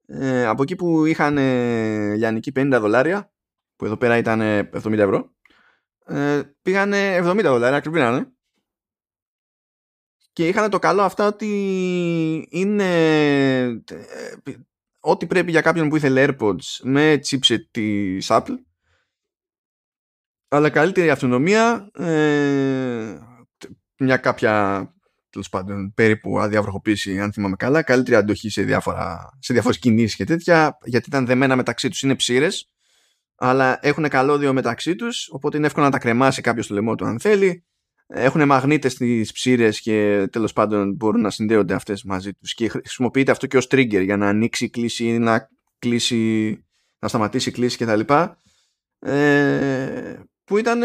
[0.06, 3.32] ε, από εκεί που είχαν ε, λιανική 50 δολάρια,
[3.76, 5.34] που εδώ πέρα ήταν 70 ευρώ,
[6.04, 8.00] ε, πήγανε 70 δολάρια, ακριβή
[10.32, 11.48] και είχαν το καλό αυτά ότι
[12.50, 12.84] είναι
[13.62, 13.80] ε,
[15.00, 18.56] ό,τι πρέπει για κάποιον που ήθελε AirPods με chipset της Apple
[20.52, 23.18] αλλά καλύτερη αυτονομία ε,
[23.98, 24.86] μια κάποια
[25.30, 27.82] τέλος πάντων περίπου αδιαβροχοποίηση, αν θυμάμαι καλά.
[27.82, 32.02] Καλύτερη αντοχή σε, διάφορα, σε διάφορες κινήσεις και τέτοια, γιατί ήταν δεμένα μεταξύ τους.
[32.02, 32.70] Είναι ψήρες,
[33.34, 37.04] αλλά έχουν καλώδιο μεταξύ τους, οπότε είναι εύκολο να τα κρεμάσει κάποιος στο λαιμό του
[37.04, 37.64] αν θέλει.
[38.06, 42.54] Έχουν μαγνήτες στι ψήρες και τέλος πάντων μπορούν να συνδέονται αυτές μαζί τους.
[42.54, 45.48] Και χρησιμοποιείται αυτό και ως trigger για να ανοίξει κλίση, να
[45.78, 46.64] κλείσει,
[46.98, 48.00] να σταματήσει η κλίση κτλ.
[48.98, 50.20] Ε,
[50.52, 50.82] που ήταν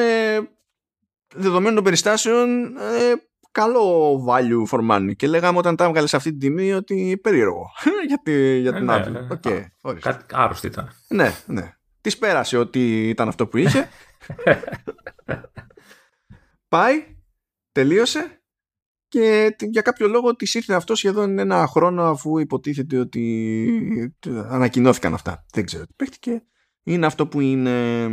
[1.36, 3.14] δεδομένων των περιστάσεων ε,
[3.52, 7.72] καλό value for money και λέγαμε όταν τα έβγαλες σε αυτή την τιμή ότι περίεργο
[8.08, 9.12] για, τη, για την ε, Apple.
[9.12, 9.66] Ναι, okay,
[10.00, 10.90] κάτι άρρωστη ήταν.
[11.08, 11.74] Ναι, ναι.
[12.02, 13.90] Της πέρασε ότι ήταν αυτό που είχε.
[16.70, 17.18] Πάει,
[17.72, 18.42] τελείωσε
[19.08, 24.20] και για κάποιο λόγο της ήρθε αυτό σχεδόν ένα χρόνο αφού υποτίθεται ότι
[24.50, 25.46] ανακοινώθηκαν αυτά.
[25.54, 26.44] Δεν ξέρω τι παίχτηκε.
[26.84, 28.08] Είναι αυτό που είναι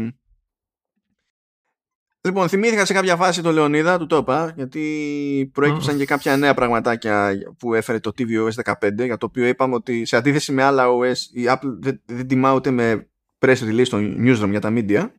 [2.27, 6.55] Λοιπόν, θυμήθηκα σε κάποια φάση το Λεωνίδα, του το είπα, γιατί προέκυψαν και κάποια νέα
[6.55, 10.87] πραγματάκια που έφερε το tvOS 15, για το οποίο είπαμε ότι σε αντίθεση με άλλα
[10.89, 15.11] OS, η Apple δεν, δεν τιμά ούτε με press release στο newsroom για τα media.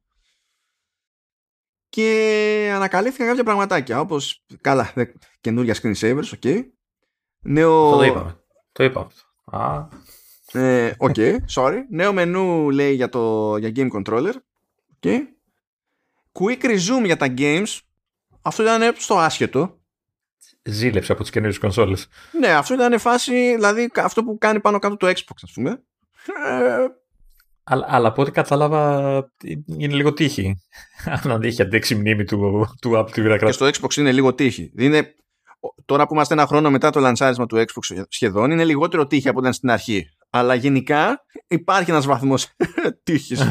[1.89, 4.93] Και ανακαλύφθηκαν κάποια πραγματάκια, όπως, καλά,
[5.41, 6.63] καινούργια screensavers, ok.
[7.39, 7.97] Νέο...
[7.97, 8.39] Το είπαμε.
[8.71, 9.07] Το είπαμε.
[9.45, 9.87] Α.
[10.51, 11.77] Ε, ok, sorry.
[11.89, 14.33] Νέο μενού λέει για, το, για game controller.
[14.99, 15.19] Okay
[16.39, 17.79] quick resume για τα games
[18.41, 19.79] αυτό ήταν στο άσχετο.
[20.63, 22.07] Ζήλεψε από τις καινούριες κονσόλες.
[22.39, 25.69] Ναι αυτό ήταν φάση δηλαδή αυτό που κάνει πάνω κάτω το Xbox ας πούμε.
[25.69, 26.85] Ε,
[27.63, 29.31] αλλά, αλλά από ό,τι κατάλαβα
[29.65, 30.61] είναι λίγο τύχη.
[31.23, 34.71] Αν είχε αντέξει μνήμη του, του Apple TV και στο Xbox είναι λίγο τύχη.
[34.77, 35.15] Είναι,
[35.85, 39.39] τώρα που είμαστε ένα χρόνο μετά το λανσάρισμα του Xbox σχεδόν είναι λιγότερο τύχη από
[39.39, 40.05] όταν στην αρχή.
[40.29, 42.55] Αλλά γενικά υπάρχει ένας βαθμός
[43.03, 43.41] τύχης.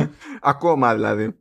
[0.40, 1.34] Ακόμα δηλαδή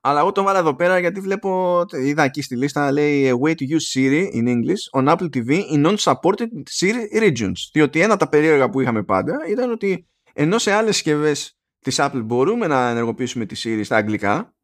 [0.00, 3.50] αλλά εγώ τον βάλα εδώ πέρα γιατί βλέπω, είδα εκεί στη λίστα λέει A way
[3.50, 6.48] to use Siri in English on Apple TV in non-supported
[6.80, 7.52] Siri regions.
[7.72, 11.96] Διότι ένα από τα περίεργα που είχαμε πάντα ήταν ότι ενώ σε άλλες συσκευές της
[12.00, 14.54] Apple μπορούμε να ενεργοποιήσουμε τη Siri στα αγγλικά,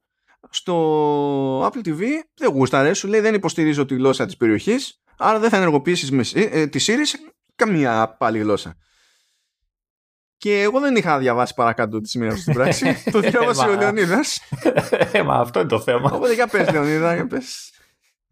[0.50, 2.00] στο Apple TV
[2.34, 6.66] δεν γούσταρε, σου λέει δεν υποστηρίζω τη γλώσσα της περιοχής, άρα δεν θα ενεργοποιήσεις ε,
[6.66, 7.18] τη Siri σε
[7.56, 8.76] καμία πάλι γλώσσα.
[10.38, 12.96] Και εγώ δεν είχα διαβάσει παρακάτω τις σημαίνει αυτή την πράξη.
[13.12, 14.40] το διάβασε ο Λεωνίδας.
[15.12, 16.10] Ε, μα αυτό είναι το θέμα.
[16.12, 17.70] Οπότε για πες, Λεωνίδα, για πες.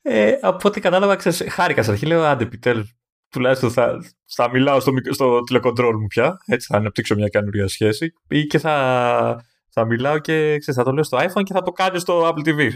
[0.03, 2.07] Ε, από ό,τι κατάλαβα, ξέρεις, χάρηκα στην αρχή.
[2.07, 2.95] Λέω, άντε, επιτέλους,
[3.29, 6.37] τουλάχιστον θα, θα μιλάω στο, στο τηλεκοντρόλ μου πια.
[6.47, 8.13] Έτσι θα αναπτύξω μια καινούρια σχέση.
[8.29, 11.71] Ή και θα, θα μιλάω και ξέρεις, θα το λέω στο iPhone και θα το
[11.71, 12.71] κάνεις στο Apple TV.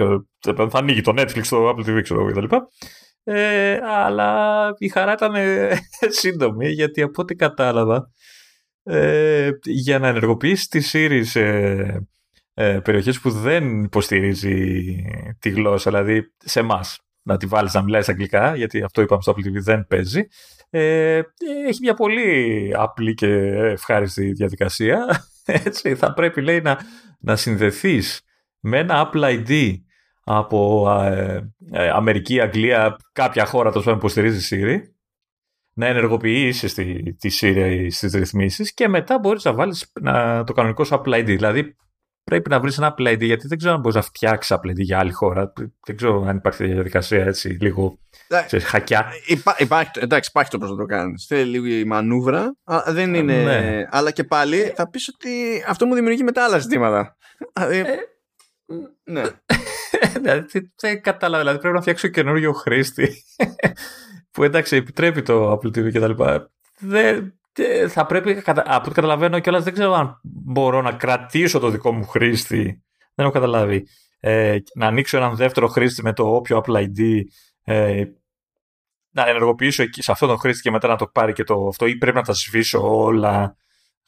[0.71, 2.57] Θα ανοίγει το Netflix στο Apple TV, ξέρω εγώ κτλ.
[3.25, 5.35] Ε, αλλά η χαρά ήταν
[6.21, 8.13] σύντομη γιατί από ό,τι κατάλαβα
[8.89, 11.43] ε, για να ενεργοποιήσει τη Siri σε
[12.55, 14.97] ε, περιοχές που δεν υποστηρίζει
[15.39, 19.35] τη γλώσσα, δηλαδή σε εμάς να τη βάλεις να μιλάει αγγλικά, γιατί αυτό είπαμε στο
[19.37, 20.27] Apple TV δεν παίζει.
[20.71, 21.21] Ε,
[21.69, 25.07] έχει μια πολύ απλή και ευχάριστη διαδικασία.
[25.65, 26.79] Έτσι, θα πρέπει λέει να,
[27.21, 28.21] να συνδεθείς
[28.61, 29.75] με ένα Apple ID
[30.25, 34.98] από ε, ε, Αμερική, Αγγλία, κάποια χώρα τόσο που υποστηρίζει Siri
[35.79, 40.85] να ενεργοποιήσεις τη, τη Siri στις ρυθμίσεις και μετά μπορείς να βάλεις να, το κανονικό
[40.85, 41.25] σου Apple ID.
[41.25, 41.77] Δηλαδή
[42.25, 44.77] πρέπει να βρεις ένα Apple ID γιατί δεν ξέρω αν μπορείς να φτιάξεις Apple ID
[44.77, 45.53] για άλλη χώρα.
[45.87, 47.99] Δεν ξέρω αν υπάρχει διαδικασία έτσι λίγο
[48.47, 49.07] σε χακιά.
[49.27, 51.27] Υπά, υπάρχει, εντάξει, υπάρχει το πώς να το κάνεις.
[51.27, 53.43] Θέλει λίγο η μανούβρα, αλλά δεν είναι...
[53.43, 53.87] Ναι.
[53.91, 57.17] Αλλά και πάλι θα πεις ότι αυτό μου δημιουργεί μετά άλλα ζητήματα.
[57.53, 57.97] Δηλαδή, ε,
[59.05, 59.23] ναι.
[60.23, 61.43] δηλαδή, δεν κατάλαβα.
[61.43, 63.23] Δηλαδή πρέπει να φτιάξω καινούριο χρήστη
[64.39, 66.51] που εντάξει επιτρέπει το Apple TV και τα λοιπά.
[66.79, 67.35] Δεν,
[67.89, 72.07] θα πρέπει, από ό,τι καταλαβαίνω κιόλας δεν ξέρω αν μπορώ να κρατήσω το δικό μου
[72.07, 72.83] χρήστη.
[73.15, 73.87] Δεν έχω καταλάβει.
[74.21, 77.23] Ε, να ανοίξω έναν δεύτερο χρήστη με το όποιο Apple ID
[77.65, 78.05] ε,
[79.11, 81.87] να ενεργοποιήσω εκεί, σε αυτόν τον χρήστη και μετά να το πάρει και το αυτό
[81.87, 83.57] ή πρέπει να τα σβήσω όλα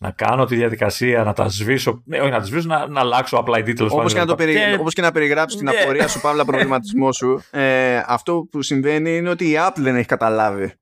[0.03, 2.03] να κάνω τη διαδικασία, να τα σβήσω.
[2.05, 4.29] Ναι, όχι να τα σβήσω, να, να αλλάξω απλά ID τέλος πάντων.
[4.29, 4.77] Όπω και, και...
[4.81, 5.81] Όπως και να περιγράψεις την ναι.
[5.81, 10.07] απορία σου, παύλα προβληματισμό σου, ε, αυτό που συμβαίνει είναι ότι η Apple δεν έχει
[10.07, 10.73] καταλάβει.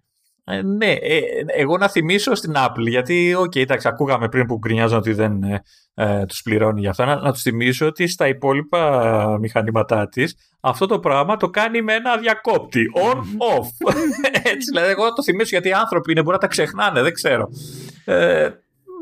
[0.44, 4.58] Ε, ναι, ε, εγώ να θυμίσω στην Apple, γιατί, OK, okay, εντάξει, ακούγαμε πριν που
[4.58, 5.62] γκρινιάζαν ότι δεν ε,
[5.94, 10.86] ε τους πληρώνει για αυτό, να, να τους θυμίσω ότι στα υπόλοιπα μηχανήματά της αυτό
[10.86, 12.82] το πράγμα το κάνει με ένα διακόπτη.
[12.94, 13.92] On-off.
[14.52, 17.48] Έτσι, δηλαδή, εγώ το θυμίσω γιατί οι άνθρωποι είναι, μπορεί να τα ξεχνάνε, δεν ξέρω.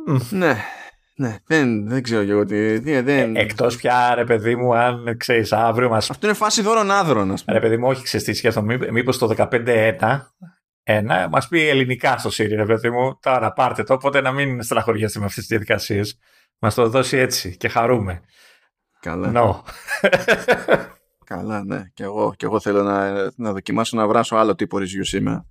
[0.06, 0.56] Ε, ναι.
[1.18, 2.78] Ναι, δεν, δεν ξέρω και εγώ τι.
[2.78, 3.36] δεν...
[3.36, 5.96] Ε, Εκτός πια, ρε παιδί μου, αν ξέρεις αύριο μα.
[5.96, 7.58] Αυτό είναι φάση δώρων άδρων, ας πούμε.
[7.58, 8.78] Ρε παιδί μου, όχι ξέρεις τι σκέφτομαι.
[8.90, 10.20] Μήπως το 15-1
[10.88, 13.18] ένα, μας πει ελληνικά στο Siri, ρε παιδί μου.
[13.22, 16.18] Τώρα πάρτε το, οπότε να μην στεναχωριέστε με αυτές τις διαδικασίες.
[16.58, 18.22] Μας το δώσει έτσι και χαρούμε.
[19.00, 19.32] Καλά.
[19.34, 19.60] No.
[21.24, 21.82] Καλά, ναι.
[21.94, 25.46] Και εγώ, και εγώ θέλω να, να δοκιμάσω να βράσω άλλο τύπο review σήμερα.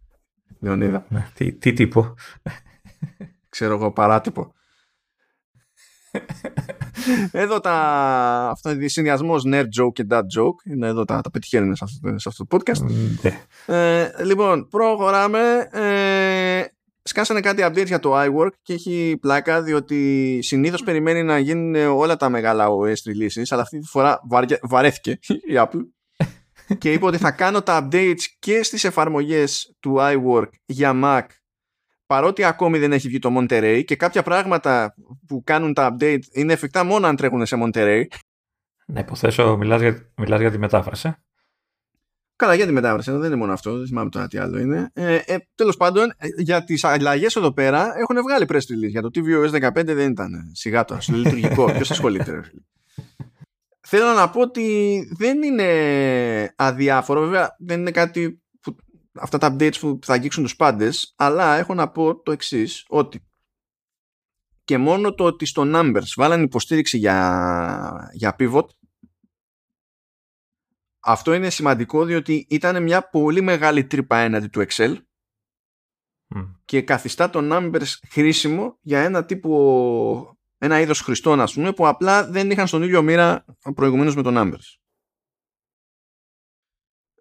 [0.60, 1.06] Λεωνίδα.
[1.10, 2.14] Ναι, τι, τι τύπο.
[3.56, 4.53] Ξέρω εγώ, παράτυπο.
[7.32, 7.73] εδώ τα.
[8.49, 10.72] Αυτό είναι συνδυασμός nerd joke και dad joke.
[10.72, 12.86] Είναι εδώ τα, τα πετυχαίνουν σε αυτό, σε αυτό το podcast.
[13.22, 13.41] Ναι.
[13.65, 15.69] Ε, λοιπόν, προχωράμε.
[15.72, 16.64] Ε,
[17.03, 22.15] σκάσανε κάτι update για το iWork και έχει πλάκα διότι συνήθως περιμένει να γίνουν όλα
[22.15, 25.82] τα μεγάλα OS releases αλλά αυτή τη φορά βαρε, βαρέθηκε η Apple
[26.77, 31.26] και είπε ότι θα κάνω τα updates και στις εφαρμογές του iWork για Mac
[32.06, 34.95] παρότι ακόμη δεν έχει βγει το Monterey και κάποια πράγματα
[35.27, 38.03] που κάνουν τα update είναι εφικτά μόνο αν τρέχουν σε Monterey.
[38.86, 41.15] Ναι, υποθέσω μιλάς για, μιλάς για τη μετάφραση.
[42.38, 44.90] Καλά, για τη μετάφραση, δεν είναι μόνο αυτό, δεν θυμάμαι τώρα τι άλλο είναι.
[44.94, 48.90] Ε, ε, Τέλος πάντων, ε, για τις αλλαγές εδώ πέρα έχουν βγάλει press release.
[48.90, 50.52] Για το tvOS 15 δεν ήταν.
[50.53, 51.65] Σιγά το, στο λειτουργικό.
[51.73, 52.52] Ποιος ασχολείται,
[53.88, 57.22] Θέλω να πω ότι δεν είναι αδιάφορο.
[57.22, 58.44] Βέβαια, δεν είναι κάτι που
[59.15, 63.25] αυτά τα updates που θα αγγίξουν τους πάντες, αλλά έχω να πω το εξής ότι
[64.63, 68.65] και μόνο το ότι στο Numbers βάλαν υποστήριξη για, για pivot
[71.07, 74.95] αυτό είναι σημαντικό διότι ήταν μια πολύ μεγάλη τρύπα έναντι του Excel
[76.65, 82.29] και καθιστά το Numbers χρήσιμο για ένα τύπο ένα είδος χρηστών ας πούμε που απλά
[82.29, 84.85] δεν είχαν στον ίδιο μοίρα προηγουμένως με το Numbers.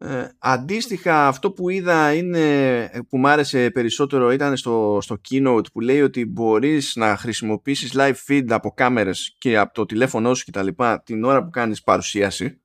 [0.05, 5.81] Ε, αντίστοιχα αυτό που είδα είναι που μου άρεσε περισσότερο ήταν στο, στο keynote που
[5.81, 10.51] λέει ότι μπορείς να χρησιμοποιήσεις live feed από κάμερες και από το τηλέφωνο σου και
[10.51, 12.63] τα λοιπά την ώρα που κάνεις παρουσίαση.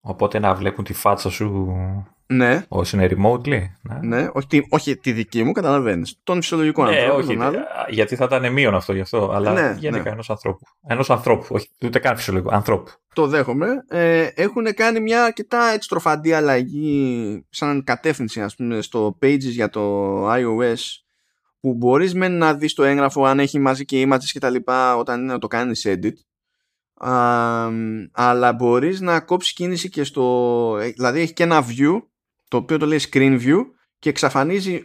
[0.00, 1.74] Οπότε να βλέπουν τη φάτσα σου
[2.30, 2.64] ναι.
[2.68, 3.62] όσοι είναι remotely.
[3.82, 6.20] Ναι, ναι όχι, τη, όχι τη δική μου, καταλαβαίνεις.
[6.24, 7.16] Τον φυσιολογικό ναι, άνθρωπο.
[7.16, 7.54] Όχι, τον
[7.88, 9.30] γιατί θα ήταν μείον αυτό γι' αυτό.
[9.30, 10.10] Αλλά ναι, γενικά ναι.
[10.10, 10.64] ενός ανθρώπου.
[10.86, 12.54] Ενός ανθρώπου, όχι ούτε καν φυσιολογικό.
[12.54, 12.90] Ανθρώπου.
[13.14, 13.68] Το δέχομαι.
[13.88, 19.68] Ε, έχουν κάνει μια αρκετά έτσι τροφαντή αλλαγή σαν κατεύθυνση ας πούμε, στο pages για
[19.68, 20.80] το iOS
[21.60, 24.96] που μπορείς με να δεις το έγγραφο αν έχει μαζί και images και τα λοιπά
[24.96, 26.12] όταν είναι να το κάνεις edit
[28.12, 32.02] αλλά μπορείς να κόψεις κίνηση και στο δηλαδή έχει και ένα view
[32.50, 33.60] το οποίο το λέει screen view
[33.98, 34.84] και εξαφανίζει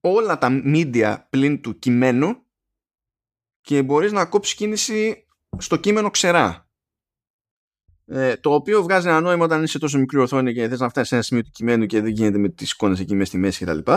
[0.00, 2.46] όλα τα media πλην του κειμένου
[3.60, 5.26] και μπορείς να κόψεις κίνηση
[5.58, 6.68] στο κείμενο ξερά
[8.06, 11.08] ε, το οποίο βγάζει ένα νόημα όταν είσαι τόσο μικρή οθόνη και θες να φτάσεις
[11.08, 13.64] σε ένα σημείο του κειμένου και δεν γίνεται με τις εικόνες εκεί μέσα στη μέση
[13.64, 13.92] κτλ.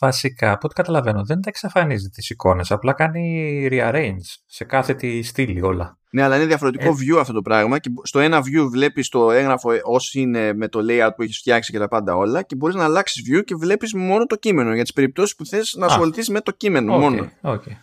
[0.00, 2.70] Βασικά, από ό,τι καταλαβαίνω, δεν τα εξαφανίζει τις εικόνες.
[2.70, 5.98] Απλά κάνει rearrange σε κάθε τη στήλη όλα.
[6.10, 6.92] Ναι, αλλά είναι διαφορετικό ε...
[6.92, 7.78] view αυτό το πράγμα.
[7.78, 11.72] Και στο ένα view βλέπεις το έγγραφο όσο είναι με το layout που έχεις φτιάξει
[11.72, 12.42] και τα πάντα όλα.
[12.42, 15.74] Και μπορείς να αλλάξεις view και βλέπεις μόνο το κείμενο για τις περιπτώσεις που θες
[15.78, 17.30] να ασχοληθείς με το κείμενο okay, μόνο.
[17.42, 17.76] Okay.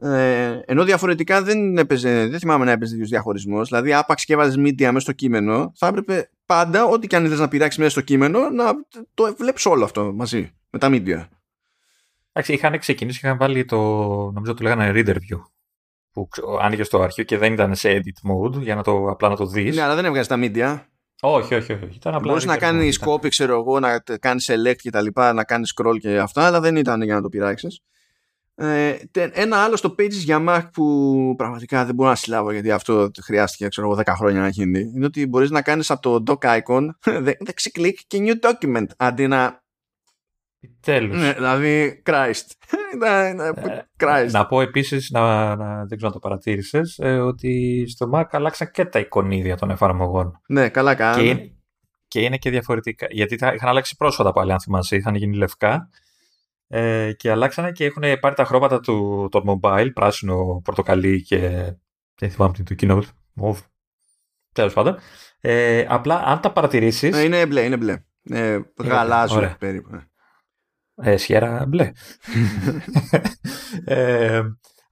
[0.00, 3.68] Ε, ενώ διαφορετικά δεν, έπαιζε, δεν θυμάμαι να έπαιζε τέτοιος διαχωρισμός.
[3.68, 7.36] Δηλαδή, άπαξ και έβαζες media μέσα στο κείμενο, θα έπρεπε πάντα, ό,τι και αν θε
[7.36, 8.72] να πειράξει μέσα στο κείμενο, να
[9.14, 11.26] το βλέπεις όλο αυτό μαζί με τα media.
[12.32, 13.76] Εντάξει, είχαν ξεκινήσει και είχαν βάλει το,
[14.30, 15.40] νομίζω το λέγανε reader view,
[16.12, 16.28] που
[16.60, 19.46] άνοιγες στο αρχείο και δεν ήταν σε edit mode για να το, απλά να το
[19.46, 19.76] δεις.
[19.76, 20.84] Ναι, αλλά δεν έβγαζες τα media.
[21.20, 21.88] Όχι, όχι, όχι.
[21.94, 25.44] Ήταν απλά Μπορείς να κάνεις copy, ξέρω εγώ, να κάνεις select και τα λοιπά, να
[25.44, 27.80] κάνεις scroll και αυτά, αλλά δεν ήταν για να το πειράξεις.
[28.56, 33.10] Ε, ένα άλλο στο Pages για Mac που πραγματικά δεν μπορώ να συλλάβω γιατί αυτό
[33.22, 36.88] χρειάστηκε ξέρω, 10 χρόνια να γίνει είναι ότι μπορείς να κάνεις από το doc icon
[37.46, 39.62] δεξί κλικ και new document αντί να
[40.80, 41.16] Τέλος.
[41.16, 42.48] Ναι, δηλαδή, Christ.
[44.02, 44.30] Christ.
[44.30, 48.70] Να πω επίσης, να, να, δεν ξέρω αν το παρατήρησες, ε, ότι στο Mac αλλάξαν
[48.70, 50.40] και τα εικονίδια των εφαρμογών.
[50.48, 51.22] Ναι, καλά κάνω.
[51.22, 51.52] Και, είναι,
[52.08, 53.06] και είναι και διαφορετικά.
[53.10, 54.96] Γιατί είχαν αλλάξει πρόσφατα πάλι, αν θυμάσαι.
[54.96, 55.88] Είχαν γίνει λευκά.
[56.68, 61.38] Ε, και αλλάξανε και έχουν πάρει τα χρώματα του το mobile, πράσινο, πορτοκαλί και
[62.14, 63.02] δεν θυμάμαι του keynote,
[63.42, 63.58] move.
[64.52, 64.98] Τέλος πάντων.
[65.40, 67.10] Ε, απλά αν τα παρατηρήσει.
[67.14, 68.04] Ε, είναι μπλε, είναι μπλε.
[68.22, 69.90] Ε, γαλάζιο περίπου.
[69.90, 70.02] Ναι.
[71.12, 71.92] Ε, σιέρα μπλε.
[73.84, 74.42] ε,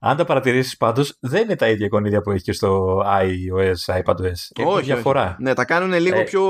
[0.05, 4.59] αν τα παρατηρήσεις πάντως, δεν είναι τα ίδια εικονίδια που έχει και στο iOS, iPadOS.
[4.59, 5.23] Έχουν όχι, διαφορά.
[5.23, 5.35] Όχι.
[5.39, 6.43] Ναι, τα κάνουν λίγο ε, πιο.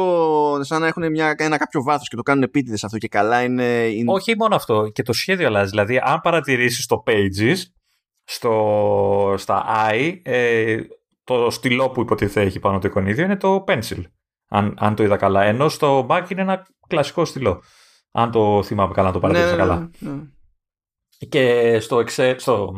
[0.61, 3.43] σαν να έχουν μια, ένα κάποιο βάθος και το κάνουν επίτηδες αυτό και καλά.
[3.43, 4.11] Είναι, είναι...
[4.11, 4.89] Όχι μόνο αυτό.
[4.93, 5.69] Και το σχέδιο αλλάζει.
[5.69, 7.57] Δηλαδή, αν παρατηρήσεις το Pages,
[8.23, 10.77] στο, στα i, ε,
[11.23, 14.01] το στυλό που υποτίθεται έχει πάνω το εικονίδιο είναι το Pencil.
[14.49, 15.43] Αν, αν το είδα καλά.
[15.43, 17.61] Ενώ στο Mac είναι ένα κλασικό στυλό.
[18.11, 19.89] Αν το θυμάμαι καλά, να το παρατήρησα ναι, καλά.
[19.99, 20.21] Ναι, ναι.
[21.29, 22.73] Και στο, Excel, στο,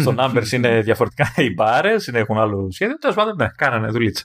[0.00, 2.98] στο Numbers είναι διαφορετικά οι μπάρες, έχουν άλλο σχέδιο.
[2.98, 4.24] Τέλος πάντων, ναι, κάνανε δουλίτσα.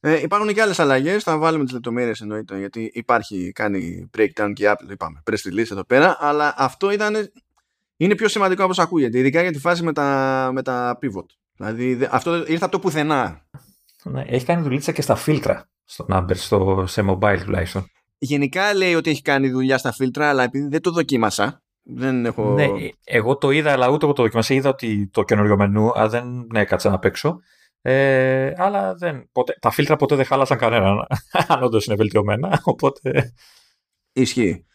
[0.00, 1.22] Ε, υπάρχουν και άλλες αλλαγές.
[1.22, 5.84] Θα βάλουμε τις λεπτομέρειες εννοείται, γιατί υπάρχει, κάνει breakdown και Apple, είπαμε, press release εδώ
[5.84, 6.16] πέρα.
[6.20, 7.32] Αλλά αυτό ήταν,
[7.96, 11.26] είναι πιο σημαντικό όπω ακούγεται, ειδικά για τη φάση με τα, με τα pivot.
[11.56, 13.46] Δηλαδή, αυτό ήρθε από το πουθενά.
[14.02, 17.90] Ναι, έχει κάνει δουλίτσα και στα φίλτρα στο Number, στο, σε mobile τουλάχιστον.
[18.18, 22.52] Γενικά λέει ότι έχει κάνει δουλειά στα φίλτρα, αλλά επειδή δεν το δοκίμασα, δεν έχω...
[22.52, 22.66] Ναι,
[23.04, 24.54] εγώ το είδα, αλλά ούτε εγώ το δοκίμασα.
[24.54, 27.40] Είδα ότι το καινούριο μενού, αλλά δεν ναι, έκατσα να παίξω.
[27.82, 31.06] Ε, αλλά δεν, ποτέ, τα φίλτρα ποτέ δεν χάλασαν κανέναν,
[31.48, 32.60] αν όντως είναι βελτιωμένα.
[32.64, 33.34] Οπότε.
[34.12, 34.66] Ισχύει.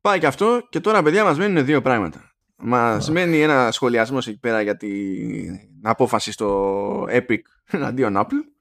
[0.00, 2.30] Πάει και αυτό και τώρα, παιδιά, μας μένουν δύο πράγματα.
[2.56, 7.40] Μας μένει ένα σχολιασμός εκεί πέρα για την απόφαση στο Epic
[7.70, 8.55] εναντίον Apple.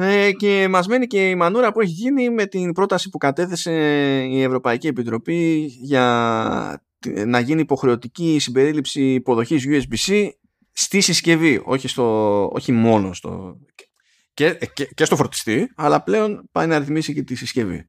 [0.00, 3.72] Ε, και μας μένει και η μανούρα που έχει γίνει με την πρόταση που κατέθεσε
[4.24, 6.82] η Ευρωπαϊκή Επιτροπή για
[7.26, 10.28] να γίνει υποχρεωτική συμπερίληψη υποδοχής USB-C
[10.72, 13.58] στη συσκευή, όχι, στο, όχι μόνο στο,
[14.34, 17.88] και, και, και στο φορτιστή, αλλά πλέον πάει να ρυθμίσει και τη συσκευή.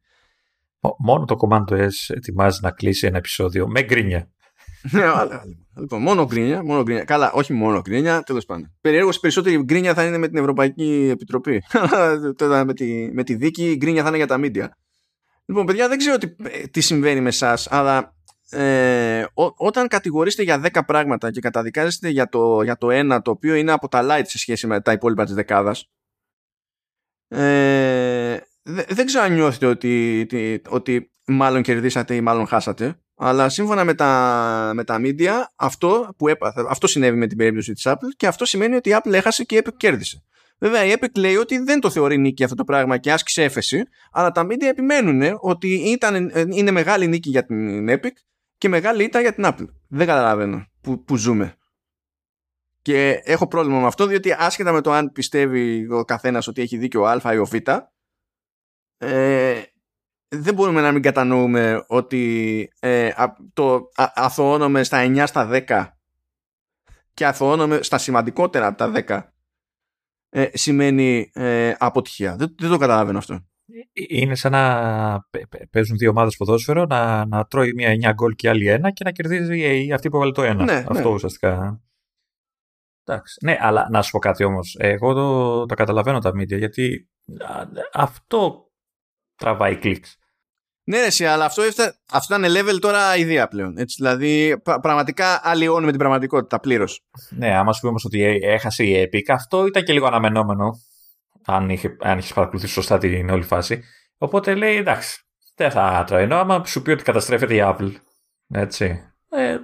[0.98, 4.32] Μόνο το Command S ετοιμάζει να κλείσει ένα επεισόδιο με γκρίνια.
[4.91, 5.03] ναι,
[5.80, 7.03] λοιπόν, μόνο γκρίνια, μόνο γκρίνια.
[7.03, 8.72] Καλά, όχι μόνο γκρίνια, τέλος πάντων.
[8.82, 11.64] Περιέργω περισσότερη γκρίνια θα είναι με την Ευρωπαϊκή Επιτροπή.
[12.38, 14.78] Τώρα με τη, με τη δίκη, η γκρίνια θα είναι για τα μίντια.
[15.45, 16.28] Λοιπόν, παιδιά, δεν ξέρω τι,
[16.70, 18.16] τι συμβαίνει με εσάς, αλλά
[18.49, 23.32] ε, ό, όταν κατηγορήσετε για 10 πράγματα και καταδικάζεστε για το, για το ένα το
[23.32, 25.90] οποίο είναι από τα light σε σχέση με τα υπόλοιπα της δεκάδας
[27.28, 33.84] ε, δεν ξέρω αν νιώθετε ότι, ότι, ότι μάλλον κερδίσατε ή μάλλον χάσατε αλλά σύμφωνα
[33.84, 38.10] με τα, με τα media αυτό, που έπαθε, αυτό συνέβη με την περίπτωση της Apple
[38.18, 40.23] και αυτό σημαίνει ότι η Apple έχασε και η Epic κέρδισε.
[40.57, 43.84] Βέβαια η Epic λέει ότι δεν το θεωρεί νίκη αυτό το πράγμα και άσκησε έφεση
[44.11, 48.14] αλλά τα media επιμένουν ότι ήταν, είναι μεγάλη νίκη για την Epic
[48.57, 49.65] και μεγάλη ήττα για την Apple.
[49.88, 51.56] Δεν καταλαβαίνω που, που ζούμε.
[52.81, 56.77] Και έχω πρόβλημα με αυτό διότι άσχετα με το αν πιστεύει ο καθένας ότι έχει
[56.77, 57.53] δίκιο Α ή ο Β
[58.98, 59.61] ε,
[60.36, 63.12] δεν μπορούμε να μην κατανοούμε ότι ε,
[63.53, 65.88] το αθωώνομαι στα 9 στα 10
[67.14, 69.22] και αθωώνομαι στα σημαντικότερα από τα 10
[70.30, 72.36] ε, σημαίνει ε, αποτυχία.
[72.36, 73.45] Δεν, δεν το καταλαβαίνω αυτό.
[74.10, 75.28] Είναι σαν να
[75.70, 79.12] παίζουν δύο ομάδες ποδόσφαιρο, να, να τρώει μία 9 γκολ και άλλη ένα και να
[79.12, 80.64] κερδίζει αυτή που έβαλε το ένα.
[80.64, 81.14] Ναι, αυτό ναι.
[81.14, 81.82] ουσιαστικά.
[83.03, 83.38] Εντάξει.
[83.45, 84.76] Ναι, αλλά να σου πω κάτι όμως.
[84.80, 87.10] Εγώ το, το καταλαβαίνω τα media γιατί
[87.94, 88.72] αυτό
[89.36, 90.20] τραβάει κλικς.
[90.91, 91.63] Ναι, εσύ, αλλά αυτό,
[92.11, 93.77] αυτό ήταν level τώρα ιδέα πλέον.
[93.77, 97.03] Έτσι, δηλαδή, πραγματικά αλλοιώνουμε την πραγματικότητα πλήρως.
[97.30, 100.81] Ναι, άμα σου πούμε όμως ότι έχασε η Epic, αυτό ήταν και λίγο αναμενόμενο.
[101.45, 103.84] Αν είχε, αν είχες παρακολουθήσει σωστά την όλη φάση.
[104.18, 106.35] Οπότε λέει εντάξει, δεν θα τραβήνω.
[106.35, 107.91] Άμα σου πει ότι καταστρέφεται η Apple,
[108.53, 109.03] έτσι.
[109.30, 109.57] Ε,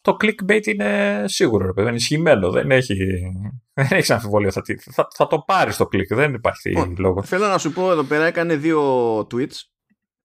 [0.00, 2.50] το clickbait είναι σίγουρο, ρε παιδί, είναι ισχυμένο.
[2.50, 2.96] Δεν έχει,
[3.72, 4.50] δεν έχεις αμφιβολία.
[4.50, 4.62] Θα,
[4.92, 7.22] θα, θα, το πάρεις το click, δεν υπάρχει oh, λόγο.
[7.22, 9.70] Θέλω να σου πω εδώ πέρα, έκανε δύο tweets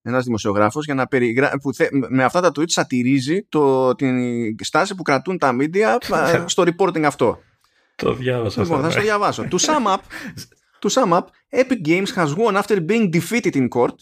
[0.07, 1.51] ένα δημοσιογράφο για να περιγρα...
[1.61, 1.87] που θε...
[2.09, 3.95] με αυτά τα tweets σατυρίζει το...
[3.95, 4.15] την
[4.61, 5.97] στάση που κρατούν τα media
[6.45, 7.39] στο reporting αυτό.
[7.95, 8.61] Το διάβασα.
[8.61, 9.47] Λοιπόν, θα το διαβάσω.
[9.51, 9.99] to, sum up,
[10.81, 13.95] to sum up, Epic Games has won after being defeated in court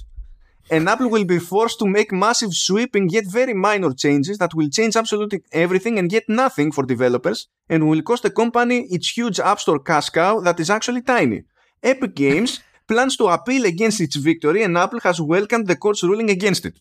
[0.69, 4.69] and Apple will be forced to make massive sweeping yet very minor changes that will
[4.69, 7.39] change absolutely everything and yet nothing for developers
[7.71, 11.39] and will cost the company its huge App Store cash cow that is actually tiny.
[11.81, 12.51] Epic Games
[12.85, 16.75] plans to appeal against its victory and Apple has welcomed the court's ruling against it.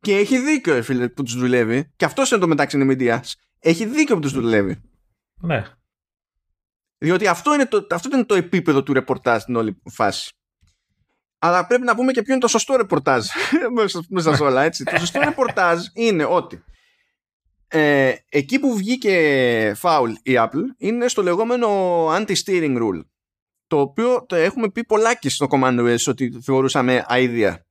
[0.00, 1.92] Και έχει δίκιο, φίλε, που τους δουλεύει.
[1.96, 3.20] Και αυτός είναι το μεταξύ είναι
[3.58, 4.80] Έχει δίκιο που τους δουλεύει.
[5.40, 5.64] Ναι.
[6.98, 10.32] Διότι αυτό είναι, το, αυτό είναι το επίπεδο του ρεπορτάζ στην όλη φάση.
[11.38, 13.26] Αλλά πρέπει να πούμε και ποιο είναι το σωστό ρεπορτάζ
[14.08, 14.84] μέσα σε όλα, έτσι.
[14.84, 16.62] το σωστό ρεπορτάζ είναι ότι
[17.68, 21.68] ε, εκεί που βγήκε φάουλ η Apple είναι στο λεγόμενο
[22.16, 23.00] anti-steering rule
[23.68, 27.66] το οποίο το έχουμε πει πολλάκι στο Command OS ότι θεωρούσαμε αίδια.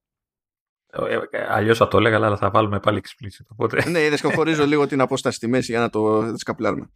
[0.89, 3.45] Ε, ε, Αλλιώς θα το έλεγα, αλλά θα βάλουμε πάλι explicit.
[3.47, 3.89] Οπότε...
[3.89, 6.89] ναι, είδες χωρίζω λίγο την απόσταση στη μέση για να το σκαπλάρουμε.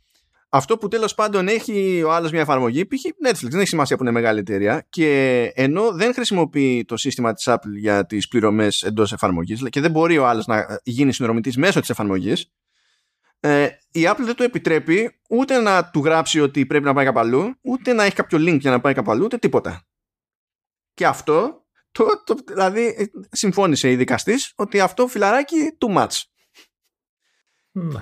[0.53, 3.01] Αυτό που τέλος πάντων έχει ο άλλος μια εφαρμογή, π.χ.
[3.27, 7.45] Netflix, δεν έχει σημασία που είναι μεγάλη εταιρεία και ενώ δεν χρησιμοποιεί το σύστημα της
[7.49, 11.79] Apple για τις πληρωμές εντός εφαρμογής και δεν μπορεί ο άλλος να γίνει συνδρομητής μέσω
[11.79, 12.51] της εφαρμογής,
[13.43, 17.19] ε, η Apple δεν το επιτρέπει ούτε να του γράψει ότι πρέπει να πάει κάπου
[17.19, 19.87] αλλού, ούτε να έχει κάποιο link για να πάει κάπου αλλού, ούτε τίποτα.
[20.93, 26.21] Και αυτό, το, το, δηλαδή συμφώνησε η δικαστής ότι αυτό φιλαράκι too much.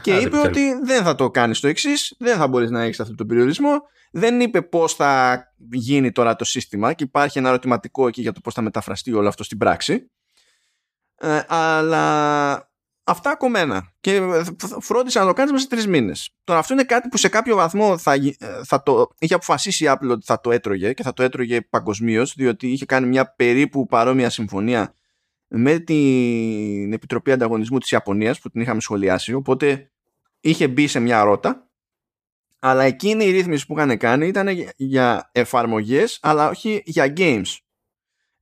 [0.01, 3.15] και είπε ότι δεν θα το κάνεις το εξής, δεν θα μπορείς να έχεις αυτό
[3.15, 3.81] το περιορισμό.
[4.11, 8.39] Δεν είπε πώς θα γίνει τώρα το σύστημα και υπάρχει ένα ερωτηματικό εκεί για το
[8.41, 10.11] πώς θα μεταφραστεί όλο αυτό στην πράξη.
[11.15, 12.71] Ε, αλλά
[13.09, 13.93] Αυτά κομμένα.
[13.99, 14.21] Και
[14.79, 16.29] φρόντισα να το κάνεις μέσα σε τρεις μήνες.
[16.43, 18.15] Τώρα, αυτό είναι κάτι που σε κάποιο βαθμό θα,
[18.65, 22.33] θα το είχε αποφασίσει η Apple ότι θα το έτρωγε και θα το έτρωγε παγκοσμίως,
[22.35, 24.93] διότι είχε κάνει μια περίπου παρόμοια συμφωνία
[25.47, 29.91] με την Επιτροπή Ανταγωνισμού της Ιαπωνίας που την είχαμε σχολιάσει οπότε
[30.39, 31.69] είχε μπει σε μια ρότα
[32.59, 37.57] αλλά εκείνη η ρύθμιση που είχαν κάνει ήταν για εφαρμογές αλλά όχι για games.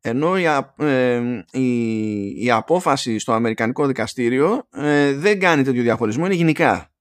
[0.07, 0.43] Ενώ η,
[0.77, 1.21] ε,
[1.51, 6.91] η, η απόφαση στο Αμερικανικό δικαστήριο ε, δεν κάνει τέτοιο διαχωρισμό, είναι γενικά.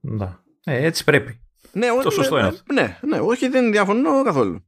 [0.00, 0.42] Να.
[0.64, 1.40] Ε, έτσι πρέπει.
[1.72, 2.52] Ναι, το σωστό είναι.
[2.72, 4.66] Ναι, ναι, όχι, δεν διαφωνώ καθόλου.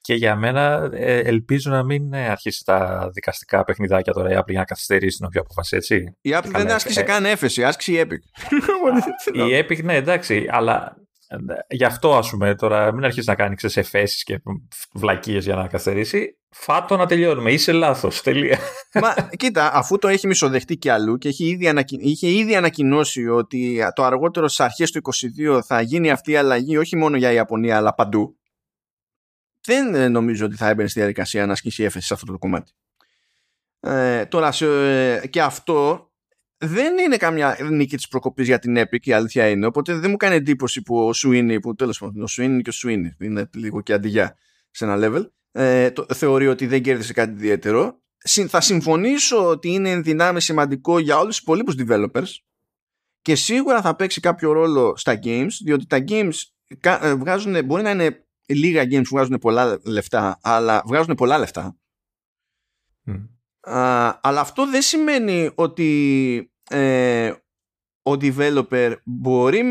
[0.00, 4.50] Και για μένα ε, ελπίζω να μην ε, αρχίσει τα δικαστικά παιχνιδάκια τώρα η Apple
[4.50, 6.16] για να καθυστερήσει την οποία αποφασίσει, έτσι.
[6.20, 8.18] Η Apple δεν άσκησε καν έφεση, άσκησε η Epic.
[9.48, 10.96] η Epic, ναι, εντάξει, αλλά
[11.68, 14.42] γι' αυτό ας πούμε τώρα μην αρχίσει να κάνει εφέσεις και
[14.92, 16.38] βλακίες για να καθυστερήσει.
[16.50, 17.52] Φάτο να τελειώνουμε.
[17.52, 18.22] Είσαι λάθος.
[18.22, 18.58] Τελεία.
[19.02, 23.78] Μα κοίτα, αφού το έχει μισοδεχτεί κι αλλού και έχει ήδη είχε ήδη ανακοινώσει ότι
[23.94, 25.00] το αργότερο στις αρχές του
[25.56, 28.36] 2022 θα γίνει αυτή η αλλαγή όχι μόνο για η Ιαπωνία αλλά παντού.
[29.66, 32.72] Δεν ε, νομίζω ότι θα έμπαινε στη διαδικασία να ασκήσει έφεση σε αυτό το κομμάτι.
[33.80, 36.10] Ε, τώρα, ε, και αυτό
[36.58, 39.66] δεν είναι καμιά νίκη της προκοπής για την Epic, η αλήθεια είναι.
[39.66, 42.72] Οπότε δεν μου κάνει εντύπωση που ο Σουίνι, που τέλος πάντων ο Σουίνι και ο
[42.72, 44.36] Σουίνι, είναι λίγο και αντιγιά
[44.70, 48.00] σε ένα level, ε, το, θεωρεί ότι δεν κέρδισε κάτι ιδιαίτερο.
[48.48, 52.28] Θα συμφωνήσω ότι είναι ενδυνάμει σημαντικό για όλους τους υπολείπους developers
[53.22, 56.34] και σίγουρα θα παίξει κάποιο ρόλο στα games, διότι τα games
[56.80, 61.76] ε, βγάζουν, μπορεί να είναι λίγα games που βγάζουν πολλά λεφτά, αλλά βγάζουν πολλά λεφτά
[64.20, 67.32] αλλά αυτό δεν σημαίνει ότι ε,
[68.02, 69.62] ο developer μπορεί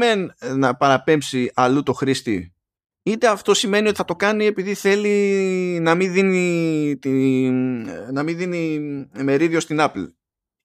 [0.56, 2.54] να παραπέμψει αλλού το χρήστη
[3.04, 7.10] είτε αυτό σημαίνει ότι θα το κάνει επειδή θέλει να μην δίνει, τη,
[8.12, 8.80] να μην δίνει
[9.24, 10.08] μερίδιο στην Apple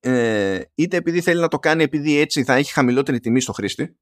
[0.01, 3.97] ε, είτε επειδή θέλει να το κάνει επειδή έτσι θα έχει χαμηλότερη τιμή στο χρήστη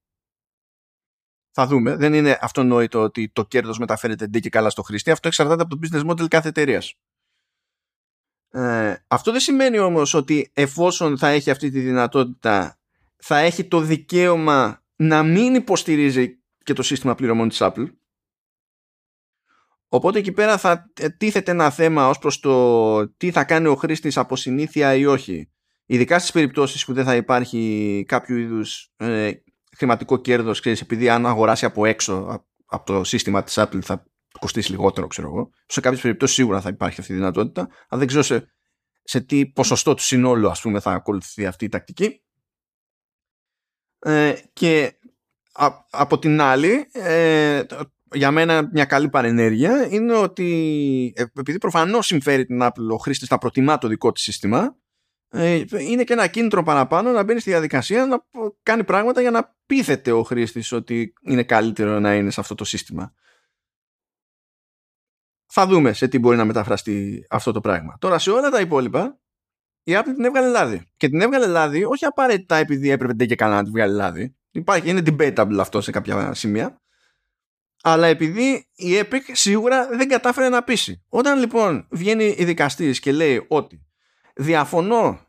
[1.61, 1.97] θα δούμε.
[1.97, 5.11] Δεν είναι αυτονόητο ότι το κέρδος μεταφέρεται ντε και καλά στο χρήστη.
[5.11, 6.95] Αυτό εξαρτάται από το business model κάθε εταιρείας.
[8.51, 12.79] Ε, αυτό δεν σημαίνει όμως ότι εφόσον θα έχει αυτή τη δυνατότητα
[13.17, 17.87] θα έχει το δικαίωμα να μην υποστηρίζει και το σύστημα πληρωμών της Apple.
[19.89, 24.17] Οπότε εκεί πέρα θα τίθεται ένα θέμα ως προς το τι θα κάνει ο χρήστης
[24.17, 25.51] από συνήθεια ή όχι.
[25.87, 29.33] Ειδικά στις περιπτώσεις που δεν θα υπάρχει κάποιο είδους ε,
[29.77, 34.05] χρηματικό κέρδος ξέρεις, επειδή αν αγοράσει από έξω από το σύστημα της Apple θα
[34.39, 35.51] κοστίσει λιγότερο, ξέρω εγώ.
[35.67, 38.53] Σε κάποιες περιπτώσεις σίγουρα θα υπάρχει αυτή η δυνατότητα, αλλά δεν ξέρω σε,
[39.03, 42.23] σε τι ποσοστό του συνόλου ας πούμε, θα ακολουθεί αυτή η τακτική.
[43.99, 44.99] Ε, και
[45.91, 47.63] από την άλλη, ε,
[48.13, 53.31] για μένα μια καλή παρενέργεια είναι ότι ε, επειδή προφανώς συμφέρει την Apple ο χρήστης
[53.31, 54.77] να προτιμά το δικό της σύστημα,
[55.31, 58.25] ε, είναι και ένα κίνητρο παραπάνω να μπαίνει στη διαδικασία να
[58.63, 62.65] κάνει πράγματα για να πείθεται ο χρήστης ότι είναι καλύτερο να είναι σε αυτό το
[62.65, 63.15] σύστημα
[65.61, 67.97] θα δούμε σε τι μπορεί να μεταφραστεί αυτό το πράγμα.
[68.01, 69.19] Τώρα σε όλα τα υπόλοιπα
[69.83, 70.83] η Apple την έβγαλε λάδι.
[70.97, 74.37] Και την έβγαλε λάδι όχι απαραίτητα επειδή έπρεπε και καλά να την βγάλει λάδι.
[74.51, 76.81] Υπάρχει, είναι debatable αυτό σε κάποια σημεία.
[77.83, 81.05] Αλλά επειδή η Epic σίγουρα δεν κατάφερε να πείσει.
[81.09, 83.87] Όταν λοιπόν βγαίνει η δικαστής και λέει ότι
[84.35, 85.21] διαφωνώ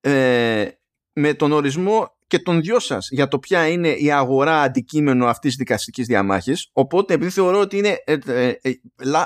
[0.00, 0.68] ε,
[1.12, 5.50] με τον ορισμό και των δυο σας για το ποια είναι η αγορά αντικείμενο αυτής
[5.50, 6.70] της δικαστικής διαμάχης.
[6.72, 8.54] Οπότε, επειδή θεωρώ ότι είναι, ε, ε,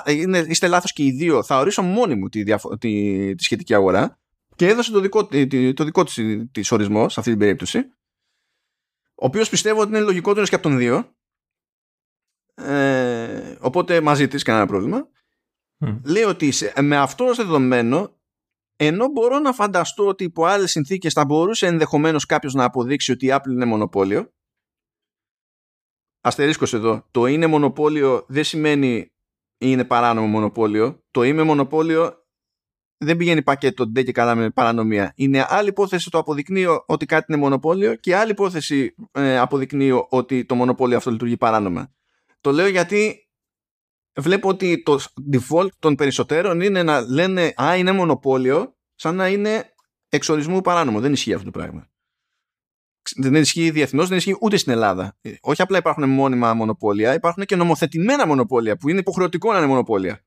[0.05, 2.43] ε, είναι, είστε λάθος και οι δύο, θα ορίσω μόνη μου τη,
[2.79, 4.19] τη, τη σχετική αγορά
[4.55, 5.27] και έδωσε το δικό,
[5.73, 6.03] το δικό
[6.51, 7.79] της, ορισμό σε αυτή την περίπτωση.
[9.15, 11.15] Ο οποίος πιστεύω ότι είναι λογικότερος και από τον δύο.
[12.55, 15.07] Ε, οπότε μαζί της κανένα πρόβλημα.
[15.85, 15.99] Mm.
[16.03, 18.18] Λέει ότι με αυτό ως δεδομένο
[18.81, 23.25] ενώ μπορώ να φανταστώ ότι υπό άλλες συνθήκες θα μπορούσε ενδεχομένως κάποιος να αποδείξει ότι
[23.25, 24.33] η Apple είναι μονοπόλιο.
[26.21, 27.05] Αστερίσκος εδώ.
[27.11, 29.11] Το είναι μονοπόλιο δεν σημαίνει
[29.57, 31.03] είναι παράνομο μονοπόλιο.
[31.11, 32.25] Το είμαι μονοπόλιο
[32.97, 35.13] δεν πηγαίνει πακέτο ντε και καλά με παρανομία.
[35.15, 40.45] Είναι άλλη υπόθεση το αποδεικνύει ότι κάτι είναι μονοπόλιο και άλλη υπόθεση ε, αποδεικνύει ότι
[40.45, 41.93] το μονοπόλιο αυτό λειτουργεί παράνομα.
[42.41, 43.28] Το λέω γιατί
[44.21, 44.99] βλέπω ότι το
[45.31, 49.73] default των περισσότερων είναι να λένε «Α, είναι μονοπόλιο», σαν να είναι
[50.09, 50.99] εξορισμού παράνομο.
[50.99, 51.89] Δεν ισχύει αυτό το πράγμα.
[53.15, 55.17] Δεν ισχύει διεθνώς, δεν ισχύει ούτε στην Ελλάδα.
[55.21, 59.67] Ε, όχι απλά υπάρχουν μόνιμα μονοπόλια, υπάρχουν και νομοθετημένα μονοπόλια που είναι υποχρεωτικό να είναι
[59.67, 60.25] μονοπόλια.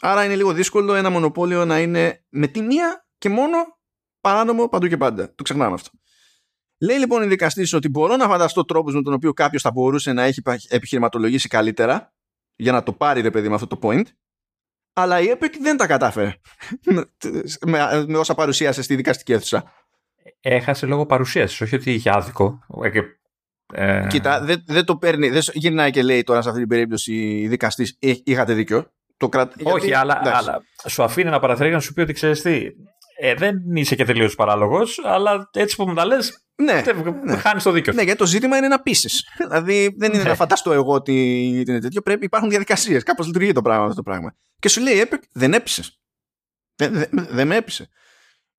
[0.00, 3.56] Άρα είναι λίγο δύσκολο ένα μονοπόλιο να είναι με τη μία και μόνο
[4.20, 5.34] παράνομο παντού και πάντα.
[5.34, 5.90] Το ξεχνάμε αυτό.
[6.80, 10.12] Λέει λοιπόν η δικαστής ότι μπορώ να φανταστώ τρόπους με τον οποίο κάποιος θα μπορούσε
[10.12, 12.14] να έχει επιχειρηματολογήσει καλύτερα
[12.62, 14.04] για να το πάρει ρε παιδί με αυτό το point
[14.92, 16.34] αλλά η Epic δεν τα κατάφερε
[17.66, 19.72] με, με όσα παρουσίασε στη δικαστική αίθουσα.
[20.40, 22.58] Έχασε λόγω παρουσίασης, όχι ότι είχε άδικο.
[23.74, 24.06] Ε...
[24.08, 27.48] Κοίτα, δεν, δεν το παίρνει, δεν γυρνάει και λέει τώρα σε αυτή την περίπτωση η
[27.48, 28.92] δικαστής είχατε δίκιο.
[29.16, 29.28] Το
[29.62, 32.66] Όχι, αλλά, αλλά, σου αφήνει ένα παραθυράκι να σου πει ότι ξέρεις τι.
[33.24, 36.82] Ε, δεν είσαι και τελείως παράλογος, αλλά έτσι που μου τα λες, ναι,
[37.24, 37.36] ναι.
[37.36, 37.92] χάνεις το δίκιο.
[37.92, 39.24] Ναι, γιατί το ζήτημα είναι να πείσει.
[39.36, 40.28] δηλαδή δεν είναι Ναι.
[40.28, 42.02] να φανταστώ εγώ ότι είναι τέτοιο.
[42.02, 43.02] Πρέπει, υπάρχουν διαδικασίες.
[43.02, 44.34] Κάπως λειτουργεί το πράγμα αυτό το πράγμα.
[44.58, 46.00] Και σου λέει Epic, δεν έπεισες.
[46.76, 47.88] Δεν, δεν, δεν με έπεισε.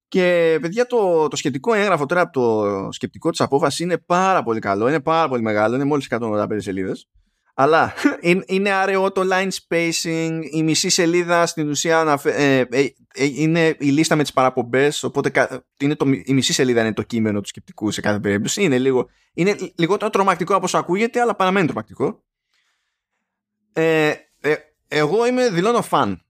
[0.07, 4.59] Και παιδιά, το, το σχετικό έγγραφο τώρα από το σκεπτικό της απόφασης είναι πάρα πολύ
[4.59, 4.87] καλό.
[4.87, 5.75] Είναι πάρα πολύ μεγάλο.
[5.75, 7.09] Είναι μόλις 185 σελίδες.
[7.53, 10.39] Αλλά είναι, είναι άρεο το line spacing.
[10.51, 12.79] Η μισή σελίδα στην ουσία αναφε- ε, ε,
[13.13, 15.03] ε, είναι η λίστα με τις παραπομπές.
[15.03, 18.63] Οπότε κα- είναι το, η μισή σελίδα είναι το κείμενο του σκεπτικού σε κάθε περίπτωση.
[18.63, 22.23] Είναι, λίγο, είναι λιγότερο τρομακτικό από όσο ακούγεται, αλλά παραμένει τρομακτικό.
[23.73, 24.55] Ε, ε,
[24.87, 26.21] εγώ είμαι δηλώνω φαν.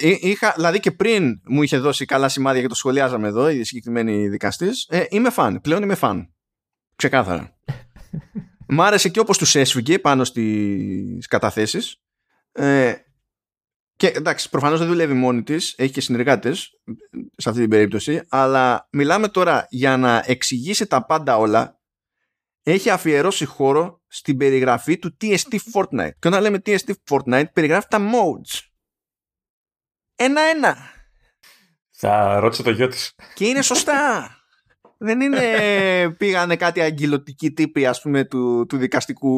[0.00, 3.64] Ε, Είχα, δηλαδή και πριν μου είχε δώσει καλά σημάδια και το σχολιάζαμε εδώ η
[3.64, 4.86] συγκεκριμένη δικαστής.
[4.88, 5.60] Ε, είμαι φαν.
[5.60, 6.34] Πλέον είμαι φαν.
[6.96, 7.54] Ξεκάθαρα.
[8.72, 12.02] Μ' άρεσε και όπως τους έσφυγε πάνω στις καταθέσεις.
[12.52, 12.94] Ε,
[13.96, 16.70] και εντάξει, προφανώς δεν δουλεύει μόνη της, έχει και συνεργάτες
[17.36, 21.80] σε αυτή την περίπτωση, αλλά μιλάμε τώρα για να εξηγήσει τα πάντα όλα,
[22.62, 26.10] έχει αφιερώσει χώρο στην περιγραφή του TST Fortnite.
[26.18, 28.60] Και όταν λέμε TST Fortnite, περιγράφει τα modes.
[30.16, 30.76] Ένα-ένα.
[31.90, 33.14] Θα ρώτησε το γιο της.
[33.34, 34.28] Και είναι σωστά.
[35.02, 35.40] Δεν είναι
[36.18, 39.34] πήγανε κάτι αγγελωτικοί τύποι ας πούμε του, του δικαστικού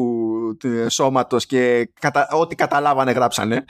[0.59, 3.65] του σώματος και κατα, ό,τι καταλάβανε γράψανε.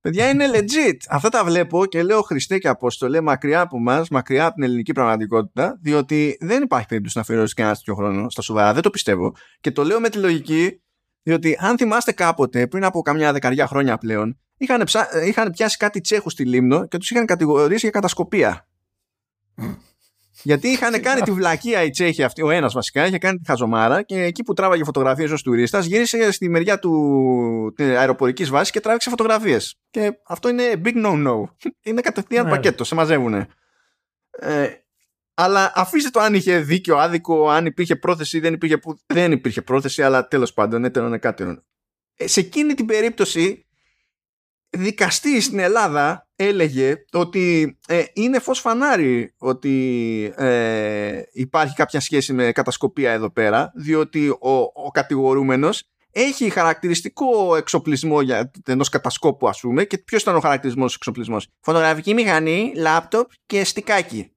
[0.00, 0.96] Παιδιά είναι legit.
[1.08, 4.92] Αυτά τα βλέπω και λέω Χριστέ και Απόστολε μακριά από μας, μακριά από την ελληνική
[4.92, 8.72] πραγματικότητα, διότι δεν υπάρχει περίπτωση να αφιερώσει κανένα τέτοιο χρόνο στα σοβαρά.
[8.72, 9.34] Δεν το πιστεύω.
[9.60, 10.82] Και το λέω με τη λογική,
[11.22, 15.24] διότι αν θυμάστε κάποτε, πριν από καμιά δεκαριά χρόνια πλέον, είχαν, ψα...
[15.24, 18.68] είχαν πιάσει κάτι Τσέχους στη Λίμνο και τους είχαν κατηγορήσει για κατασκοπία.
[20.42, 24.02] Γιατί είχαν κάνει τη βλακεία οι Τσέχοι αυτοί, ο ένας βασικά, είχε κάνει τη χαζομάρα
[24.02, 29.10] και εκεί που τράβαγε φωτογραφίες ως τουρίστας, γύρισε στη μεριά του αεροπορικής βάσης και τράβηξε
[29.10, 29.78] φωτογραφίες.
[29.90, 31.42] Και αυτό είναι big no-no.
[31.86, 32.50] Είναι κατευθείαν Ναι.
[32.50, 33.48] πακέτο, σε μαζεύουνε.
[34.30, 34.68] Ε,
[35.34, 38.98] αλλά αφήστε το αν είχε δίκιο, άδικο, αν υπήρχε πρόθεση ή δεν υπήρχε, που...
[39.06, 41.64] δεν υπήρχε πρόθεση, αλλά τέλος πάντων, έτερον εκάτερον.
[42.16, 43.65] Ε, σε εκείνη την περίπτωση,
[44.70, 52.52] δικαστή στην Ελλάδα έλεγε ότι ε, είναι φως φανάρι ότι ε, υπάρχει κάποια σχέση με
[52.52, 59.84] κατασκοπία εδώ πέρα διότι ο, ο κατηγορούμενος έχει χαρακτηριστικό εξοπλισμό για ενός κατασκόπου ας πούμε
[59.84, 61.48] και ποιος ήταν ο χαρακτηρισμός εξοπλισμός.
[61.60, 64.30] Φωτογραφική μηχανή, λάπτοπ και στικάκι.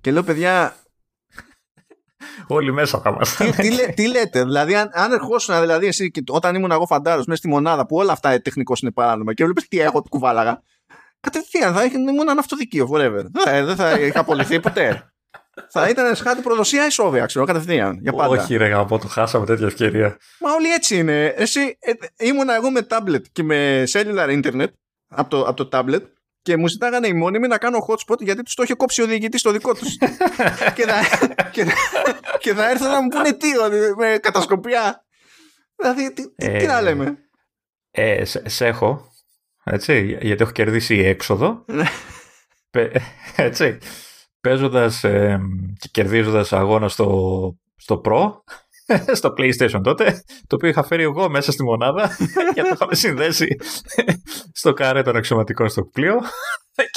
[0.00, 0.76] Και λέω παιδιά
[2.46, 3.50] Όλοι μέσα θα τι, ήμασταν.
[3.50, 7.24] τι, λέ- τι λέτε, δηλαδή, αν, αν ερχόσουν δηλαδή εσύ και όταν ήμουν εγώ φαντάρος
[7.26, 10.62] μέσα στη μονάδα που όλα αυτά τεχνικώς είναι παράνομα και βλέπεις τι εγώ του κουβάλαγα,
[11.20, 13.24] κατευθείαν θα ήμουν ένα αυτοδικείο, forever.
[13.44, 15.12] Δεν, δεν θα είχα απολυθεί ποτέ.
[15.68, 17.98] θα ήταν σχάτη προδοσία ισόβια, ξέρω, κατευθείαν.
[18.02, 18.42] Για πάντα.
[18.42, 20.16] Όχι, ρε γαμπό, το χάσαμε τέτοια ευκαιρία.
[20.40, 21.24] Μα όλοι έτσι είναι.
[21.26, 21.92] Εσύ, ε,
[22.26, 24.66] ήμουν εγώ με tablet και με cellular internet
[25.08, 26.02] από το, από το tablet
[26.42, 29.40] και μου ζητάγανε οι μόνιμοι να κάνω hotspot γιατί τους το είχε κόψει ο διοικητής
[29.40, 29.96] στο δικό τους.
[30.76, 31.00] και, θα,
[31.52, 31.74] και, θα-
[32.38, 35.04] και θα έρθουν να μου πούνε τι, ότι με κατασκοπιά.
[35.76, 37.18] Δηλαδή, τι, τι, τι Ε, να λέμε;
[37.90, 39.10] Ε, σε, σε έχω.
[39.64, 41.64] Έτσι, γιατί έχω κερδίσει έξοδο.
[41.66, 41.84] Ναι.
[42.70, 42.96] Πε-
[43.36, 43.78] έτσι.
[44.40, 45.00] Παίζοντας
[45.78, 48.32] και κερδίζοντας αγώνα στο, στο Pro,
[49.18, 52.16] στο PlayStation τότε, το οποίο είχα φέρει εγώ μέσα στη μονάδα
[52.54, 53.56] και το είχαμε συνδέσει
[54.60, 56.14] στο καρέ των αξιωματικών στο πλοίο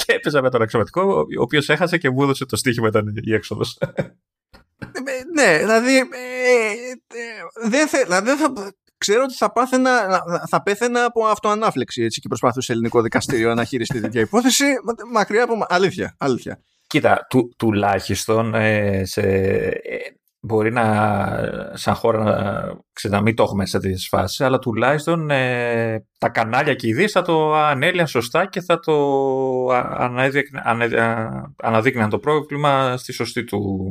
[0.04, 1.02] και έπαιζα με τον αξιωματικό,
[1.38, 3.78] ο οποίος έχασε και μου έδωσε το στοίχημα ήταν η έξοδος.
[4.78, 6.00] Ε, ναι, δηλαδή, ε,
[7.64, 8.52] ε, δεν θε, δηλαδή δεν θα,
[8.98, 13.64] ξέρω ότι θα, πάθαινα, να- θα πέθαινα από αυτοανάφλεξη έτσι, και προσπαθούσε ελληνικό δικαστήριο να
[13.64, 14.64] χειριστεί τέτοια υπόθεση.
[14.64, 15.56] Μα- Μακριά από.
[15.56, 16.60] μα- Αλήθεια, αλήθεια.
[16.86, 19.96] Κοίτα, του, τουλάχιστον ε, σε, ε,
[20.46, 20.84] μπορεί να
[21.72, 22.62] σαν χώρα να,
[22.92, 26.90] ξέρω, να μην το έχουμε σε τέτοιες φάσεις, αλλά τουλάχιστον ε, τα κανάλια και οι
[26.90, 28.92] ειδήσεις θα το ανέλυαν σωστά και θα το
[29.72, 33.88] α- ανέδεικνε- ανε- α- αναδείκναν το πρόβλημα στη σωστή του...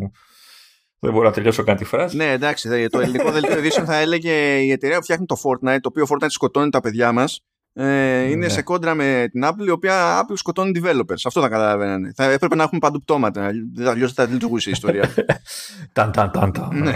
[1.00, 2.16] Δεν μπορώ να τελειώσω κάτι φράση.
[2.16, 5.78] Ναι, εντάξει, δε- το ελληνικό δελτίο ειδήσεων θα έλεγε η εταιρεία που φτιάχνει το Fortnite,
[5.82, 7.42] το οποίο Fortnite σκοτώνει τα παιδιά μας.
[7.78, 8.50] Ε, είναι Ναι.
[8.50, 11.22] σε κόντρα με την Apple, η οποία Apple σκοτώνει developers.
[11.26, 12.12] Αυτό θα καταλαβαίνανε.
[12.16, 13.46] Θα έπρεπε να έχουμε παντού πτώματα.
[13.86, 15.14] Αλλιώς δεν θα λειτουργούσε η ιστορία.
[15.94, 16.78] Ταν, ταν, ταν, ταν.
[16.78, 16.94] Ναι.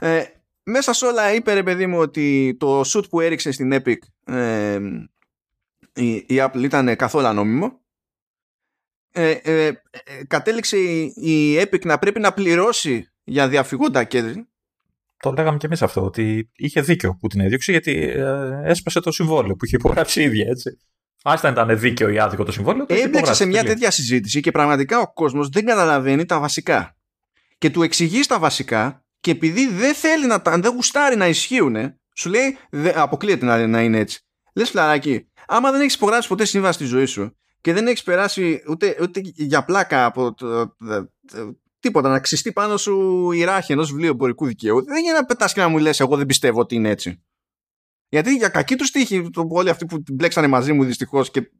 [0.16, 0.22] ε,
[0.62, 3.96] μέσα σε όλα είπε ρε παιδί μου ότι το shoot που έριξε στην Epic
[4.34, 4.78] ε,
[5.94, 7.80] η, η Apple ήταν καθόλου νόμιμο.
[9.12, 9.72] Ε, ε, ε,
[10.28, 14.49] κατέληξε η, η Epic να πρέπει να πληρώσει για διαφυγόντα κέρδη.
[15.22, 19.12] Το λέγαμε και εμείς αυτό, ότι είχε δίκιο που την έδιωξε γιατί ε, έσπασε το
[19.12, 20.78] συμβόλαιο που είχε υπογράψει η ίδια, έτσι.
[21.22, 22.86] Άστα αν ήταν δίκαιο ή άδικο το συμβόλαιο.
[22.86, 23.74] το είχε Έμπλεξε υπογράψει, σε μια τελεία.
[23.74, 26.96] τέτοια συζήτηση και πραγματικά ο κόσμος δεν καταλαβαίνει τα βασικά.
[27.58, 31.76] Και του εξηγείς τα βασικά και επειδή δεν θέλει να τα, δεν γουστάρει να ισχύουν,
[32.14, 34.20] σου λέει, δε, αποκλείεται να, να είναι έτσι.
[34.54, 38.62] Λες φλαράκι, άμα δεν έχεις υπογράψει ποτέ σύμβαση στη ζωή σου και δεν έχεις περάσει
[38.68, 40.74] ούτε, ούτε για πλάκα από το,
[41.80, 45.52] τίποτα να ξυστεί πάνω σου η ράχη ενός βιβλίου εμπορικού δικαίου, δεν γίνεται να πετάς
[45.52, 47.22] και να μου λες: Εγώ δεν πιστεύω ότι είναι έτσι.
[48.08, 51.50] Γιατί για κακή τους τύχη, το, όλοι αυτοί που μπλέξανε μαζί μου δυστυχώς και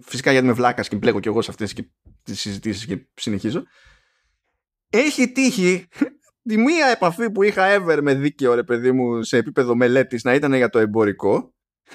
[0.00, 1.74] φυσικά γιατί είμαι βλάκας και μπλέκω κι εγώ σε αυτές
[2.22, 3.62] τις συζητήσεις και συνεχίζω.
[4.90, 5.88] Έχει τύχει
[6.48, 10.34] τη μία επαφή που είχα ever με δίκαιο ρε παιδί μου σε επίπεδο μελέτης να
[10.34, 11.54] ήταν για το εμπορικό,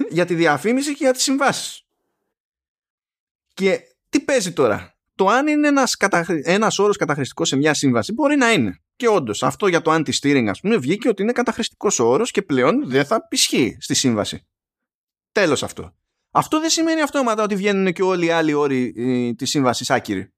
[0.10, 1.82] για τη διαφήμιση και για τις συμβάσεις.
[3.54, 6.42] Και τι παίζει τώρα; Το αν είναι ένας, καταχρη...
[6.46, 8.82] ένας όρος καταχρηστικός σε μια σύμβαση μπορεί να είναι.
[8.96, 12.90] Και όντως, αυτό για το anti-steering, ας πούμε, βγήκε ότι είναι καταχρηστικός όρος και πλέον
[12.90, 14.48] δεν θα πισχύει στη σύμβαση.
[15.32, 15.96] Τέλος αυτό.
[16.32, 20.34] Αυτό δεν σημαίνει αυτόματα ότι βγαίνουν και όλοι οι άλλοι όροι ε, της σύμβασης άκυροι.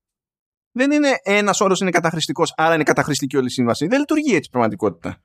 [0.71, 3.87] Δεν είναι ένας όρος είναι καταχρηστικός, άρα είναι καταχρηστική όλη η σύμβαση.
[3.87, 5.23] Δεν λειτουργεί έτσι πραγματικότητα.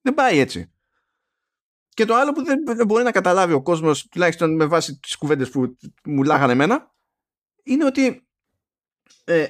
[0.00, 0.72] Δεν πάει έτσι.
[1.88, 5.50] Και το άλλο που δεν μπορεί να καταλάβει ο κόσμος, τουλάχιστον με βάση τις κουβέντες
[5.50, 6.96] που μου λάγανε εμένα,
[7.68, 8.28] είναι ότι
[9.24, 9.46] ε,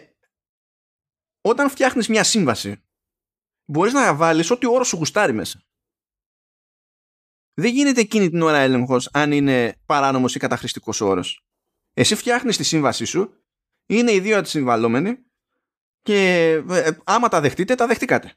[1.41, 2.83] όταν φτιάχνεις μια σύμβαση
[3.65, 5.63] μπορείς να βάλεις ό,τι όρο σου γουστάρει μέσα.
[7.55, 11.45] Δεν γίνεται εκείνη την ώρα έλεγχος αν είναι παράνομος ή καταχρηστικός όρος.
[11.93, 13.45] Εσύ φτιάχνεις τη σύμβασή σου,
[13.87, 15.19] είναι οι δύο αντισυμβαλόμενοι
[16.03, 18.33] και ε, άμα τα δεχτείτε, τα δεχτήκατε.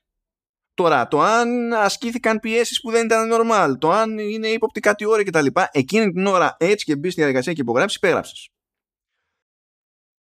[0.73, 5.23] Τώρα, το αν ασκήθηκαν πιέσεις που δεν ήταν normal, το αν είναι ύποπτη κάτι ώρα
[5.23, 5.45] κτλ.
[5.71, 8.49] Εκείνη την ώρα έτσι και μπεις στη διαδικασία και υπογράψεις, υπέγραψες.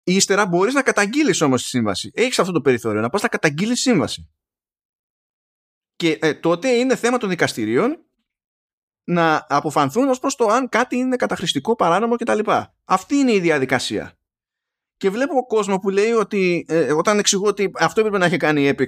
[0.03, 2.11] Ύστερα μπορείς να καταγγείλεις όμως τη σύμβαση.
[2.13, 4.30] Έχεις αυτό το περιθώριο να πας να καταγγείλεις σύμβαση.
[5.95, 8.05] Και ε, τότε είναι θέμα των δικαστηρίων
[9.03, 12.39] να αποφανθούν ως προς το αν κάτι είναι καταχρηστικό, παράνομο κτλ.
[12.85, 14.17] Αυτή είναι η διαδικασία.
[14.97, 18.67] Και βλέπω κόσμο που λέει ότι ε, όταν εξηγώ ότι αυτό έπρεπε να έχει κάνει
[18.67, 18.88] η Epic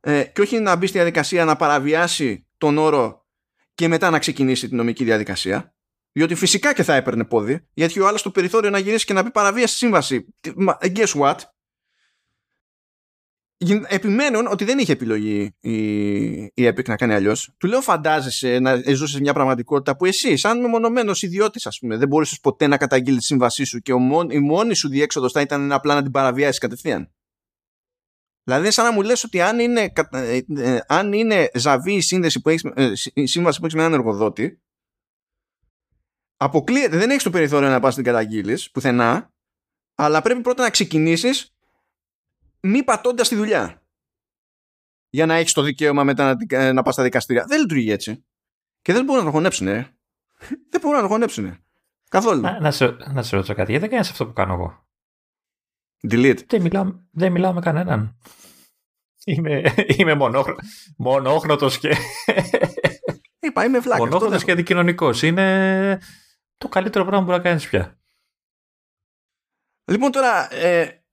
[0.00, 3.26] ε, και όχι να μπει στη διαδικασία να παραβιάσει τον όρο
[3.74, 5.74] και μετά να ξεκινήσει την νομική διαδικασία
[6.12, 9.24] διότι φυσικά και θα έπαιρνε πόδι, γιατί ο άλλος το περιθώριο να γυρίσει και να
[9.24, 10.26] πει παραβίαση σύμβαση.
[10.80, 11.36] Guess what?
[13.88, 15.74] Επιμένουν ότι δεν είχε επιλογή η,
[16.44, 17.54] η Epic να κάνει αλλιώς.
[17.58, 22.08] Του λέω, φαντάζεσαι να ζούσες μια πραγματικότητα που εσύ, σαν μεμονωμένος ιδιώτης, ας πούμε, δεν
[22.08, 23.98] μπορούσες ποτέ να καταγγείλεις τη σύμβασή σου και ο,
[24.30, 27.10] η μόνη σου διέξοδος θα ήταν απλά να την παραβιάσεις κατευθείαν.
[28.44, 32.40] Δηλαδή, σαν να μου λες ότι αν είναι, ε, ε, αν είναι ζαβή η, σύνδεση
[32.40, 34.60] που έχεις, ε, η σύμβαση που έχεις με έναν εργοδότη,
[36.42, 39.32] αποκλείεται, δεν έχεις το περιθώριο να πας την καταγγείλεις πουθενά,
[39.94, 41.54] αλλά πρέπει πρώτα να ξεκινήσεις
[42.60, 43.82] μη πατώντας τη δουλειά.
[45.10, 47.44] Για να έχεις το δικαίωμα μετά να, να πας στα δικαστήρια.
[47.48, 48.24] Δεν λειτουργεί έτσι.
[48.82, 49.96] Και δεν μπορούν να το χωνέψουν, ε.
[50.70, 51.64] δεν μπορούν να το χωνέψουν.
[52.08, 52.40] Καθόλου.
[52.40, 54.86] Να, να, σε, να σε ρωτήσω κάτι, γιατί δεν κάνεις αυτό που κάνω εγώ;
[56.10, 56.46] Delete.
[56.46, 58.18] Δεν μιλάω, δεν μιλάω με κανέναν.
[59.24, 60.14] Είμαι, είμαι
[60.96, 61.96] μονόχρονος και...
[63.40, 64.04] Είπα, είμαι βλάκα.
[64.04, 65.22] Μονόχρονος και αντικοινωνικός.
[65.22, 65.98] Είναι
[66.60, 67.98] το καλύτερο πράγμα που μπορεί να κάνεις πια.
[69.84, 71.04] Λοιπόν τώρα, ε,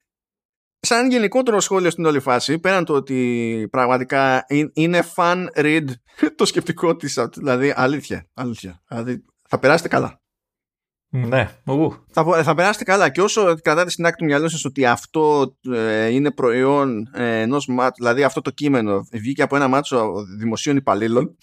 [0.80, 5.86] σαν γενικότερο σχόλιο στην όλη φάση, πέραν το ότι πραγματικά είναι fun read
[6.36, 8.84] το σκεπτικό της, δηλαδή αλήθεια, αλήθεια.
[8.88, 10.22] Δηλαδή θα περάσετε καλά.
[11.10, 11.50] Ναι,
[12.12, 16.08] θα, θα περάσετε καλά και όσο κρατάτε στην άκρη του μυαλού σας ότι αυτό ε,
[16.08, 21.38] είναι προϊόν ε, ενός μάτσου, δηλαδή αυτό το κείμενο βγήκε από ένα μάτσο δημοσίων υπαλλήλων,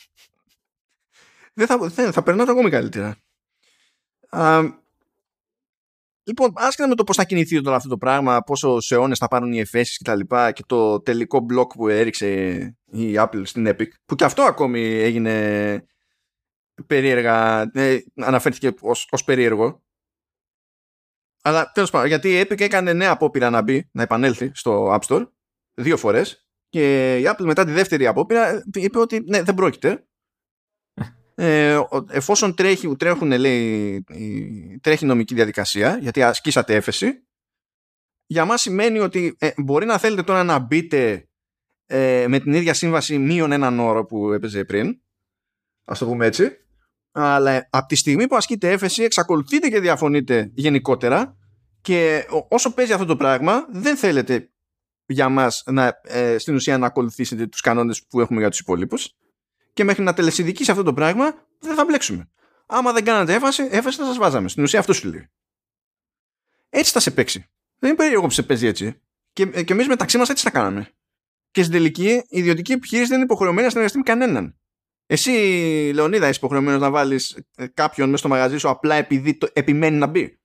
[1.53, 3.24] δεν θα, θα, θα περνάτε ακόμη καλύτερα
[6.25, 9.29] λοιπόν, άσχετα με το πώς θα κινηθεί τώρα αυτό το πράγμα, πόσο σε αιώνες θα
[9.29, 10.21] πάρουν οι εφέσει κτλ.
[10.21, 12.27] Και, και το τελικό μπλοκ που έριξε
[12.85, 15.87] η Apple στην Epic, που και αυτό ακόμη έγινε
[16.87, 19.83] περίεργα, ε, αναφέρθηκε ως, ως περίεργο.
[21.43, 25.01] Αλλά τέλος πάντων, γιατί η Epic έκανε νέα απόπειρα να μπει, να επανέλθει στο App
[25.09, 25.29] Store
[25.75, 26.49] δύο φορές.
[26.69, 30.07] Και η Apple μετά τη δεύτερη απόπειρα είπε ότι ναι, δεν πρόκειται
[31.35, 31.81] ε,
[32.11, 34.05] εφόσον τρέχει, τρέχουν, λέει,
[34.81, 37.27] τρέχει νομική διαδικασία, γιατί ασκήσατε έφεση,
[38.27, 41.29] για μας σημαίνει ότι ε, μπορεί να θέλετε τώρα να μπείτε
[41.87, 45.01] ε, με την ίδια σύμβαση μείον έναν όρο που έπαιζε πριν,
[45.85, 46.51] ας το πούμε έτσι,
[47.13, 51.37] αλλά από τη στιγμή που ασκείτε έφεση εξακολουθείτε και διαφωνείτε γενικότερα
[51.81, 54.49] και όσο παίζει αυτό το πράγμα δεν θέλετε
[55.07, 59.15] για μας να, ε, στην ουσία να ακολουθήσετε τους κανόνες που έχουμε για τους υπόλοιπους
[59.75, 62.31] και μέχρι να τελεσυνδικήσει αυτό το πράγμα δεν θα μπλέξουμε.
[62.67, 64.49] Άμα δεν κάνατε έφαση, έφαση θα σας βάζαμε.
[64.49, 65.31] Στην ουσία αυτό σου λέει.
[66.69, 67.51] Έτσι θα σε παίξει.
[67.79, 69.03] Δεν είναι περίεργο που σε παίζει έτσι.
[69.33, 70.89] Και, και εμείς μεταξύ μας έτσι θα κάναμε.
[71.51, 74.59] Και στην τελική, η ιδιωτική επιχείρηση δεν είναι υποχρεωμένη να συνεργαστεί με κανέναν.
[75.07, 75.31] Εσύ,
[75.95, 79.97] Λεωνίδα, είσαι υποχρεωμένος να βάλεις ε, κάποιον μέσα στο μαγαζί σου απλά επειδή το επιμένει
[79.97, 80.41] να μπει;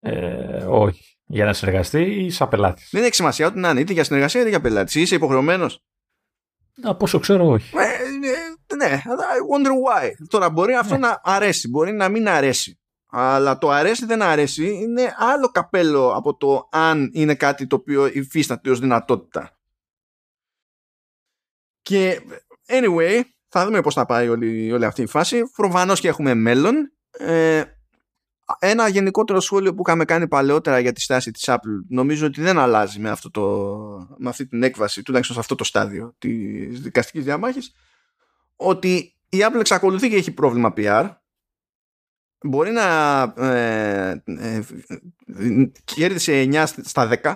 [0.00, 1.18] Ε, όχι.
[1.26, 2.86] Για να συνεργαστεί ή σαν πελάτη.
[2.90, 5.00] Δεν έχει σημασία ούτε να είναι είτε για συνεργασία είτε για πελάτη.
[5.00, 5.84] Είσαι υποχρεωμένος;
[6.82, 7.76] Από όσο ξέρω, όχι.
[7.76, 8.03] Ε,
[8.76, 10.10] ναι, I wonder why.
[10.28, 11.00] Τώρα μπορεί αυτό ναι.
[11.06, 12.78] να αρέσει, μπορεί να μην αρέσει.
[13.10, 18.06] αλλά το αρέσει δεν αρέσει είναι άλλο καπέλο από το αν είναι κάτι το οποίο
[18.06, 19.58] υφίσταται ως δυνατότητα.
[21.82, 22.20] Και
[22.66, 25.42] anyway, θα δούμε πώς θα πάει όλη, όλη αυτή η φάση.
[25.56, 26.92] Προφανώς και έχουμε μέλλον.
[27.10, 27.64] Ε,
[28.58, 32.58] ένα γενικότερο σχόλιο που είχαμε κάνει παλαιότερα για τη στάση της Apple νομίζω ότι δεν
[32.58, 33.44] αλλάζει με, αυτό το,
[34.18, 37.72] με αυτή την έκβαση τουλάχιστον σε αυτό το στάδιο της δικαστικής διαμάχης
[38.56, 41.16] ότι η Apple εξακολουθεί και έχει πρόβλημα PR
[42.44, 44.60] μπορεί να ε, ε,
[45.84, 47.34] κέρδισε 9 στα 10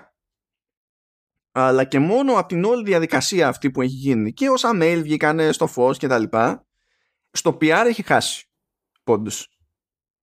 [1.52, 5.52] αλλά και μόνο από την όλη διαδικασία αυτή που έχει γίνει και όσα mail βγήκανε
[5.52, 6.66] στο φως και τα λοιπά
[7.30, 8.48] στο PR έχει χάσει
[9.04, 9.48] πόντους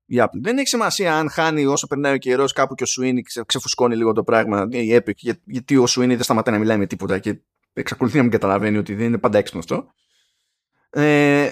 [0.06, 0.40] η Apple.
[0.42, 4.12] Δεν έχει σημασία αν χάνει όσο περνάει ο καιρός κάπου και ο Σουίνι ξεφουσκώνει λίγο
[4.12, 7.40] το πράγμα η Epic για, γιατί ο Σουίνι δεν σταματάει να μιλάει με τίποτα και
[7.74, 9.88] εξακολουθεί να μην καταλαβαίνει ότι δεν είναι πάντα έξυπνο αυτό
[10.96, 11.52] ε,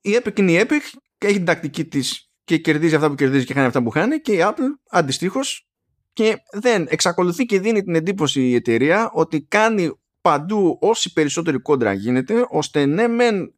[0.00, 3.44] η Epic είναι η Epic και έχει την τακτική της και κερδίζει αυτά που κερδίζει
[3.44, 5.66] και χάνει αυτά που χάνει και η Apple αντιστοίχως
[6.12, 11.92] και δεν εξακολουθεί και δίνει την εντύπωση η εταιρεία ότι κάνει παντού όση περισσότερη κόντρα
[11.92, 13.54] γίνεται ώστε ναι μεν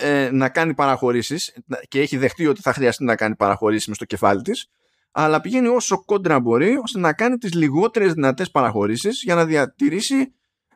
[0.00, 1.56] ε, ε, να κάνει παραχωρήσεις
[1.88, 4.70] και έχει δεχτεί ότι θα χρειαστεί να κάνει παραχωρήσεις μες στο κεφάλι της
[5.10, 10.34] αλλά πηγαίνει όσο κόντρα μπορεί ώστε να κάνει τις λιγότερες δυνατές παραχωρήσεις για να διατηρήσει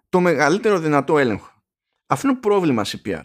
[0.09, 1.54] το μεγαλύτερο δυνατό έλεγχο.
[2.07, 3.23] Αυτό είναι πρόβλημα CPR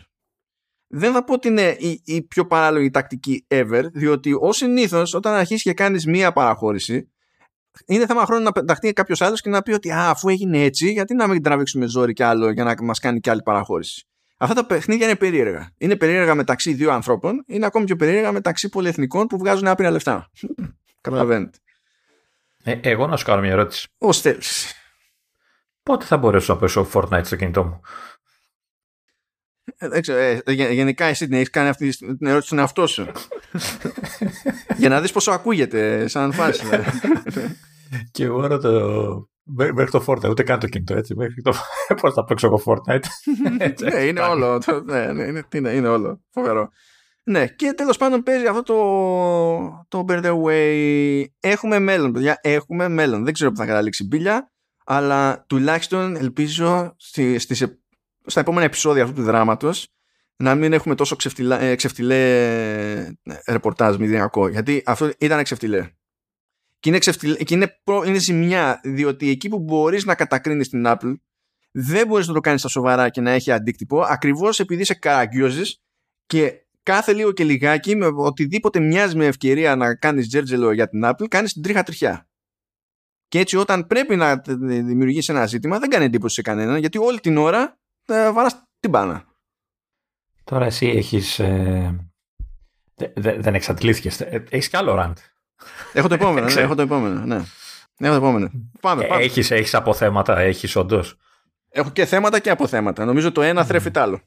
[0.89, 5.33] δεν θα πω ότι είναι η, η πιο παράλογη τακτική ever, διότι ως συνήθως όταν
[5.33, 7.11] αρχίσεις και κάνεις μία παραχώρηση,
[7.85, 10.91] είναι θέμα χρόνου να πεταχτεί κάποιος άλλος και να πει ότι α, αφού έγινε έτσι,
[10.91, 14.07] γιατί να μην τραβήξουμε ζόρι κι άλλο για να μας κάνει κι άλλη παραχώρηση.
[14.37, 15.71] Αυτά τα παιχνίδια είναι περίεργα.
[15.77, 20.29] Είναι περίεργα μεταξύ δύο ανθρώπων, είναι ακόμη πιο περίεργα μεταξύ πολυεθνικών που βγάζουν άπειρα λεφτά.
[21.01, 21.57] Καταλαβαίνετε.
[22.63, 23.87] Ε, εγώ να σου κάνω μια ερώτηση.
[23.97, 24.09] Ω
[25.83, 27.81] Πότε θα μπορέσω να πέσω Fortnite στο κινητό μου;
[29.79, 33.11] Ε, ε, ε γενικά εσύ την έχεις κάνει αυτή την ερώτηση στον εαυτό σου.
[34.77, 36.63] Για να δεις πόσο ακούγεται σαν φάση.
[38.11, 41.15] και εγώ ρωτώ μέχρι το Fortnite, ούτε καν το κινητό έτσι.
[41.15, 41.53] Μέχρι το...
[42.01, 43.03] Πώς θα παίξω εγώ Fortnite.
[43.91, 44.61] ναι, είναι όλο.
[44.85, 46.21] ναι, ναι, είναι, είναι, είναι όλο.
[46.29, 46.69] Φοβερό.
[47.23, 51.23] Ναι, και τέλος πάντων παίζει αυτό το, το Bird Away.
[51.39, 52.39] Έχουμε μέλλον, παιδιά.
[52.41, 53.23] Έχουμε μέλλον.
[53.23, 54.51] Δεν ξέρω που θα καταλήξει μπίλια,
[54.85, 57.78] αλλά τουλάχιστον ελπίζω στις, στις
[58.29, 59.87] στα επόμενα επεισόδια αυτού του δράματος
[60.35, 62.15] να μην έχουμε τόσο ξεφτιλά, ε, ξεφτιλέ
[62.95, 63.11] ε,
[63.47, 64.47] ρεπορτάζ μηδενιακό.
[64.47, 65.89] Γιατί αυτό ήταν ξεφτιλέ.
[66.79, 70.83] Και, είναι, ξεφτιλέ, και είναι, προ, είναι ζημιά, διότι εκεί που μπορείς να κατακρίνεις την
[70.87, 71.13] Apple
[71.71, 75.81] δεν μπορείς να το κάνεις στα σοβαρά και να έχει αντίκτυπο ακριβώς επειδή σε καραγκιόζεις
[76.25, 81.01] και κάθε λίγο και λιγάκι με οτιδήποτε μοιάζει με ευκαιρία να κάνεις τζέρτζελο για την
[81.05, 82.29] Apple κάνεις την τρίχα τριχιά.
[83.27, 87.19] Και έτσι όταν πρέπει να δημιουργήσει ένα ζήτημα δεν κάνει εντύπωση σε κανέναν γιατί όλη
[87.19, 87.79] την ώρα
[88.09, 89.23] ε, βάρας την μπάνα.
[90.43, 91.39] Τώρα εσύ έχεις...
[91.39, 92.09] Ε,
[93.13, 94.21] δεν εξαντλήθηκες.
[94.21, 95.17] Ε, έχεις κι άλλο ραντ.
[95.93, 97.35] Έχω το επόμενο, ναι, έχω το επόμενο, ναι.
[97.97, 98.49] Έχω το επόμενο.
[98.81, 99.23] Πάμε, πάμε.
[99.23, 101.17] Έχεις, έχεις αποθέματα, έχεις όντως.
[101.69, 103.05] Έχω και θέματα και αποθέματα.
[103.05, 104.21] Νομίζω το ένα θρέφει το άλλο.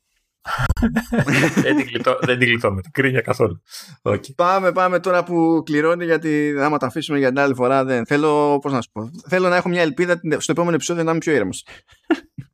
[1.55, 3.63] δεν, την κλειτώ, δεν την κλειτώ με την κρίνια καθόλου.
[4.03, 4.35] Okay.
[4.35, 8.59] Πάμε, πάμε τώρα που κληρώνει γιατί άμα τα αφήσουμε για την άλλη φορά δεν θέλω,
[8.59, 11.33] πώς να σου πω, θέλω να έχω μια ελπίδα στο επόμενο επεισόδιο να είμαι πιο
[11.33, 11.67] ήρεμος.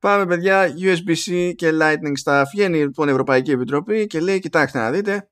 [0.00, 2.42] Πάμε παιδιά, USB-C και Lightning Stuff.
[2.52, 5.28] Βγαίνει λοιπόν η Ευρωπαϊκή Επιτροπή και λέει κοιτάξτε να δείτε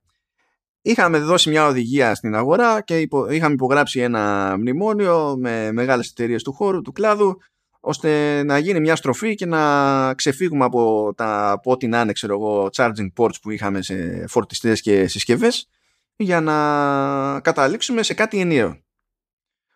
[0.82, 6.42] είχαμε δώσει μια οδηγία στην αγορά και υπο, είχαμε υπογράψει ένα μνημόνιο με μεγάλες εταιρείες
[6.42, 7.36] του χώρου, του κλάδου
[7.80, 12.34] ώστε να γίνει μια στροφή και να ξεφύγουμε από τα από ό,τι να είναι ξέρω
[12.34, 15.68] εγώ, charging ports που είχαμε σε φορτιστές και συσκευές
[16.16, 18.76] για να καταλήξουμε σε κάτι ενιαίο.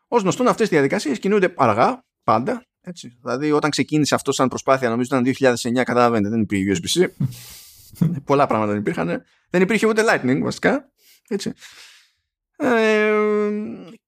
[0.08, 2.66] Ως γνωστόν αυτές οι διαδικασίες κινούνται αργά, πάντα.
[2.80, 3.18] Έτσι.
[3.22, 7.08] Δηλαδή όταν ξεκίνησε αυτό σαν προσπάθεια, νομίζω ήταν 2009, καταλαβαίνετε, δεν υπήρχε USB-C.
[8.24, 9.24] Πολλά πράγματα δεν υπήρχαν.
[9.50, 10.90] Δεν υπήρχε ούτε Lightning βασικά.
[11.28, 11.52] Έτσι.
[12.56, 13.12] Ε,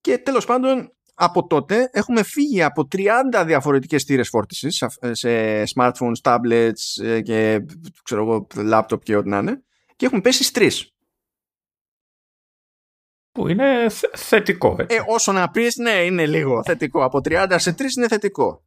[0.00, 7.04] και τέλος πάντων από τότε έχουμε φύγει από 30 διαφορετικές θύρες φόρτισης σε smartphones, tablets
[7.04, 7.60] ε, και
[8.02, 9.62] ξέρω εγώ, laptop και ό,τι να είναι
[9.96, 10.92] και έχουμε πέσει στις τρεις.
[13.38, 14.76] Που είναι θετικό.
[14.78, 14.96] Έτσι.
[14.96, 17.04] Ε, όσο να πεις, ναι, είναι λίγο θετικό.
[17.04, 18.64] Από 30 σε 3 είναι θετικό.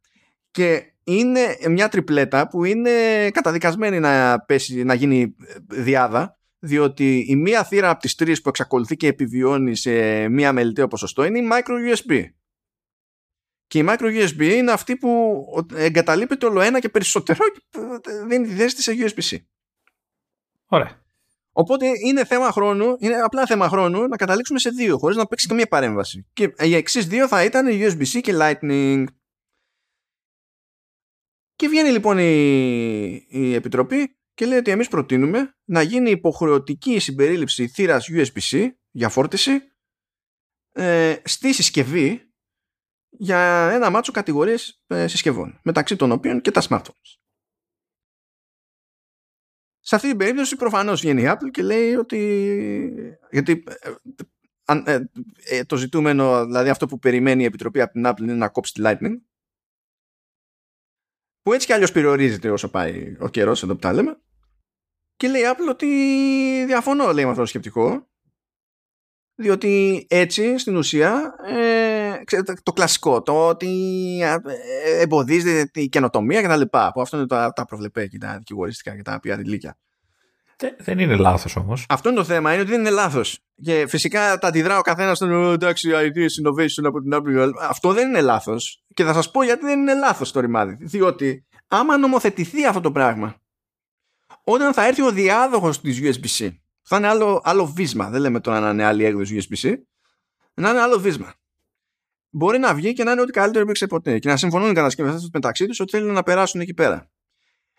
[0.50, 2.90] Και είναι μια τριπλέτα που είναι
[3.30, 5.36] καταδικασμένη να, πέσει, να γίνει
[5.68, 10.88] διάδα διότι η μία θύρα από τις τρεις που εξακολουθεί και επιβιώνει σε μία μελιτέο
[10.88, 12.24] ποσοστό είναι η micro USB.
[13.66, 15.44] Και η micro USB είναι αυτή που
[15.74, 17.90] εγκαταλείπεται όλο ένα και περισσότερο και
[18.26, 19.36] δίνει τη θέση της σε USB-C.
[20.66, 21.01] Ωραία.
[21.52, 25.46] Οπότε είναι θέμα χρόνου, είναι απλά θέμα χρόνου να καταλήξουμε σε δύο χωρίς να παίξει
[25.46, 26.26] καμία παρέμβαση.
[26.32, 29.04] Και οι εξής δύο θα ήταν USB-C και Lightning.
[31.54, 37.68] Και βγαίνει λοιπόν η, η Επιτροπή και λέει ότι εμείς προτείνουμε να γίνει υποχρεωτική συμπερίληψη
[37.68, 39.60] θύρας USB-C για φόρτιση
[40.72, 42.32] ε, στη συσκευή
[43.08, 47.21] για ένα μάτσο κατηγορίες ε, συσκευών μεταξύ των οποίων και τα smartphones.
[49.84, 52.18] Σε αυτή την περίπτωση προφανώς βγαίνει η Apple και λέει ότι
[53.30, 53.64] γιατί
[54.64, 55.08] ε, ε,
[55.44, 58.72] ε, το ζητούμενο, δηλαδή αυτό που περιμένει η Επιτροπή από την Apple είναι να κόψει
[58.72, 59.20] τη Lightning.
[61.42, 64.20] Που έτσι κι αλλιώς περιορίζεται όσο πάει ο καιρός εδώ που τα λέμε.
[65.16, 65.86] Και λέει Apple ότι
[66.66, 68.06] διαφωνώ λέει με αυτό το σκεπτικό
[69.34, 71.91] διότι έτσι στην ουσία ε,
[72.62, 73.70] το κλασικό το ότι
[75.00, 78.96] εμποδίζεται η καινοτομία και τα λοιπά που αυτό είναι τα, τα προβλεπέ και τα δικηγοριστικά
[78.96, 79.76] και τα πιατηλίκια
[80.78, 81.86] δεν είναι λάθος όμως.
[81.88, 83.38] Αυτό είναι το θέμα, είναι ότι δεν είναι λάθος.
[83.62, 87.50] Και φυσικά τα αντιδρά ο καθένας στον εντάξει, ideas innovation από την Apple.
[87.60, 88.84] Αυτό δεν είναι λάθος.
[88.94, 90.76] Και θα σας πω γιατί δεν είναι λάθος το ρημάδι.
[90.80, 93.36] Διότι άμα νομοθετηθεί αυτό το πράγμα,
[94.44, 96.48] όταν θα έρθει ο διάδοχος της USB-C,
[96.82, 98.10] θα είναι άλλο, άλλο βίσμα.
[98.10, 99.72] Δεν λέμε τώρα να είναι άλλη έκδοση USB-C,
[100.54, 101.34] να είναι άλλο βίσμα.
[102.34, 105.28] Μπορεί να βγει και να είναι ό,τι καλύτερο υπήρξε ποτέ και να συμφωνούν οι κατασκευαστές
[105.32, 107.10] μεταξύ τους ότι θέλουν να περάσουν εκεί πέρα.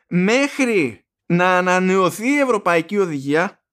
[0.08, 3.64] Μέχρι να ανανεωθεί η Ευρωπαϊκή Οδηγία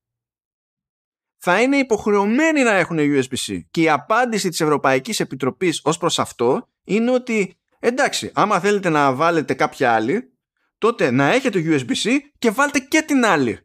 [1.37, 3.61] θα είναι υποχρεωμένοι να έχουν USB-C.
[3.71, 9.15] Και η απάντηση της Ευρωπαϊκής Επιτροπής ως προς αυτό είναι ότι εντάξει, άμα θέλετε να
[9.15, 10.33] βάλετε κάποια άλλη,
[10.79, 13.59] τότε να έχετε USB-C και βάλτε και την άλλη.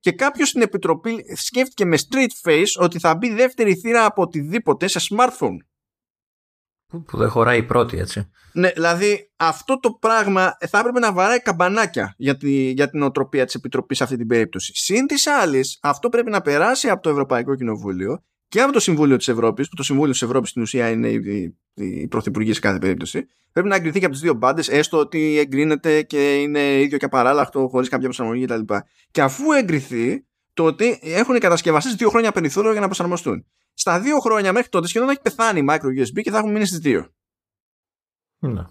[0.00, 4.86] Και κάποιος στην Επιτροπή σκέφτηκε με straight face ότι θα μπει δεύτερη θύρα από οτιδήποτε
[4.86, 5.56] σε smartphone.
[6.88, 8.30] Που δεν χωράει η πρώτη, έτσι.
[8.52, 13.44] Ναι, δηλαδή αυτό το πράγμα θα έπρεπε να βαράει καμπανάκια για, τη, για την οτροπία
[13.44, 14.72] της Επιτροπής σε αυτή την περίπτωση.
[14.74, 19.16] Συν της άλλης, αυτό πρέπει να περάσει από το Ευρωπαϊκό Κοινοβούλιο και από το Συμβούλιο
[19.16, 22.78] της Ευρώπης, που το Συμβούλιο της Ευρώπης στην ουσία είναι η, η πρωθυπουργή σε κάθε
[22.78, 23.26] περίπτωση.
[23.52, 27.04] Πρέπει να εγκριθεί και από τις δύο μπάντες, έστω ότι εγκρίνεται και είναι ίδιο και
[27.04, 28.60] απαράλλαχτο, χωρίς κάποια προσαρμογή κτλ.
[28.64, 33.46] Και, και αφού εγκριθεί, τότε έχουν οι κατασκευαστές δύο χρόνια περιθώριο για να προσαρμοστούν
[33.78, 36.52] στα δύο χρόνια μέχρι τότε σχεδόν θα έχει πεθάνει η micro USB και θα έχουμε
[36.52, 37.08] μείνει στις δύο.
[38.38, 38.62] Ναι.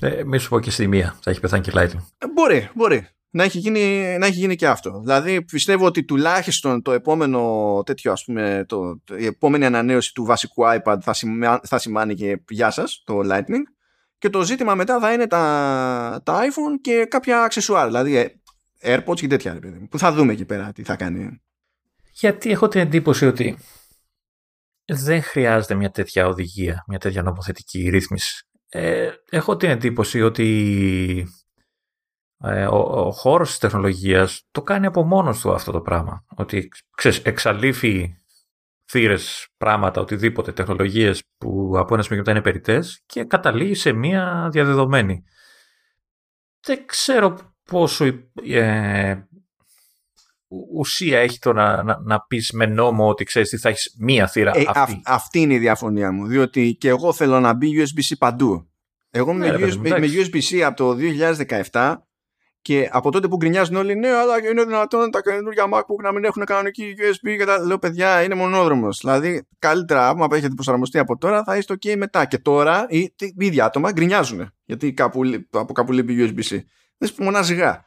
[0.00, 2.06] Ε, μη σου πω και στη μία, θα έχει πεθάνει και Lightning.
[2.18, 3.08] Ε, μπορεί, μπορεί.
[3.30, 5.00] Να έχει, γίνει, να έχει γίνει και αυτό.
[5.00, 10.62] Δηλαδή πιστεύω ότι τουλάχιστον το επόμενο τέτοιο ας πούμε, το, η επόμενη ανανέωση του βασικού
[10.66, 13.62] iPad θα, σημα, θα σημάνει και γεια σας το Lightning
[14.18, 18.28] και το ζήτημα μετά θα είναι τα, τα iPhone και κάποια αξεσουάρ, δηλαδή ε,
[18.80, 19.58] AirPods και τέτοια
[19.90, 21.40] που θα δούμε εκεί πέρα τι θα κάνει
[22.14, 23.58] γιατί έχω την εντύπωση ότι
[24.86, 28.46] δεν χρειάζεται μια τέτοια οδηγία, μια τέτοια νομοθετική ρύθμιση.
[28.68, 31.28] Ε, έχω την εντύπωση ότι
[32.44, 36.24] ε, ο, ο χώρος της τεχνολογίας το κάνει από μόνος του αυτό το πράγμα.
[36.36, 38.18] Ότι ξέρεις, εξαλείφει
[38.90, 45.24] θύρες, πράγματα, οτιδήποτε, τεχνολογίες που από ένα σημείο είναι περιττές και καταλήγει σε μια διαδεδομένη.
[46.66, 48.04] Δεν ξέρω πόσο
[48.44, 49.16] ε,
[50.74, 54.26] ουσία έχει το να, να, να πεις με νόμο ότι ξέρεις τι θα έχεις μία
[54.26, 55.00] θύρα ε, αυτή.
[55.04, 58.68] αυτή είναι η διαφωνία μου, διότι και εγώ θέλω να μπει USB-C παντού.
[59.10, 60.96] Εγώ ναι, με, USB, με USB-C από το
[61.70, 61.94] 2017
[62.64, 66.24] και από τότε που γκρινιάζουν όλοι, ναι, αλλά είναι δυνατόν τα καινούργια MacBook να μην
[66.24, 68.98] έχουν κανονική USB και τα λέω, παιδιά, είναι μονόδρομος.
[69.00, 72.24] Δηλαδή, καλύτερα, άμα έχετε προσαρμοστεί από τώρα, θα είστε OK μετά.
[72.24, 75.20] Και τώρα, οι, οι ίδια άτομα γκρινιάζουν γιατί κάπου,
[75.50, 76.58] από κάπου λείπει USB-C.
[76.98, 77.84] Δεν μονάζει γά.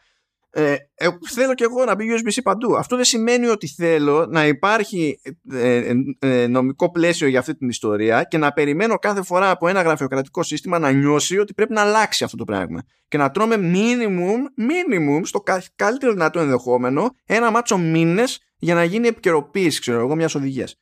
[0.49, 2.77] Ε, ε, θέλω και εγώ να μπει USB-C παντού.
[2.77, 5.19] Αυτό δεν σημαίνει ότι θέλω να υπάρχει
[5.51, 9.67] ε, ε, ε, νομικό πλαίσιο για αυτή την ιστορία και να περιμένω κάθε φορά από
[9.67, 12.81] ένα γραφειοκρατικό σύστημα να νιώσει ότι πρέπει να αλλάξει αυτό το πράγμα.
[13.07, 15.43] Και να τρώμε minimum, minimum στο
[15.75, 20.75] καλύτερο δυνατό ενδεχόμενο ένα μάτσο μήνες για να γίνει επικαιροποίηση, ξέρω εγώ, μιας οδηγίας.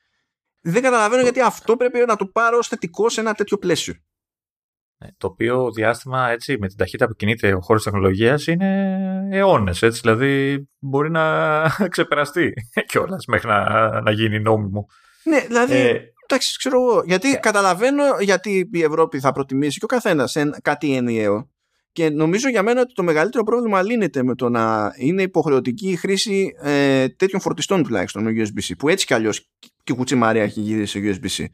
[0.62, 3.94] Δεν καταλαβαίνω γιατί αυτό πρέπει να το πάρω ως θετικό σε ένα τέτοιο πλαίσιο.
[4.98, 9.80] Ναι, το οποίο διάστημα έτσι, με την ταχύτητα που κινείται ο χώρος τεχνολογίας είναι αιώνες.
[9.80, 11.64] Δηλαδή μπορεί να
[11.94, 12.54] ξεπεραστεί
[12.90, 14.86] κιόλας μέχρι να, να γίνει νόμιμο.
[15.24, 15.74] Ναι, δηλαδή.
[15.74, 17.04] Ε, εντάξει, ξέρω εγώ.
[17.06, 21.50] Γιατί ε, καταλαβαίνω γιατί η Ευρώπη θα προτιμήσει και ο καθένας κάτι ενιαίο.
[21.92, 25.96] Και νομίζω για μένα ότι το μεγαλύτερο πρόβλημα λύνεται με το να είναι υποχρεωτική η
[25.96, 28.72] χρήση ε, τέτοιων φορτιστών τουλάχιστον με USB-C.
[28.78, 31.46] Που έτσι κι αλλιώς και η Κουτσιμαρία έχει γυρίσει σε USB-C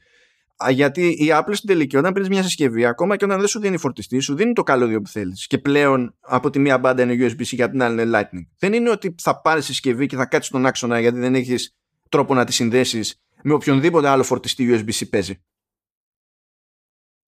[0.70, 3.78] γιατί η Apple στην τελική, όταν παίρνεις μια συσκευή, ακόμα και όταν δεν σου δίνει
[3.78, 5.48] φορτιστή, σου δίνει το καλώδιο που θέλεις.
[5.48, 8.48] Και πλέον από τη μία μπάντα είναι USB-C και από την άλλη είναι Lightning.
[8.60, 11.76] Δεν είναι ότι θα πάρεις συσκευή και θα κάτσεις στον άξονα γιατί δεν έχεις
[12.10, 15.42] τρόπο να τη συνδέσεις με οποιονδήποτε άλλο φορτιστή USB-C παίζει.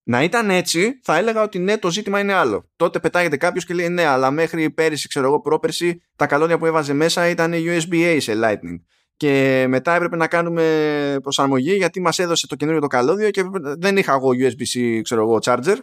[0.06, 2.70] Να ήταν έτσι, θα έλεγα ότι ναι, το ζήτημα είναι άλλο.
[2.76, 6.66] Τότε πετάγεται κάποιος και λέει ναι, αλλά μέχρι πέρυσι, ξέρω εγώ, πρόπερσι, τα καλώδια που
[6.66, 8.80] έβαζε μέσα ήταν USB-A σε Lightning
[9.24, 13.44] και μετά έπρεπε να κάνουμε προσαρμογή γιατί μας έδωσε το καινούριο το καλώδιο και
[13.78, 15.78] δεν είχα εγώ USB-C ξέρω εγώ charger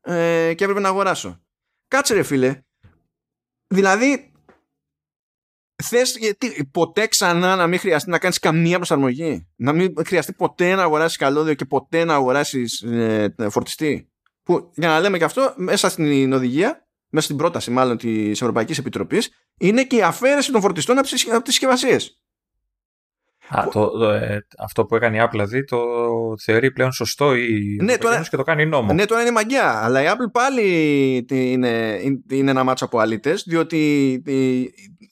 [0.00, 1.40] ε, και έπρεπε να αγοράσω.
[1.88, 2.62] Κάτσε ρε φίλε,
[3.66, 4.32] δηλαδή
[5.82, 10.74] θες γιατί, ποτέ ξανά να μην χρειαστεί να κάνεις καμία προσαρμογή; Να μην χρειαστεί ποτέ
[10.74, 15.54] να αγοράσεις καλώδιο και ποτέ να αγοράσεις ε, φορτιστή; Που για να λέμε και αυτό
[15.56, 19.30] μέσα στην οδηγία μέσα στην πρόταση μάλλον της Ευρωπαϊκής Επιτροπής
[19.60, 21.42] είναι και η αφαίρεση των φορτιστών από τις, από
[23.48, 23.68] συσκευασίε.
[23.68, 25.78] Α, το, το, ε, αυτό που έκανε η Apple δηλαδή το
[26.42, 28.92] θεωρεί πλέον σωστό η ναι, τώρα, και το κάνει νόμο.
[28.92, 29.84] Ναι, τώρα είναι μαγιά.
[29.84, 32.00] Αλλά η Apple πάλι είναι,
[32.30, 34.22] είναι ένα μάτσο από αλήτε, διότι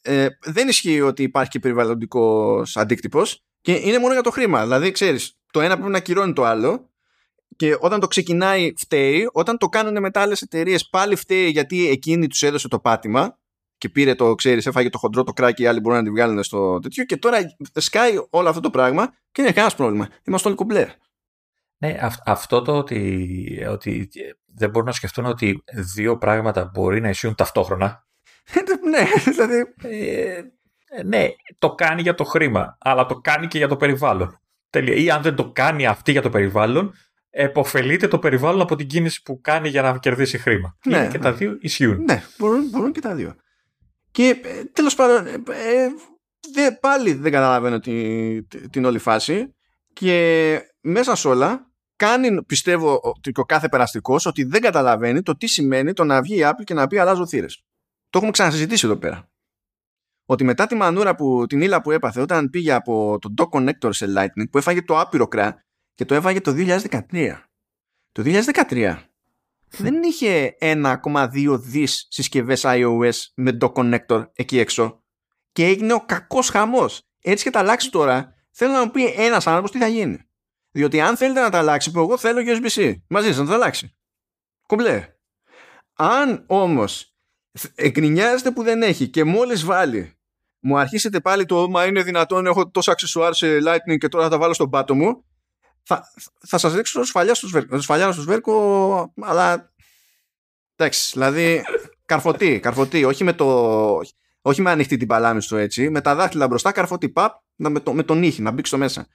[0.02, 4.62] ε, δεν ισχύει ότι υπάρχει και περιβαλλοντικός αντίκτυπος και είναι μόνο για το χρήμα.
[4.62, 6.88] Δηλαδή, ξέρεις, το ένα πρέπει να κυρώνει το άλλο
[7.56, 12.26] και όταν το ξεκινάει φταίει, όταν το κάνουν μετά άλλες εταιρείες πάλι φταίει γιατί εκείνη
[12.26, 13.38] τους έδωσε το πάτημα
[13.84, 16.42] και πήρε το, ξέρεις, έφαγε το χοντρό το κράκι, οι άλλοι μπορούν να τη βγάλουν
[16.42, 17.04] στο τέτοιο.
[17.04, 17.38] Και τώρα
[17.74, 20.08] σκάει όλο αυτό το πράγμα και δεν έχει κανένας πρόβλημα.
[20.24, 20.88] Είμαστε όλοι κουμπλέ.
[21.78, 24.08] Ναι, αυτό το ότι, ότι
[24.46, 28.06] δεν μπορούν να σκεφτούν ότι δύο πράγματα μπορεί να ισχύουν ταυτόχρονα.
[28.90, 29.74] ναι, δηλαδή.
[29.82, 30.42] Ε,
[31.04, 31.28] ναι,
[31.58, 34.40] το κάνει για το χρήμα, αλλά το κάνει και για το περιβάλλον.
[34.70, 34.94] Τελεία.
[34.94, 36.94] Ή αν δεν το κάνει αυτή για το περιβάλλον,
[37.30, 40.76] εποφελείται το περιβάλλον από την κίνηση που κάνει για να κερδίσει χρήμα.
[40.84, 42.04] Ναι, και τα δύο ισχύουν.
[42.04, 43.34] Ναι, μπορούν, μπορούν και τα δύο.
[44.14, 45.88] Και ε, τέλος πάντων, ε,
[46.54, 49.54] ε πάλι δεν καταλαβαίνω τη, την όλη φάση.
[49.92, 55.46] Και μέσα σε όλα κάνει, πιστεύω, ότι ο κάθε περαστικός ότι δεν καταλαβαίνει το τι
[55.46, 57.62] σημαίνει το να βγει η Apple και να πει αλλάζω θύρες.
[58.10, 59.30] Το έχουμε ξανασυζητήσει εδώ πέρα.
[60.24, 63.88] Ότι μετά τη μανούρα που την ύλα που έπαθε όταν πήγε από το dock connector
[63.90, 65.64] σε Lightning που έφαγε το άπειρο κρά
[65.94, 67.40] και το έφαγε το 2013.
[68.12, 68.96] Το 2013
[69.78, 75.02] δεν είχε 1,2 δις συσκευές iOS με το connector εκεί έξω
[75.52, 77.02] και έγινε ο κακός χαμός.
[77.20, 80.18] Έτσι και τα αλλάξει τώρα, θέλω να μου πει ένας άνθρωπος τι θα γίνει.
[80.70, 82.94] Διότι αν θέλετε να τα αλλάξει, που εγώ θέλω USB-C.
[83.08, 83.96] Μαζί σας να τα αλλάξει.
[84.66, 85.08] Κομπλέ.
[85.94, 87.14] Αν όμως
[87.74, 90.18] εκνινιάζετε που δεν έχει και μόλις βάλει
[90.66, 94.30] μου αρχίσετε πάλι το «Μα είναι δυνατόν, έχω τόσα αξεσουάρ σε Lightning και τώρα θα
[94.30, 95.24] τα βάλω στον πάτο μου»
[95.84, 96.12] θα,
[96.46, 99.72] θα σας ρίξω σφαλιά στο σβέρκο, σφαλιά στο σβέρκο, αλλά
[100.76, 101.62] εντάξει, δηλαδή
[102.04, 104.00] καρφωτή, καρφωτή, όχι με το...
[104.46, 107.92] Όχι με ανοιχτή την παλάμη στο έτσι, με τα δάχτυλα μπροστά, καρφωτή, παπ, με, το,
[107.92, 109.06] με τον ήχη, να μπει στο μέσα.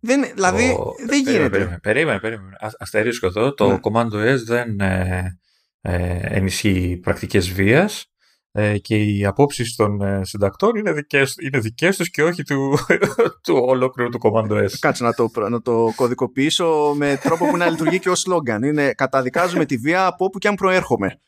[0.00, 1.48] Δεν, δηλαδή, δεν γίνεται.
[1.48, 2.20] Περίμενε, περίμενε.
[2.20, 2.56] περίμενε.
[2.78, 3.78] Αστερίσκω εδώ, το ναι.
[3.82, 5.38] Commando S δεν ε,
[5.80, 8.09] ε, ενισχύει πρακτικές βίας
[8.52, 12.78] ε, και οι απόψεις των ε, συντακτών είναι δικές, είναι δικές τους και όχι του,
[13.44, 14.70] του ολόκληρου του Commando S.
[14.78, 18.62] Κάτσε να το, να το κωδικοποιήσω με τρόπο που να λειτουργεί και ως σλόγγαν.
[18.62, 21.20] Είναι καταδικάζουμε τη βία από όπου και αν προέρχομαι.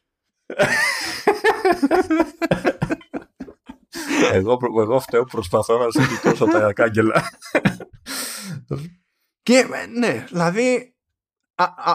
[4.33, 7.23] εγώ, εγώ φταίω προσπαθώ να συζητήσω τα κάγκελα.
[9.43, 9.67] και
[9.99, 10.95] ναι, δηλαδή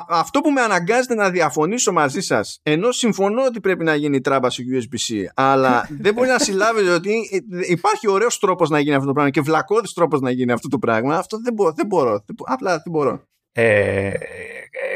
[0.08, 4.54] αυτό που με αναγκάζεται να διαφωνήσω μαζί σας, ενώ συμφωνώ ότι πρέπει να γίνει τράμπας
[4.54, 7.14] σε USB-C, αλλά δεν μπορεί να συλλάβετε ότι
[7.68, 10.80] υπάρχει ωραίος τρόπος να γίνει αυτό το πράγμα και βλακώδης τρόπος να γίνει αυτό το
[10.80, 11.18] πράγμα.
[11.18, 11.72] Αυτό δεν μπορώ.
[11.72, 13.22] Δεν μπορώ απλά δεν μπορώ.
[13.52, 14.12] Ε,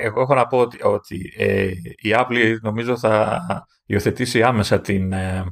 [0.02, 1.65] εγώ έχω να πω ότι, ότι ε,
[1.95, 3.41] η Apple νομίζω θα
[3.85, 5.45] υιοθετήσει άμεσα την, ε, ε,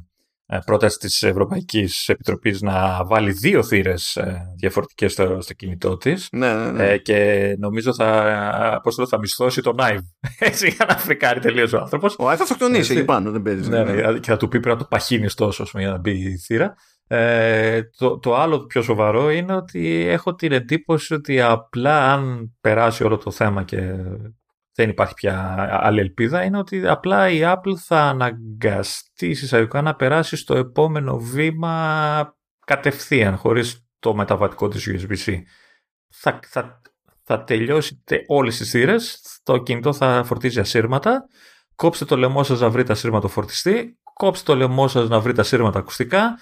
[0.64, 6.54] πρόταση της Ευρωπαϊκής Επιτροπής να βάλει δύο θύρες ε, διαφορετικές στο, στο κινητό της ναι,
[6.54, 6.88] ναι, ναι.
[6.88, 10.00] Ε, και νομίζω θα, πώς θα μισθώσει τον Άιβ
[10.38, 12.16] έτσι για να φρικάρει τελείως ο άνθρωπος.
[12.18, 13.68] Ο Άιβ θα αυτοκτονήσει εκεί πάνω, δεν παίζει.
[13.68, 16.38] Ναι, ναι, και θα του πει πρέπει να το παχύνεις τόσο για να μπει η
[16.38, 16.74] θύρα.
[17.12, 23.04] Ε, το, το άλλο πιο σοβαρό είναι ότι έχω την εντύπωση ότι απλά αν περάσει
[23.04, 23.94] όλο το θέμα και
[24.80, 30.36] δεν υπάρχει πια άλλη ελπίδα, είναι ότι απλά η Apple θα αναγκαστεί εισαγωγικά να περάσει
[30.36, 32.36] στο επόμενο βήμα
[32.66, 35.42] κατευθείαν, χωρίς το μεταβατικό της USB-C.
[36.08, 36.80] Θα, θα,
[37.22, 41.26] θα τελειώσει όλες τις θύρες, το κινητό θα φορτίζει ασύρματα,
[41.74, 45.78] κόψτε το λαιμό σας να βρείτε ασύρματο φορτιστή, κόψτε το λαιμό σας να βρείτε ασύρματα
[45.78, 46.38] ακουστικά,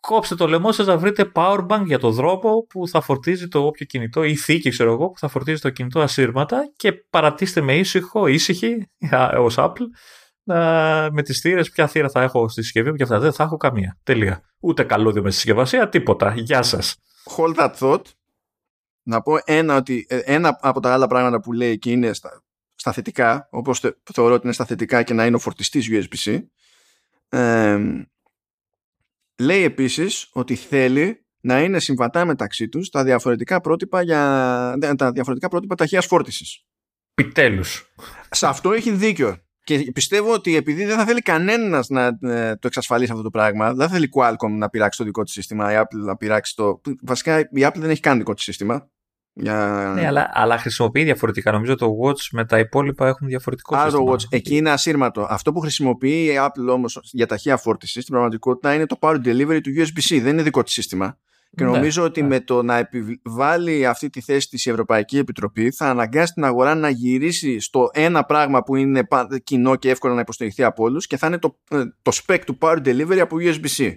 [0.00, 3.86] κόψτε το λαιμό σας να βρείτε powerbank για το δρόμο που θα φορτίζει το όποιο
[3.86, 8.26] κινητό ή θήκη ξέρω εγώ που θα φορτίζει το κινητό ασύρματα και παρατήστε με ήσυχο,
[8.26, 8.90] ήσυχη
[9.38, 9.86] ως Apple
[11.12, 13.56] με τις θύρες, ποια θύρα θα έχω στη συσκευή μου και αυτά δεν θα έχω
[13.56, 13.98] καμία.
[14.02, 14.42] Τελεία.
[14.60, 16.34] Ούτε καλώδιο με συσκευασία, τίποτα.
[16.36, 16.96] Γεια σας.
[17.36, 18.02] Hold that thought.
[19.02, 22.42] Να πω ένα, ότι, ε, ένα από τα άλλα πράγματα που λέει και είναι στα,
[22.74, 23.80] στα θετικά, όπως
[24.12, 26.38] θεωρώ ότι είναι στα θετικά και να είναι ο φορτιστής USB-C,
[27.28, 27.78] ε,
[29.40, 35.48] Λέει επίσης ότι θέλει να είναι συμβατά μεταξύ τους τα διαφορετικά πρότυπα, για, τα διαφορετικά
[35.48, 36.64] πρότυπα ταχείας φόρτισης.
[37.14, 37.92] Επιτέλους.
[38.30, 39.36] Σε αυτό έχει δίκιο.
[39.64, 43.74] Και πιστεύω ότι επειδή δεν θα θέλει κανένας να ε, το εξασφαλίσει αυτό το πράγμα,
[43.74, 46.80] δεν θα θέλει Qualcomm να πειράξει το δικό του σύστημα, η Apple να πειράξει το.
[47.02, 48.90] Βασικά η Apple δεν έχει καν δικό του σύστημα.
[49.32, 49.92] Για...
[49.94, 51.52] Ναι, αλλά, αλλά χρησιμοποιεί διαφορετικά.
[51.52, 54.04] Νομίζω το Watch με τα υπόλοιπα έχουν διαφορετικό Α, σύστημα.
[54.04, 54.24] το Watch.
[54.30, 55.26] Εκεί είναι ασύρματο.
[55.30, 59.60] Αυτό που χρησιμοποιεί η Apple όμως για ταχεία φόρτιση στην πραγματικότητα είναι το power delivery
[59.62, 60.20] του USB-C.
[60.22, 61.18] Δεν είναι δικό της σύστημα.
[61.56, 62.28] Και Ναι, νομίζω ότι ναι.
[62.28, 66.74] με το να επιβάλλει αυτή τη θέση της η Ευρωπαϊκή Επιτροπή θα αναγκάσει την αγορά
[66.74, 71.06] να γυρίσει στο ένα πράγμα που είναι πα- κοινό και εύκολο να υποστηριχθεί από όλους
[71.06, 73.92] και θα είναι το, ε, το spec του power delivery από USB-C.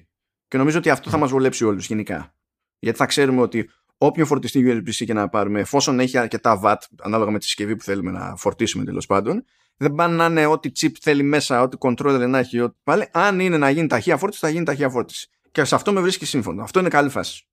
[0.48, 2.36] Και νομίζω ότι αυτό θα μας βολέψει όλους γενικά.
[2.80, 3.70] Γιατί θα ξέρουμε ότι
[4.06, 7.84] όποιο φορτιστή USB-C και να πάρουμε, εφόσον έχει αρκετά watt, ανάλογα με τη συσκευή που
[7.84, 9.46] θέλουμε να φορτίσουμε τέλος πάντων,
[9.78, 13.08] δεν πάνε να είναι ό,τι chip θέλει μέσα, ό,τι controller να έχει, ό,τι πάλι.
[13.12, 15.30] Αν είναι να γίνει ταχεία φόρτιση, θα γίνει ταχεία φόρτιση.
[15.52, 16.64] Και σε αυτό με βρίσκει σύμφωνο.
[16.64, 17.46] Αυτό είναι καλή φάση.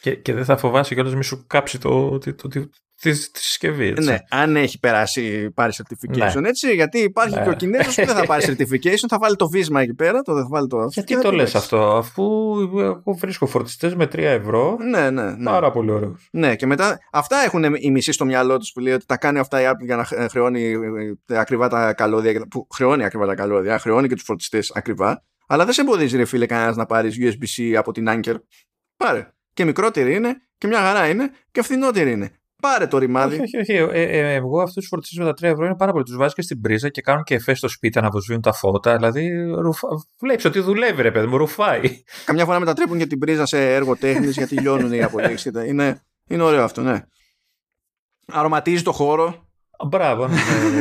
[0.00, 2.68] Και, και δεν θα φοβάσαι κιόλας μη σου κάψει το, το, το, το,
[3.00, 3.86] τη, τη συσκευή.
[3.86, 4.08] Έτσι.
[4.08, 6.74] Ναι, αν έχει περάσει, πάρει certification, έτσι.
[6.74, 7.42] Γιατί υπάρχει Ναι.
[7.42, 10.34] και ο Κινέζος που δεν θα πάρει certification, θα βάλει το βίσμα εκεί πέρα, το,
[10.36, 10.86] θα βάλει το.
[10.90, 11.56] Γιατί και θα το λες παίξει.
[11.56, 12.22] αυτό, αφού
[12.78, 15.44] εγώ βρίσκω φορτιστές με 3 ευρώ, Ναι, ναι, ναι.
[15.44, 16.28] πάρα πολύ ωραίους.
[16.32, 19.38] Ναι, και μετά αυτά έχουν οι μισοί στο μυαλό τους που λέει ότι τα κάνει
[19.38, 20.72] αυτά η Apple για να χ- χρεώνει
[21.26, 22.46] ε, ακριβά τα καλώδια.
[22.50, 25.24] Που χρεώνει ακριβά τα καλώδια, χρεώνει και τους φορτιστές ακριβά.
[25.46, 28.34] Αλλά δεν σε εμποδίζει, ρε φίλε, κανένας να πάρεις USB-C από την Anker.
[28.96, 29.32] Πάρε.
[29.60, 32.30] Και μικρότερη είναι, και μια χαρά είναι, και φθηνότερη είναι.
[32.62, 33.40] Πάρε το ρημάδι.
[33.40, 33.98] Όχι, όχι, όχι.
[33.98, 36.04] Ε, ε, εγώ αυτούς τους φορτιστέ με τα 3 ευρώ είναι πάρα πολύ.
[36.04, 38.96] Τους βάζεις και στην πρίζα και κάνουν και εφέ στο σπίτι να βοσβήνουν τα φώτα.
[38.96, 39.88] Δηλαδή, ρουφα...
[40.20, 42.02] βλέπεις ότι δουλεύει, ρε παιδί μου, ρουφάει.
[42.24, 45.50] Καμιά φορά μετατρέπουν και την πρίζα σε έργο τέχνης γιατί λιώνουν οι απολύξει.
[45.68, 47.00] Είναι, είναι ωραίο αυτό, ναι.
[48.26, 49.48] Αρωματίζει το χώρο.
[49.88, 50.28] Μπράβο.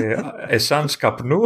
[0.04, 0.16] ε,
[0.48, 1.44] Εσάν καπνού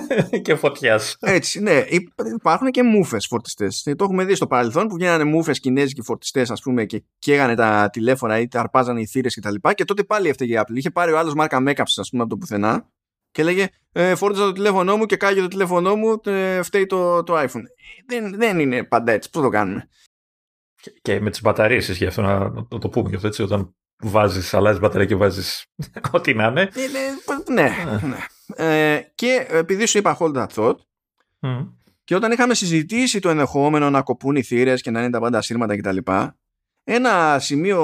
[0.42, 1.16] και φωτιάς.
[1.20, 1.84] Έτσι, ναι.
[1.88, 3.68] Υπ- Υπάρχουν και μούφε φορτιστέ.
[3.96, 7.88] Το έχουμε δει στο παρελθόν που βγαίνανε μούφε κινέζικοι φορτιστέ, ας πούμε, και καίγανε τα
[7.92, 9.54] τηλέφωνα ή τα αρπάζανε οι θύρες κτλ.
[9.54, 10.74] Και, και τότε πάλι έφταιγε η Apple.
[10.76, 12.88] Είχε πάρει ο άλλος μάρκα Makeups, ας πούμε, από το πουθενά
[13.30, 17.22] και έλεγε ε, Φόρτιζα το τηλέφωνό μου και κάγει το τηλέφωνό μου, ε, φταίει το,
[17.22, 17.62] το iPhone.
[18.06, 19.30] Δεν, δεν είναι πάντα έτσι.
[19.30, 19.88] Πώς το κάνουμε;
[20.80, 22.38] Και, και με τις μπαταρίες ισχύει αυτό να,
[22.70, 23.42] να το πούμε και αυτό έτσι.
[23.42, 25.64] Όταν βάζεις, αλλάζεις μπαταρία και βάζεις
[26.12, 26.60] ό,τι να είναι.
[26.60, 27.70] Είναι- ναι,
[28.08, 28.16] ναι.
[28.54, 30.76] Ε, και επειδή σου είπα hold that thought,
[31.40, 31.66] Μμ.
[32.04, 35.42] Και όταν είχαμε συζητήσει το ενδεχόμενο να κοπούν οι θύρες και να είναι τα πάντα
[35.42, 35.96] σύρματα κτλ.
[36.84, 37.80] Ένα σημείο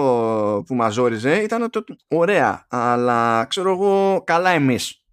[0.67, 5.05] που μας ζόριζε ήταν το ωραία, αλλά ξέρω εγώ καλά εμείς.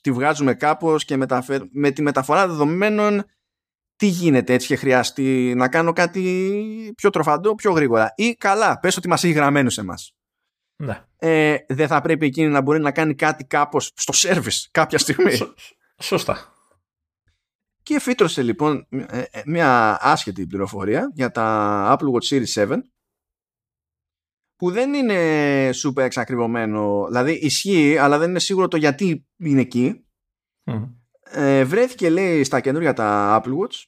[0.00, 1.62] Τη βγάζουμε κάπως και μεταφέρ...
[1.70, 3.24] με τη μεταφορά δεδομένων
[3.96, 8.12] τι γίνεται έτσι και χρειαστεί να κάνω κάτι πιο τροφαντό, πιο γρήγορα.
[8.16, 10.17] Ή καλά, πες ότι μας έχει γραμμένους εμάς.
[10.80, 11.04] Ναι.
[11.16, 15.30] Ε, δεν θα πρέπει εκείνη να μπορεί να κάνει κάτι κάπως στο service κάποια στιγμή.
[15.32, 15.54] Σω-
[15.98, 16.52] Σωστά.
[17.82, 22.76] Και φύτρωσε λοιπόν ε, ε, μια άσχετη πληροφορία για τα Apple Watch Series 7
[24.56, 30.06] που δεν είναι super εξακριβωμένο, δηλαδή ισχύει αλλά δεν είναι σίγουρο το γιατί είναι εκεί.
[30.64, 30.84] Μμ.
[31.30, 33.82] Ε, βρέθηκε λέει στα καινούργια τα Apple Watch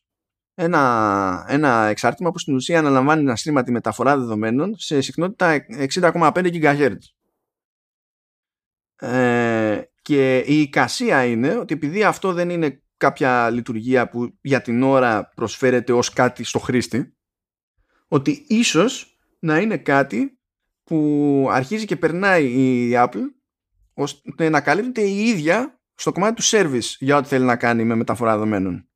[0.61, 6.33] ένα, ένα εξάρτημα που στην ουσία αναλαμβάνει να στρίμμα τη μεταφορά δεδομένων σε συχνότητα 60,5
[6.33, 6.97] GHz.
[8.97, 14.83] Ε, και η εικασία είναι ότι επειδή αυτό δεν είναι κάποια λειτουργία που για την
[14.83, 17.17] ώρα προσφέρεται ως κάτι στο χρήστη
[18.09, 20.39] ότι ίσως να είναι κάτι
[20.85, 23.25] που αρχίζει και περνάει η Apple
[23.95, 27.95] ώστε να καλύπτεται η ίδια στο κομμάτι του service για ό,τι θέλει να κάνει με
[27.95, 28.89] μεταφορά δεδομένων.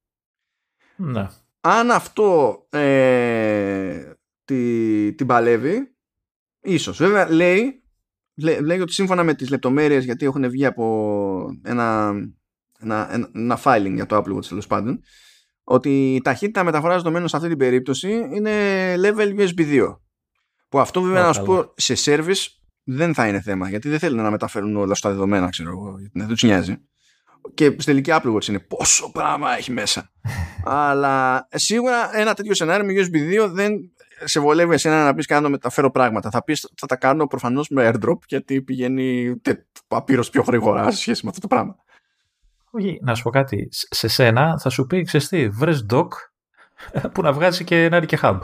[0.97, 1.29] Ναι.
[1.67, 4.13] Αν αυτό ε,
[4.45, 5.95] τη, την παλεύει,
[6.61, 6.97] ίσως.
[6.99, 7.83] Βέβαια λέει,
[8.35, 12.13] λέ- λέει ότι σύμφωνα με τις λεπτομέρειες γιατί έχουν βγει από ένα,
[12.81, 15.01] ένα, ένα, ένα filing για το Apple Watch τέλος πάντων
[15.65, 18.53] ότι η ταχύτητα μεταφοράς δεδομένων σε αυτή την περίπτωση είναι
[18.97, 19.97] level USB 2.
[20.69, 21.65] Που αυτό βέβαια Ω, να σου καλά.
[21.65, 22.47] πω σε service
[22.85, 26.19] δεν θα είναι θέμα γιατί δεν θέλουν να μεταφέρουν όλα στα δεδομένα ξέρω εγώ γιατί
[26.19, 26.77] δεν τους νοιάζει.
[27.55, 30.11] Και στη τελική Apple Watch είναι πόσο πράγμα έχει μέσα.
[30.65, 33.73] Αλλά σίγουρα ένα τέτοιο σενάριο με USB 2 δεν
[34.25, 36.31] σε βολεύει εσένα να πεις κάνω μεταφέρω πράγματα.
[36.31, 39.35] Θα πεις θα τα κάνω προφανώς με airdrop γιατί πηγαίνει
[39.89, 41.77] παπύρος πιο γρήγορα σε σχέση με αυτό το πράγμα.
[42.71, 43.69] Όχι, να σου πω κάτι.
[43.73, 46.09] Σ- Σε σένα θα σου πει, ξέρεις τι, βρες dock
[47.13, 48.39] που να βγάζει και να είναι και hub.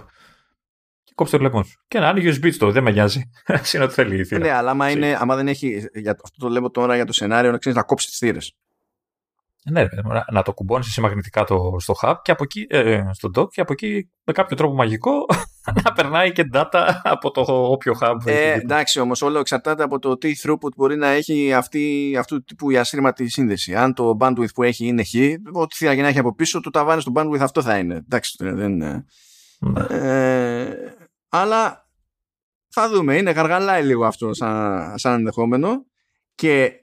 [1.04, 1.84] Και κόψε το λαιμό σου.
[1.88, 3.30] Και να είναι USB στο, δεν με νοιάζει.
[3.46, 4.40] Ας είναι ό,τι θέλει η θύρα.
[4.40, 4.96] Ναι, αλλά άμα, Τσι.
[4.96, 5.88] είναι, άμα δεν έχει.
[5.94, 8.56] Για, το- αυτό το λέω τώρα για το σενάριο να ξέρεις να κόψεις τις θύρες.
[9.64, 12.42] Ναι, ρε παιδί μου, να, να το κουμπώνεις εσύ μαγνητικά το, στο hub και από
[12.42, 15.10] εκεί, ε, στο dock και από εκεί με κάποιο τρόπο μαγικό
[15.84, 18.16] να περνάει και data από το όποιο hub.
[18.24, 18.54] Ε, έχει δίπλα.
[18.54, 22.70] εντάξει όμως, όλο εξαρτάται από το τι throughput μπορεί να έχει αυτή, αυτού του τύπου
[22.70, 23.74] η ασύρματη σύνδεση.
[23.74, 25.14] Αν το bandwidth που έχει είναι χ,
[25.52, 27.94] ό,τι θύρα και να έχει από πίσω, το ταβάνι στο bandwidth αυτό θα είναι.
[27.94, 29.04] Εντάξει, τώρα δεν είναι.
[29.58, 29.86] Ναι.
[29.90, 30.76] Ε,
[31.28, 31.88] αλλά
[32.68, 33.16] θα δούμε.
[33.16, 35.84] Είναι γαργαλάει λίγο αυτό σαν, σαν ενδεχόμενο
[36.34, 36.79] και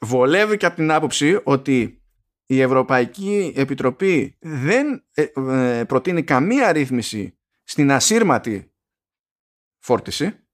[0.00, 2.02] βολεύει και από την άποψη ότι
[2.46, 8.72] η Ευρωπαϊκή Επιτροπή δεν ε, ε, προτείνει καμία ρύθμιση στην ασύρματη
[9.78, 10.46] φόρτιση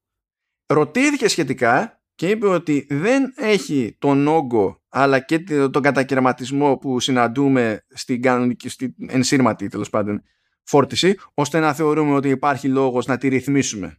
[0.66, 5.38] ρωτήθηκε σχετικά και είπε ότι δεν έχει τον όγκο αλλά και
[5.70, 10.22] τον κατακαιρματισμό που συναντούμε στην κανονική, στην ενσύρματη τέλος πάντων
[10.62, 13.96] φόρτιση, ώστε να θεωρούμε ότι υπάρχει λόγος να τη ρυθμίσουμε.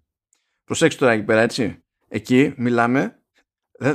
[0.63, 1.83] Προσέξτε τώρα εκεί πέρα, έτσι.
[2.07, 3.21] Εκεί μιλάμε,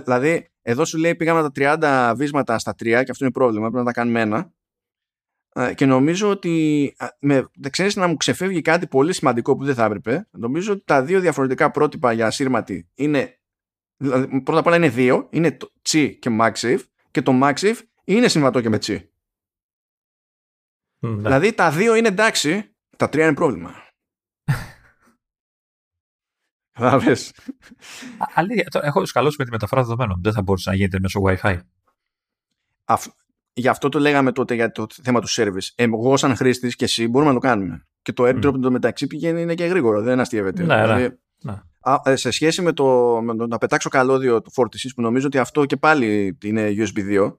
[0.04, 3.84] δηλαδή εδώ σου λέει πήγαμε τα 30 βίσματα στα 3 και αυτό είναι πρόβλημα, πρέπει
[3.84, 4.52] να τα κάνουμε ένα.
[5.74, 9.84] Και νομίζω ότι με, δεν ξέρεις να μου ξεφεύγει κάτι πολύ σημαντικό που δεν θα
[9.84, 10.28] έπρεπε.
[10.30, 13.38] Νομίζω ότι τα δύο διαφορετικά πρότυπα για ασύρματη είναι
[13.96, 16.80] Δηλαδή, πρώτα απ' όλα είναι δύο, είναι το Chi και MagSafe
[17.10, 19.00] και το MagSafe είναι συμβατό και με Chi.
[20.98, 21.22] Ναι.
[21.22, 23.74] Δηλαδή τα δύο είναι εντάξει, τα τρία είναι πρόβλημα.
[26.78, 27.32] Κατάλαβες.
[28.34, 30.20] Αλήθεια, έχω σκαλώσει με τη μεταφορά δεδομένων.
[30.22, 31.58] Δεν θα μπορούσε να γίνεται μέσω Wi-Fi.
[33.52, 35.72] Γι' αυτό το λέγαμε τότε για το θέμα του service.
[35.74, 37.86] Εγώ, σαν χρήστης και εσύ, μπορούμε να το κάνουμε.
[38.02, 38.60] Και το airdrop mm.
[38.60, 40.62] το μεταξύ πηγαίνει είναι και γρήγορο, δεν αστείευεται.
[40.62, 41.02] Ναι, δηλαδή,
[41.42, 41.52] ναι.
[41.52, 41.58] ναι.
[42.04, 45.38] Ε, σε σχέση με το, με το να πετάξω καλώδιο του φόρτισης που νομίζω ότι
[45.38, 47.36] αυτό και πάλι είναι USB 2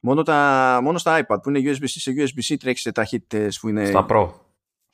[0.00, 3.84] μόνο, τα, μόνο στα iPad που είναι USB-C σε USB-C τρέχεις σε ταχύτητες που είναι...
[3.84, 4.30] Στα Pro,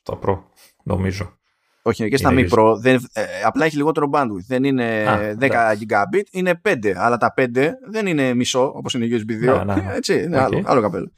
[0.01, 0.41] στα Pro
[0.83, 1.38] νομίζω.
[1.81, 2.75] Όχι, είναι και στα Mi Pro.
[2.79, 4.45] Δεν, ε, απλά έχει λιγότερο bandwidth.
[4.47, 5.05] Δεν είναι
[5.39, 6.93] 10 gigabit, είναι 5.
[6.95, 7.45] Αλλά τα 5
[7.89, 9.65] δεν είναι μισό όπως είναι USB 2.
[9.65, 9.93] Ναι, ναι, ναι.
[9.95, 10.41] Έτσι, είναι okay.
[10.41, 11.11] άλλο, άλλο καπέλο.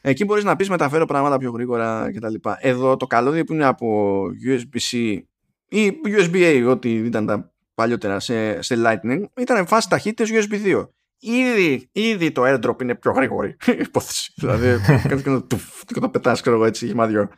[0.00, 2.34] Εκεί μπορείς να πεις μεταφέρω πράγματα πιο γρήγορα κτλ.
[2.58, 5.18] Εδώ το καλώδιο που είναι από USB-C
[5.68, 10.88] ή USB-A, ό,τι ήταν τα παλιότερα σε, σε Lightning, ήταν φάση ταχύτητες USB 2.
[11.18, 13.56] Ήδη, ήδη το airdrop είναι πιο γρήγορη
[13.86, 14.32] υπόθεση.
[14.36, 14.66] δηλαδή,
[15.08, 17.30] κάνεις και το, και το πετάς, ξέρω εγώ έτσι, γεμάδιό.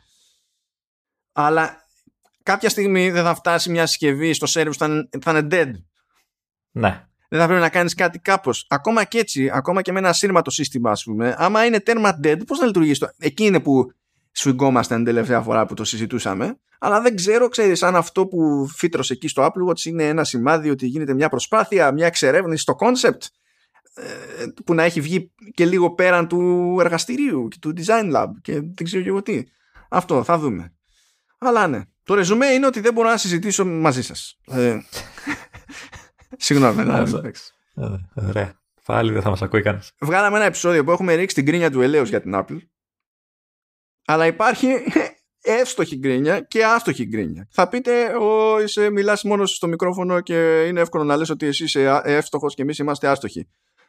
[1.33, 1.86] Αλλά
[2.47, 5.71] κάποια στιγμή δεν θα φτάσει μια συσκευή στο service θα, θα είναι dead.
[6.71, 7.07] Ναι.
[7.29, 8.67] Δεν θα πρέπει να κάνεις κάτι κάπως.
[8.69, 12.39] Ακόμα και έτσι, ακόμα και με ένα σύρματο σύστημα, ας πούμε, άμα είναι τέρμα dead,
[12.47, 13.09] πώς να λειτουργήσει το.
[13.19, 13.93] Εκεί είναι που
[14.33, 16.59] σφιγγόμαστε την τελευταία φορά που το συζητούσαμε.
[16.79, 20.71] Αλλά δεν ξέρω, ξέρεις, αν αυτό που φύτρωσε εκεί στο Apple Watch είναι ένα σημάδι
[20.71, 23.27] ότι γίνεται μια προσπάθεια, μια εξερεύνηση στο concept
[23.95, 24.05] ε,
[24.65, 28.85] που να έχει βγει και λίγο πέραν του εργαστηρίου και του design lab και δεν
[28.85, 29.43] ξέρω και εγώ τι.
[29.89, 30.75] Αυτό θα δούμε.
[31.39, 31.81] Αλλά ναι.
[32.07, 34.39] Το ρεζουμέ είναι ότι δεν μπορώ να συζητήσω μαζί σας.
[34.47, 34.79] Ε,
[36.37, 36.85] συγγνώμη.
[36.85, 38.61] Ναι, ε, ωραία.
[38.85, 39.93] Πάλι δεν θα μας ακούει κανείς.
[40.01, 42.59] Βγάλαμε ένα επεισόδιο που έχουμε ρίξει την κρίνια του ελέους για την Apple
[44.07, 44.69] αλλά υπάρχει
[45.41, 47.49] εύστοχη γκρίνια και άστοχη γκρίνια.
[47.51, 51.65] Θα πείτε, ο, είσαι, μιλάς μόνος στο μικρόφωνο και είναι εύκολο να λες ότι εσύ
[51.65, 53.49] είσαι εύστοχος και εμείς είμαστε άστοχοι.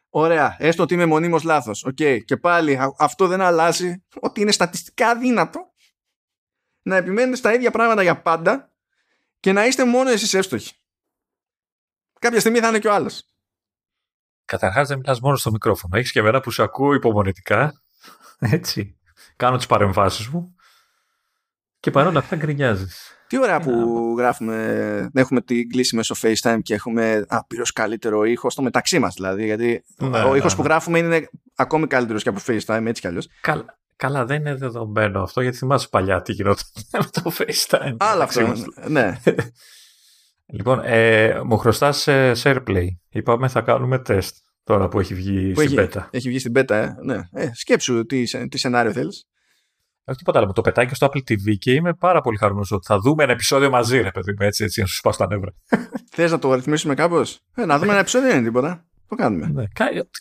[0.10, 1.84] Ωραία, έστω ότι είμαι μονίμως λάθος.
[1.84, 2.19] OK, okay.
[2.26, 5.66] και πάλι αυτό δεν αλλάζει ότι είναι στατιστικά αδύνατο
[6.88, 8.72] να επιμένετε στα ίδια πράγματα για πάντα
[9.39, 10.76] και να είστε μόνο εσείς εύστοχοι.
[12.19, 13.23] Κάποια στιγμή θα είναι και ο άλλος.
[14.45, 15.97] Καταρχάς δεν μιλάς μόνο στο μικρόφωνο.
[15.97, 17.81] Έχεις και εμένα που σου ακούω υπομονετικά.
[18.39, 18.97] Έτσι
[19.35, 20.55] κάνω τις παρεμβάσεις μου
[21.80, 23.11] και παρόλα αυτά γκρινιάζεις.
[23.27, 28.61] Τι ωραία που γράφουμε, έχουμε την κλίση μέσω FaceTime και έχουμε απείρω καλύτερο ήχο στο
[28.61, 29.14] μεταξύ μας.
[29.14, 30.68] Δηλαδή, γιατί ναι, ο ήχος ναι, που ναι.
[30.68, 33.27] γράφουμε είναι ακόμη καλύτερος και από FaceTime, έτσι κι αλλιώς.
[33.41, 37.95] Καλά, καλά, δεν είναι δεδομένο αυτό, γιατί θυμάσαι παλιά τι γινόταν με το FaceTime.
[37.98, 38.53] Άλλα αυτό.
[38.88, 39.19] Ναι.
[40.57, 42.88] λοιπόν, ε, μου χρωστάς σε SharePlay.
[43.10, 44.36] Είπαμε θα κάνουμε τεστ.
[44.64, 46.95] Τώρα που έχει βγει που στην έχει, Έχει βγει στην πέτα, ε.
[47.03, 47.19] Ναι.
[47.32, 49.26] Ε, σκέψου τι, τι σενάριο θέλεις.
[50.10, 50.52] Όχι τίποτα άλλο.
[50.52, 53.32] Το πετάει και στο Apple TV και είμαι πάρα πολύ χαρούμενος ότι θα δούμε ένα
[53.32, 55.53] επεισόδιο μαζί, ρε παιδί μου, έτσι, έτσι, να σου σπάσω τα νεύρα.
[56.15, 58.86] Θες να το ρυθμίσουμε κάπως; Ε, να δούμε ένα επεισόδιο, δεν είναι τίποτα.
[59.07, 59.47] Το κάνουμε.
[59.53, 59.63] Ναι.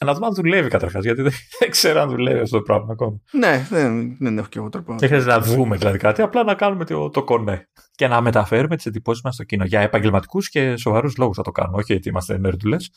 [0.04, 1.22] Να δούμε αν δουλεύει καταρχάς, γιατί
[1.58, 3.20] δεν, ξέρω αν δουλεύει αυτό το πράγμα ακόμα.
[3.30, 4.94] Ναι, δεν, δεν έχω και εγώ τρόπο.
[4.94, 7.68] Και χρειάζεται να δούμε δηλαδή κάτι, απλά να κάνουμε το, το κονέ.
[7.94, 9.64] Και να μεταφέρουμε τις εντυπώσεις μας στο κοινό.
[9.64, 11.76] Για επαγγελματικούς και σοβαρούς λόγους θα το κάνουμε.
[11.76, 12.90] Όχι γιατί είμαστε νερντουλές.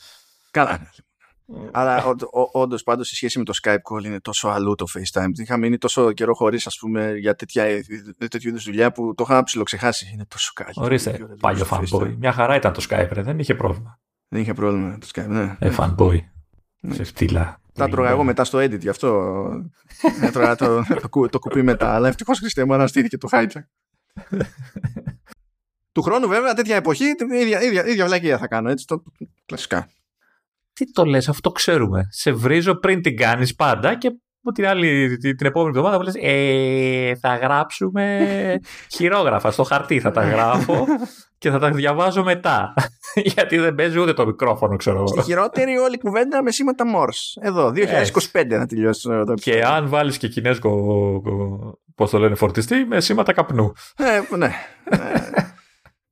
[0.51, 0.79] Καλά.
[1.71, 2.03] Αλλά
[2.51, 5.29] όντως πάντως σε σχέση με το Skype call είναι τόσο αλλού το FaceTime.
[5.35, 6.67] Είχα μείνει τόσο καιρό χωρίς
[7.19, 7.65] για τέτοια,
[8.17, 10.09] τέτοιου είδους δουλειά που το είχα ψιλοξεχάσει.
[10.13, 10.73] Είναι τόσο καλή.
[10.75, 12.15] Ορίστε, πάλι ο fanboy.
[12.17, 13.21] Μια χαρά ήταν το Skype, ρε.
[13.21, 13.99] δεν είχε πρόβλημα.
[14.29, 15.55] Δεν είχε πρόβλημα το Skype, ναι.
[15.59, 16.19] Ε, fanboy.
[16.79, 16.93] Ναι.
[16.93, 17.61] Σε φτύλα.
[17.73, 19.63] Τα τρώγα εγώ μετά στο edit, γι' αυτό
[20.21, 21.93] έτρωγα το, το, το, κουπί μετά.
[21.93, 23.63] Αλλά ευτυχώς Χριστέ μου αναστήθηκε το hijack.
[25.91, 27.05] του χρόνου βέβαια τέτοια εποχή
[27.41, 29.03] ίδια, ίδια, ίδια βλακία θα κάνω έτσι το
[29.45, 29.87] κλασικά
[30.79, 32.07] τι το λες, αυτό ξέρουμε.
[32.09, 34.11] Σε βρίζω πριν την κάνεις πάντα και
[34.53, 38.25] την, άλλη, την επόμενη εβδομάδα που λες, ε, θα γράψουμε
[38.95, 40.85] χειρόγραφα στο χαρτί θα τα γράφω
[41.39, 42.73] και θα τα διαβάζω μετά.
[43.35, 45.07] Γιατί δεν παίζει ούτε το μικρόφωνο, ξέρω εγώ.
[45.07, 47.43] Στη χειρότερη όλη κουβέντα με σήματα Morse.
[47.43, 47.85] Εδώ, 2025
[48.49, 51.21] θα τελειώσει το Και αν βάλεις και κινέζικο,
[51.95, 53.73] πώς το λένε, φορτιστή, με σήματα καπνού.
[53.97, 54.51] Ε, ναι.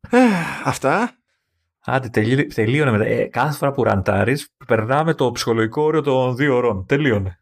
[0.09, 0.19] ε,
[0.63, 1.11] αυτά.
[1.85, 2.09] Άντε,
[2.53, 3.05] τελείωνε μετά.
[3.05, 6.85] Ε, κάθε φορά που ραντάρεις, περνάμε το ψυχολογικό όριο των δύο ώρων.
[6.85, 7.39] Τελείωνε.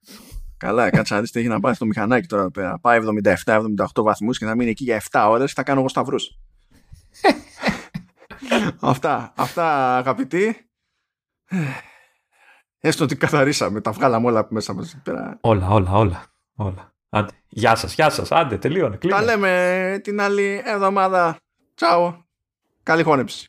[0.57, 2.79] Καλά, κάτσε να δεις τι έχει να πάει στο μηχανάκι τώρα πέρα.
[2.79, 3.63] Πάει 77-78
[3.93, 6.37] βαθμούς και να μείνει εκεί για 7 ώρες και θα κάνω εγώ σταυρούς.
[8.79, 10.69] Αυτά, αυτά αγαπητοί.
[12.79, 14.97] Έστω ότι καθαρίσαμε, τα βγάλαμε όλα μέσα μας.
[15.03, 15.37] Πέρα.
[15.41, 16.25] Όλα, όλα, όλα.
[16.55, 16.93] όλα.
[17.09, 17.31] Άντε.
[17.47, 18.31] Γεια σας, γεια σας.
[18.31, 18.97] Άντε, τελείωνε.
[18.97, 21.37] Τα λέμε την άλλη εβδομάδα.
[21.75, 22.25] Τσάου.
[22.83, 23.47] Καλή χώνεψη.